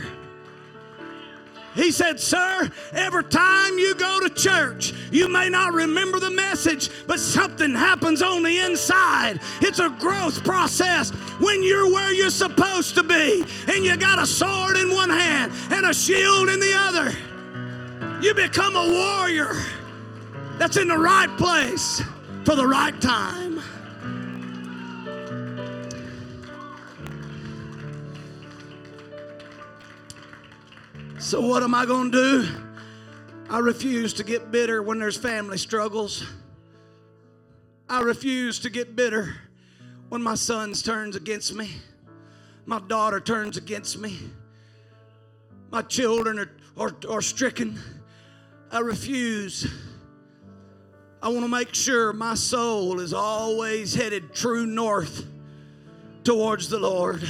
He 1.73 1.91
said, 1.91 2.19
Sir, 2.19 2.69
every 2.91 3.23
time 3.23 3.79
you 3.79 3.95
go 3.95 4.19
to 4.19 4.29
church, 4.29 4.93
you 5.11 5.27
may 5.27 5.49
not 5.49 5.73
remember 5.73 6.19
the 6.19 6.29
message, 6.29 6.91
but 7.07 7.19
something 7.19 7.73
happens 7.73 8.21
on 8.21 8.43
the 8.43 8.59
inside. 8.59 9.39
It's 9.59 9.79
a 9.79 9.89
growth 9.89 10.43
process 10.43 11.09
when 11.39 11.63
you're 11.63 11.91
where 11.91 12.13
you're 12.13 12.29
supposed 12.29 12.93
to 12.95 13.03
be, 13.03 13.43
and 13.67 13.83
you 13.83 13.97
got 13.97 14.19
a 14.19 14.27
sword 14.27 14.77
in 14.77 14.91
one 14.91 15.09
hand 15.09 15.51
and 15.71 15.87
a 15.87 15.93
shield 15.95 16.49
in 16.49 16.59
the 16.59 16.73
other. 16.75 17.11
You 18.23 18.33
become 18.33 18.77
a 18.77 18.89
warrior 18.89 19.53
that's 20.57 20.77
in 20.77 20.87
the 20.87 20.97
right 20.97 21.27
place 21.37 22.01
for 22.45 22.55
the 22.55 22.65
right 22.65 23.01
time. 23.01 23.61
So, 31.19 31.41
what 31.41 31.63
am 31.63 31.75
I 31.75 31.85
going 31.85 32.13
to 32.13 32.17
do? 32.17 32.49
I 33.49 33.59
refuse 33.59 34.13
to 34.13 34.23
get 34.23 34.51
bitter 34.51 34.81
when 34.81 34.99
there's 34.99 35.17
family 35.17 35.57
struggles. 35.57 36.25
I 37.89 38.03
refuse 38.03 38.57
to 38.59 38.69
get 38.69 38.95
bitter 38.95 39.35
when 40.07 40.23
my 40.23 40.35
son 40.35 40.71
turns 40.71 41.17
against 41.17 41.53
me, 41.55 41.71
my 42.65 42.79
daughter 42.87 43.19
turns 43.19 43.57
against 43.57 43.97
me, 43.97 44.17
my 45.71 45.81
children 45.81 46.39
are, 46.39 46.51
are, 46.77 46.95
are 47.09 47.21
stricken. 47.21 47.77
I 48.73 48.79
refuse. 48.79 49.71
I 51.21 51.29
want 51.29 51.41
to 51.41 51.47
make 51.47 51.75
sure 51.75 52.11
my 52.11 52.33
soul 52.33 52.99
is 53.01 53.13
always 53.13 53.93
headed 53.93 54.33
true 54.33 54.65
north 54.65 55.27
towards 56.23 56.69
the 56.69 56.79
Lord. 56.79 57.23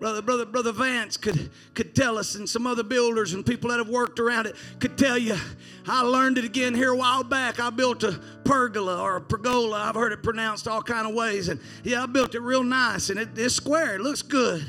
Brother, 0.00 0.22
brother, 0.22 0.44
brother 0.44 0.72
Vance 0.72 1.16
could, 1.16 1.50
could 1.74 1.94
tell 1.94 2.18
us, 2.18 2.34
and 2.34 2.48
some 2.48 2.66
other 2.66 2.82
builders 2.82 3.32
and 3.32 3.46
people 3.46 3.70
that 3.70 3.78
have 3.78 3.88
worked 3.88 4.18
around 4.18 4.46
it 4.46 4.56
could 4.80 4.98
tell 4.98 5.16
you. 5.16 5.36
I 5.86 6.02
learned 6.02 6.38
it 6.38 6.44
again 6.44 6.74
here 6.74 6.90
a 6.90 6.96
while 6.96 7.22
back. 7.22 7.60
I 7.60 7.70
built 7.70 8.02
a 8.02 8.20
pergola 8.42 9.00
or 9.00 9.16
a 9.16 9.20
pergola. 9.20 9.84
I've 9.84 9.94
heard 9.94 10.12
it 10.12 10.20
pronounced 10.20 10.66
all 10.66 10.82
kind 10.82 11.06
of 11.06 11.14
ways, 11.14 11.48
and 11.48 11.60
yeah, 11.84 12.02
I 12.02 12.06
built 12.06 12.34
it 12.34 12.40
real 12.40 12.64
nice, 12.64 13.08
and 13.08 13.20
it, 13.20 13.28
it's 13.36 13.54
square. 13.54 13.94
It 13.94 14.00
looks 14.00 14.20
good. 14.20 14.66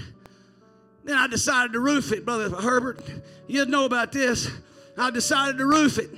Then 1.08 1.18
I 1.18 1.26
decided 1.28 1.72
to 1.72 1.80
roof 1.80 2.12
it, 2.12 2.26
Brother 2.26 2.50
Herbert. 2.50 3.00
You 3.48 3.66
know 3.66 3.86
about 3.86 4.12
this. 4.12 4.52
I 4.98 5.10
decided 5.10 5.58
to 5.58 5.66
roof 5.66 5.98
it. 5.98 6.10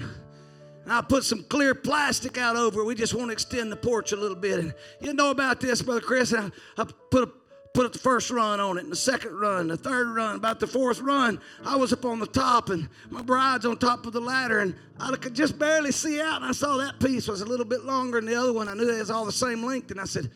I 0.87 1.01
put 1.01 1.23
some 1.23 1.43
clear 1.43 1.75
plastic 1.75 2.39
out 2.39 2.55
over 2.55 2.81
it. 2.81 2.85
We 2.85 2.95
just 2.95 3.13
want 3.13 3.27
to 3.27 3.33
extend 3.33 3.71
the 3.71 3.75
porch 3.75 4.13
a 4.13 4.15
little 4.15 4.35
bit. 4.35 4.59
And 4.59 4.73
you 4.99 5.13
know 5.13 5.29
about 5.29 5.61
this, 5.61 5.83
Brother 5.83 6.01
Chris. 6.01 6.33
I, 6.33 6.49
I 6.75 6.85
put 7.11 7.29
a 7.29 7.31
put 7.71 7.93
the 7.93 7.99
first 7.99 8.31
run 8.31 8.59
on 8.59 8.79
it, 8.79 8.83
and 8.83 8.91
the 8.91 8.95
second 8.95 9.39
run, 9.39 9.67
the 9.67 9.77
third 9.77 10.09
run, 10.09 10.37
about 10.37 10.59
the 10.59 10.65
fourth 10.65 10.99
run, 11.01 11.39
I 11.63 11.75
was 11.75 11.93
up 11.93 12.03
on 12.03 12.17
the 12.17 12.25
top, 12.25 12.69
and 12.69 12.89
my 13.11 13.21
bride's 13.21 13.63
on 13.67 13.77
top 13.77 14.07
of 14.07 14.13
the 14.13 14.19
ladder, 14.19 14.61
and 14.61 14.75
I 14.99 15.15
could 15.17 15.35
just 15.35 15.59
barely 15.59 15.91
see 15.91 16.19
out. 16.19 16.37
And 16.37 16.45
I 16.45 16.51
saw 16.51 16.77
that 16.77 16.99
piece 16.99 17.27
was 17.27 17.41
a 17.41 17.45
little 17.45 17.67
bit 17.67 17.85
longer 17.85 18.19
than 18.19 18.27
the 18.27 18.35
other 18.35 18.53
one. 18.53 18.67
I 18.67 18.73
knew 18.73 18.85
they 18.85 18.97
was 18.97 19.11
all 19.11 19.23
the 19.23 19.31
same 19.31 19.63
length, 19.63 19.91
and 19.91 20.01
I 20.01 20.05
said, 20.05 20.31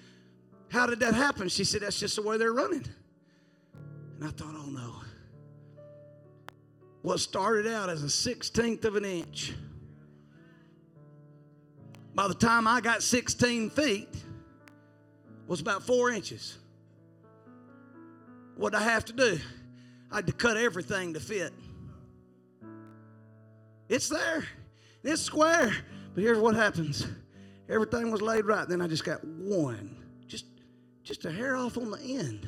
"How 0.69 0.85
did 0.85 0.99
that 0.99 1.15
happen?" 1.15 1.49
She 1.49 1.63
said, 1.63 1.81
"That's 1.81 1.99
just 1.99 2.17
the 2.17 2.21
way 2.21 2.37
they're 2.37 2.53
running." 2.53 2.85
And 4.23 4.31
I 4.31 4.35
thought, 4.41 4.55
oh 4.57 4.69
no. 4.69 4.93
What 7.01 7.19
started 7.19 7.67
out 7.67 7.89
as 7.89 8.03
a 8.03 8.09
sixteenth 8.09 8.85
of 8.85 8.95
an 8.95 9.03
inch, 9.03 9.53
by 12.15 12.29
the 12.29 12.33
time 12.33 12.65
I 12.65 12.79
got 12.79 13.03
16 13.03 13.69
feet, 13.71 14.07
was 15.45 15.59
about 15.59 15.83
four 15.83 16.09
inches. 16.09 16.57
What 18.55 18.71
did 18.71 18.81
I 18.81 18.85
have 18.85 19.03
to 19.05 19.13
do? 19.13 19.37
I 20.09 20.17
had 20.17 20.27
to 20.27 20.33
cut 20.33 20.55
everything 20.55 21.15
to 21.15 21.19
fit. 21.19 21.51
It's 23.89 24.07
there. 24.07 24.47
It's 25.03 25.21
square. 25.21 25.75
But 26.15 26.23
here's 26.23 26.39
what 26.39 26.55
happens. 26.55 27.05
Everything 27.67 28.09
was 28.09 28.21
laid 28.21 28.45
right. 28.45 28.69
Then 28.69 28.79
I 28.79 28.87
just 28.87 29.03
got 29.03 29.21
one. 29.25 29.97
Just 30.27 30.45
just 31.03 31.25
a 31.25 31.31
hair 31.31 31.57
off 31.57 31.77
on 31.77 31.91
the 31.91 31.99
end. 31.99 32.47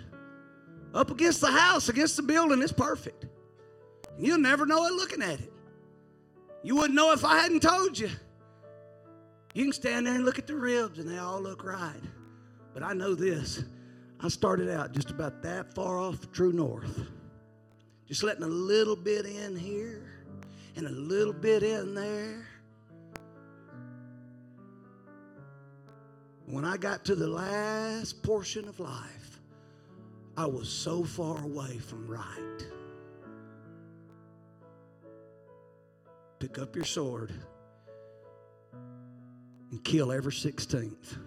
Up 0.94 1.12
against 1.12 1.42
the 1.42 1.52
house, 1.52 1.90
against 1.90 2.16
the 2.16 2.24
building, 2.24 2.62
it's 2.62 2.72
perfect. 2.72 3.26
You'll 4.18 4.40
never 4.40 4.66
know 4.66 4.86
it 4.86 4.94
looking 4.94 5.22
at 5.22 5.40
it. 5.40 5.52
You 6.64 6.76
wouldn't 6.76 6.96
know 6.96 7.12
if 7.12 7.26
I 7.26 7.40
hadn't 7.40 7.62
told 7.62 8.00
you. 8.00 8.10
You 9.54 9.64
can 9.64 9.74
stand 9.74 10.08
there 10.08 10.16
and 10.16 10.26
look 10.26 10.40
at 10.40 10.48
the 10.48 10.56
ribs 10.56 11.00
and 11.00 11.10
they 11.10 11.18
all 11.18 11.42
look 11.42 11.64
right. 11.64 12.02
But 12.74 12.84
I 12.84 12.94
know 12.94 13.16
this. 13.16 13.64
I 14.20 14.28
started 14.30 14.70
out 14.70 14.92
just 14.92 15.12
about 15.12 15.42
that 15.44 15.74
far 15.74 16.00
off 16.00 16.32
true 16.32 16.52
north. 16.52 17.00
Just 18.08 18.24
letting 18.24 18.44
a 18.44 18.48
little 18.48 18.96
bit 18.96 19.26
in 19.26 19.56
here 19.56 20.26
and 20.76 20.88
a 20.88 20.92
little 20.92 21.34
bit 21.34 21.64
in 21.64 21.96
there. 21.96 22.46
When 26.48 26.66
I 26.66 26.78
got 26.78 27.06
to 27.06 27.16
the 27.16 27.28
last 27.28 28.22
portion 28.22 28.68
of 28.68 28.80
life, 28.80 29.15
I 30.38 30.46
was 30.46 30.70
so 30.70 31.04
far 31.04 31.42
away 31.44 31.78
from 31.78 32.08
right. 32.08 32.66
pick 36.40 36.60
up 36.60 36.76
your 36.76 36.86
sword 36.86 37.34
and 39.72 39.84
kill 39.84 40.12
every 40.12 40.32
16th. 40.32 41.18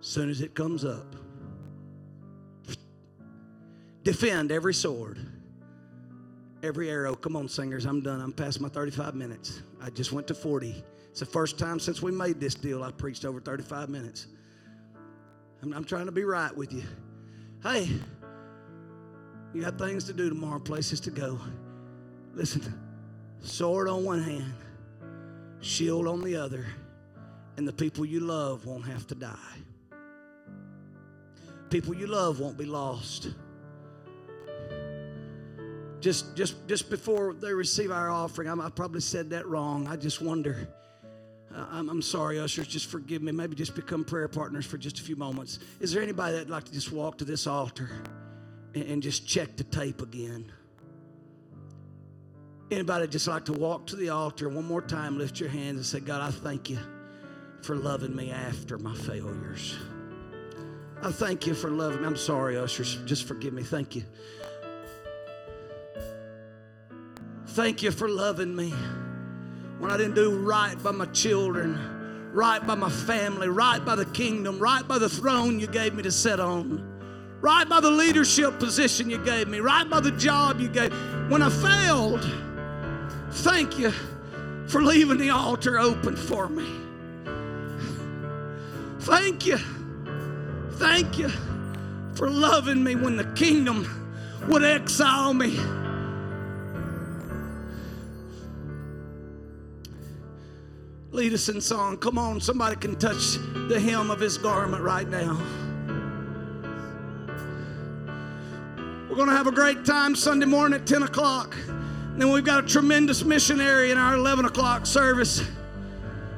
As 0.00 0.06
soon 0.06 0.28
as 0.28 0.42
it 0.42 0.54
comes 0.54 0.84
up, 0.84 1.16
defend 4.02 4.52
every 4.52 4.74
sword, 4.74 5.18
every 6.62 6.90
arrow. 6.90 7.14
Come 7.14 7.34
on, 7.34 7.48
singers, 7.48 7.86
I'm 7.86 8.02
done. 8.02 8.20
I'm 8.20 8.32
past 8.32 8.60
my 8.60 8.68
35 8.68 9.14
minutes. 9.14 9.62
I 9.80 9.88
just 9.90 10.12
went 10.12 10.26
to 10.28 10.34
40. 10.34 10.84
It's 11.10 11.20
the 11.20 11.26
first 11.26 11.58
time 11.58 11.80
since 11.80 12.02
we 12.02 12.12
made 12.12 12.38
this 12.38 12.54
deal 12.54 12.82
I 12.82 12.90
preached 12.90 13.24
over 13.24 13.40
35 13.40 13.88
minutes. 13.88 14.26
I'm, 15.62 15.72
I'm 15.72 15.84
trying 15.84 16.06
to 16.06 16.12
be 16.12 16.24
right 16.24 16.54
with 16.56 16.72
you. 16.72 16.82
Hey, 17.62 17.88
you 19.52 19.62
got 19.62 19.78
things 19.78 20.04
to 20.04 20.12
do 20.12 20.28
tomorrow, 20.28 20.58
places 20.58 21.00
to 21.00 21.10
go. 21.10 21.38
Listen, 22.34 22.62
sword 23.40 23.88
on 23.88 24.04
one 24.04 24.22
hand, 24.22 24.54
shield 25.60 26.06
on 26.06 26.22
the 26.22 26.36
other, 26.36 26.66
and 27.56 27.66
the 27.66 27.72
people 27.72 28.04
you 28.04 28.20
love 28.20 28.66
won't 28.66 28.86
have 28.86 29.06
to 29.08 29.14
die. 29.14 29.34
People 31.70 31.94
you 31.94 32.06
love 32.06 32.40
won't 32.40 32.56
be 32.56 32.64
lost. 32.64 33.30
Just, 36.00 36.36
just, 36.36 36.68
just 36.68 36.88
before 36.90 37.34
they 37.34 37.52
receive 37.52 37.90
our 37.90 38.08
offering, 38.10 38.48
I, 38.48 38.66
I 38.66 38.70
probably 38.70 39.00
said 39.00 39.30
that 39.30 39.46
wrong. 39.48 39.88
I 39.88 39.96
just 39.96 40.22
wonder. 40.22 40.68
Uh, 41.54 41.66
I'm, 41.70 41.88
I'm 41.88 42.02
sorry, 42.02 42.38
ushers. 42.38 42.66
Just 42.66 42.86
forgive 42.86 43.22
me. 43.22 43.32
Maybe 43.32 43.54
just 43.54 43.74
become 43.74 44.04
prayer 44.04 44.28
partners 44.28 44.66
for 44.66 44.76
just 44.76 44.98
a 44.98 45.02
few 45.02 45.16
moments. 45.16 45.58
Is 45.80 45.92
there 45.92 46.02
anybody 46.02 46.34
that'd 46.34 46.50
like 46.50 46.64
to 46.64 46.72
just 46.72 46.92
walk 46.92 47.18
to 47.18 47.24
this 47.24 47.46
altar 47.46 47.90
and, 48.74 48.84
and 48.84 49.02
just 49.02 49.26
check 49.26 49.56
the 49.56 49.64
tape 49.64 50.02
again? 50.02 50.52
Anybody 52.70 53.06
just 53.08 53.26
like 53.26 53.46
to 53.46 53.54
walk 53.54 53.86
to 53.86 53.96
the 53.96 54.10
altar 54.10 54.48
one 54.50 54.66
more 54.66 54.82
time, 54.82 55.16
lift 55.16 55.40
your 55.40 55.48
hands 55.48 55.76
and 55.76 55.86
say, 55.86 56.00
God, 56.00 56.20
I 56.20 56.30
thank 56.30 56.68
you 56.68 56.78
for 57.62 57.76
loving 57.76 58.14
me 58.14 58.30
after 58.30 58.76
my 58.78 58.94
failures. 58.94 59.74
I 61.02 61.10
thank 61.10 61.46
you 61.46 61.54
for 61.54 61.70
loving 61.70 62.02
me. 62.02 62.06
I'm 62.06 62.16
sorry, 62.16 62.58
ushers. 62.58 62.98
Just 63.06 63.26
forgive 63.26 63.54
me. 63.54 63.62
Thank 63.62 63.96
you. 63.96 64.04
Thank 67.46 67.82
you 67.82 67.90
for 67.90 68.08
loving 68.08 68.54
me 68.54 68.74
when 69.78 69.90
I 69.90 69.96
didn't 69.96 70.14
do 70.14 70.38
right 70.38 70.80
by 70.82 70.90
my 70.90 71.06
children, 71.06 72.30
right 72.32 72.64
by 72.66 72.74
my 72.74 72.90
family, 72.90 73.48
right 73.48 73.84
by 73.84 73.94
the 73.94 74.04
kingdom, 74.06 74.58
right 74.58 74.86
by 74.86 74.98
the 74.98 75.08
throne 75.08 75.60
you 75.60 75.66
gave 75.66 75.94
me 75.94 76.02
to 76.02 76.10
sit 76.10 76.40
on, 76.40 76.82
right 77.40 77.68
by 77.68 77.80
the 77.80 77.90
leadership 77.90 78.58
position 78.58 79.08
you 79.08 79.18
gave 79.24 79.48
me, 79.48 79.60
right 79.60 79.88
by 79.88 80.00
the 80.00 80.10
job 80.12 80.60
you 80.60 80.68
gave. 80.68 80.92
When 81.30 81.42
I 81.42 81.50
failed, 81.50 82.28
thank 83.30 83.78
you 83.78 83.92
for 84.66 84.82
leaving 84.82 85.18
the 85.18 85.30
altar 85.30 85.78
open 85.78 86.16
for 86.16 86.48
me. 86.48 86.68
Thank 89.00 89.46
you. 89.46 89.58
Thank 90.72 91.18
you 91.18 91.30
for 92.14 92.28
loving 92.28 92.82
me 92.82 92.94
when 92.94 93.16
the 93.16 93.24
kingdom 93.34 93.86
would 94.48 94.64
exile 94.64 95.32
me. 95.32 95.58
Lead 101.18 101.34
us 101.34 101.48
in 101.48 101.60
song. 101.60 101.96
Come 101.96 102.16
on, 102.16 102.40
somebody 102.40 102.76
can 102.76 102.94
touch 102.94 103.38
the 103.66 103.80
hem 103.80 104.08
of 104.08 104.20
his 104.20 104.38
garment 104.38 104.84
right 104.84 105.08
now. 105.08 105.36
We're 109.10 109.16
going 109.16 109.28
to 109.28 109.34
have 109.34 109.48
a 109.48 109.52
great 109.52 109.84
time 109.84 110.14
Sunday 110.14 110.46
morning 110.46 110.80
at 110.80 110.86
10 110.86 111.02
o'clock. 111.02 111.56
And 111.66 112.22
then 112.22 112.30
we've 112.30 112.44
got 112.44 112.62
a 112.62 112.66
tremendous 112.68 113.24
missionary 113.24 113.90
in 113.90 113.98
our 113.98 114.14
11 114.14 114.44
o'clock 114.44 114.86
service. 114.86 115.42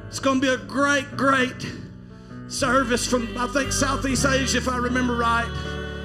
It's 0.07 0.17
going 0.17 0.41
to 0.41 0.47
be 0.47 0.51
a 0.51 0.65
great, 0.65 1.15
great 1.15 1.63
service 2.47 3.05
from, 3.05 3.37
I 3.37 3.45
think, 3.49 3.71
Southeast 3.71 4.25
Asia, 4.25 4.57
if 4.57 4.67
I 4.67 4.77
remember 4.77 5.15
right. 5.15 5.47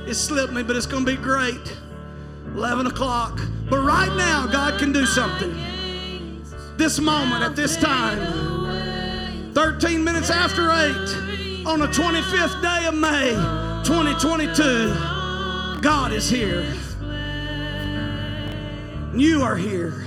It 0.06 0.16
slipped 0.16 0.52
me, 0.52 0.62
but 0.62 0.76
it's 0.76 0.84
going 0.84 1.06
to 1.06 1.16
be 1.16 1.16
great. 1.16 1.74
11 2.54 2.88
o'clock. 2.88 3.40
But 3.70 3.78
right 3.78 4.14
now, 4.18 4.46
God 4.46 4.78
can 4.78 4.92
do 4.92 5.06
something. 5.06 5.54
This 6.76 6.98
moment, 6.98 7.42
at 7.42 7.56
this 7.56 7.78
time. 7.78 8.55
13 9.56 10.04
minutes 10.04 10.28
after 10.28 10.70
8 10.70 11.64
on 11.66 11.78
the 11.78 11.86
25th 11.86 12.60
day 12.60 12.84
of 12.84 12.92
May 12.92 13.30
2022. 13.86 15.80
God 15.80 16.12
is 16.12 16.28
here. 16.28 16.62
You 19.14 19.42
are 19.42 19.56
here. 19.56 20.04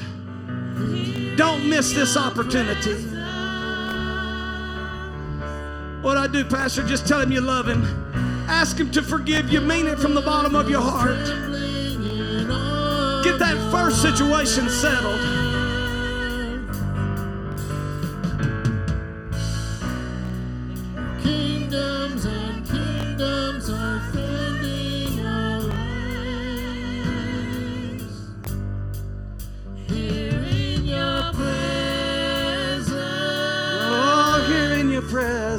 Don't 1.35 1.67
miss 1.67 1.93
this 1.93 2.15
opportunity. 2.15 2.93
What 6.03 6.17
I 6.17 6.27
do, 6.31 6.45
Pastor, 6.45 6.85
just 6.85 7.07
tell 7.07 7.19
him 7.19 7.31
you 7.31 7.41
love 7.41 7.67
him. 7.67 7.83
Ask 8.47 8.77
him 8.77 8.91
to 8.91 9.01
forgive 9.01 9.49
you. 9.49 9.61
Mean 9.61 9.87
it 9.87 9.97
from 9.97 10.13
the 10.13 10.21
bottom 10.21 10.53
of 10.53 10.69
your 10.69 10.81
heart. 10.81 11.25
Get 13.23 13.39
that 13.39 13.57
first 13.71 14.03
situation 14.03 14.69
settled. 14.69 15.38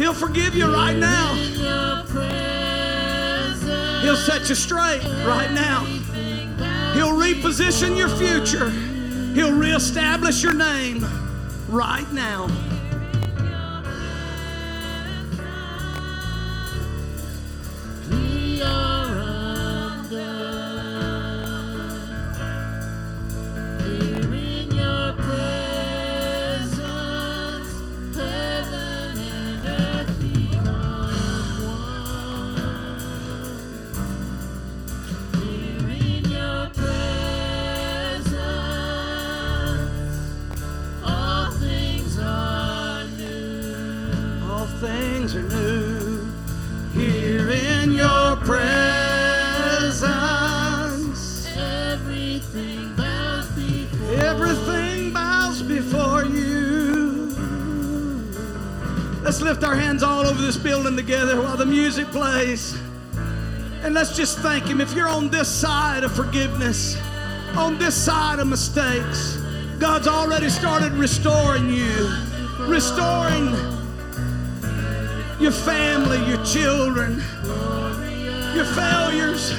He'll 0.00 0.14
forgive 0.14 0.54
you 0.54 0.72
right 0.72 0.96
now. 0.96 1.34
He'll 4.00 4.16
set 4.16 4.48
you 4.48 4.54
straight 4.54 5.04
right 5.26 5.52
now. 5.52 5.84
He'll 6.94 7.12
reposition 7.12 7.98
your 7.98 8.08
future. 8.08 8.70
He'll 9.34 9.52
reestablish 9.52 10.42
your 10.42 10.54
name 10.54 11.06
right 11.68 12.10
now. 12.14 12.46
Together 61.10 61.40
while 61.40 61.56
the 61.56 61.66
music 61.66 62.06
plays. 62.08 62.78
And 63.82 63.94
let's 63.94 64.16
just 64.16 64.38
thank 64.38 64.64
Him. 64.64 64.80
If 64.80 64.94
you're 64.94 65.08
on 65.08 65.28
this 65.28 65.48
side 65.48 66.04
of 66.04 66.14
forgiveness, 66.14 66.96
on 67.56 67.78
this 67.78 67.96
side 67.96 68.38
of 68.38 68.46
mistakes, 68.46 69.36
God's 69.78 70.06
already 70.06 70.48
started 70.50 70.92
restoring 70.92 71.68
you, 71.68 72.14
restoring 72.60 73.79
your 75.40 75.52
family, 75.52 76.18
your 76.28 76.44
children, 76.44 77.14
your 78.54 78.66
failures. 78.66 79.54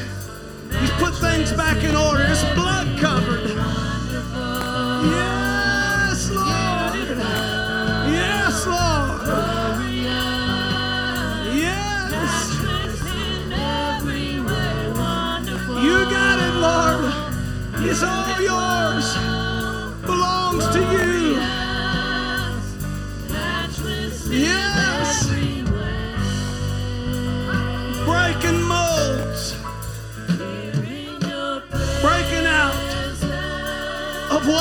He's 0.79 0.91
put 0.91 1.15
things 1.15 1.51
back 1.53 1.83
in 1.83 1.95
order. 1.95 2.23
It's 2.27 2.43
blood 2.53 2.99
covered. 2.99 3.40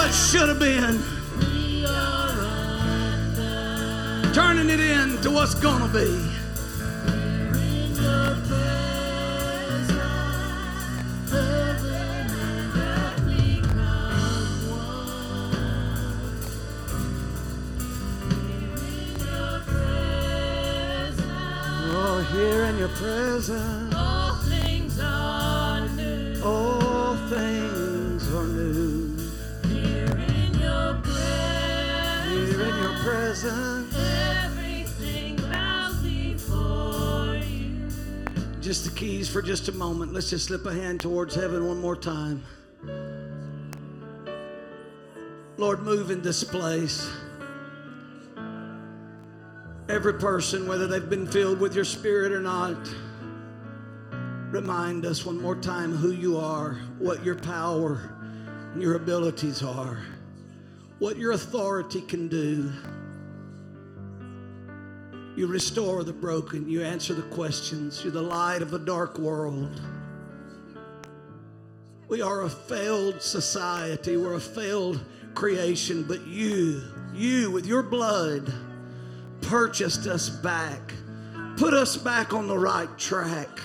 What 0.01 0.14
should 0.14 0.48
have 0.48 0.59
been. 0.59 0.98
Turning 4.32 4.70
it 4.70 4.80
into 4.80 5.30
what's 5.30 5.55
gonna 5.55 5.92
be. 5.92 6.09
Oh, 21.92 22.26
here 22.32 22.64
in 22.64 22.78
your 22.78 22.88
presence. 22.88 23.94
All 23.94 24.34
things 24.48 24.98
are 24.98 25.86
new. 25.90 26.42
All 26.42 27.16
things 27.28 27.79
presence. 33.03 33.94
everything 33.96 35.36
bows 35.36 35.96
before 36.03 37.36
you. 37.36 37.88
Just 38.61 38.84
the 38.84 38.90
keys 38.94 39.28
for 39.28 39.40
just 39.40 39.68
a 39.68 39.72
moment. 39.72 40.12
Let's 40.12 40.30
just 40.30 40.46
slip 40.46 40.66
a 40.66 40.72
hand 40.72 41.01
towards 41.01 41.34
heaven 41.34 41.66
one 41.66 41.80
more 41.80 41.96
time. 41.96 42.42
Lord, 45.57 45.82
move 45.82 46.11
in 46.11 46.22
this 46.22 46.44
place. 46.44 47.11
Every 49.88 50.14
person, 50.14 50.68
whether 50.68 50.86
they've 50.86 51.11
been 51.11 51.26
filled 51.26 51.59
with 51.59 51.74
your 51.74 51.84
spirit 51.84 52.32
or 52.32 52.40
not, 52.40 52.76
remind 54.53 55.05
us 55.05 55.26
one 55.26 55.40
more 55.40 55.57
time 55.57 55.92
who 55.92 56.12
you 56.12 56.38
are, 56.38 56.78
what 56.98 57.24
your 57.24 57.34
power 57.34 58.14
and 58.72 58.80
your 58.80 58.94
abilities 58.94 59.62
are, 59.62 60.01
what 61.01 61.16
your 61.16 61.32
authority 61.32 62.03
can 62.03 62.28
do. 62.28 62.70
You 65.34 65.46
restore 65.46 66.05
the 66.05 66.12
broken. 66.12 66.68
You 66.68 66.82
answer 66.82 67.14
the 67.14 67.22
questions. 67.34 68.05
You're 68.05 68.12
the 68.12 68.22
light 68.22 68.61
of 68.61 68.74
a 68.74 68.78
dark 68.78 69.18
world. 69.18 69.80
We 72.09 72.20
are 72.20 72.42
a 72.42 72.51
failed 72.51 73.22
society. 73.22 74.18
We're 74.18 74.34
a 74.34 74.40
failed 74.40 75.01
creation. 75.34 76.03
But 76.03 76.26
you, 76.26 76.82
you 77.14 77.51
with 77.51 77.64
your 77.64 77.82
blood, 77.82 78.53
purchased 79.40 80.07
us 80.07 80.28
back, 80.28 80.92
put 81.57 81.72
us 81.72 81.96
back 81.96 82.34
on 82.34 82.46
the 82.46 82.59
right 82.59 82.98
track, 82.98 83.59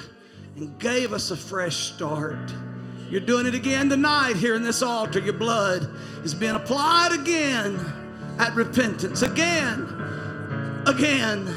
and 0.55 0.79
gave 0.79 1.11
us 1.11 1.31
a 1.31 1.35
fresh 1.35 1.75
start. 1.75 2.53
You're 3.15 3.25
doing 3.25 3.45
it 3.45 3.55
again 3.55 3.87
tonight 3.87 4.35
here 4.35 4.55
in 4.55 4.63
this 4.63 4.81
altar. 4.81 5.19
Your 5.19 5.31
blood 5.31 5.89
is 6.25 6.33
being 6.33 6.53
applied 6.53 7.13
again 7.13 7.79
at 8.39 8.53
repentance. 8.55 9.21
Again, 9.21 9.83
again. 10.85 11.47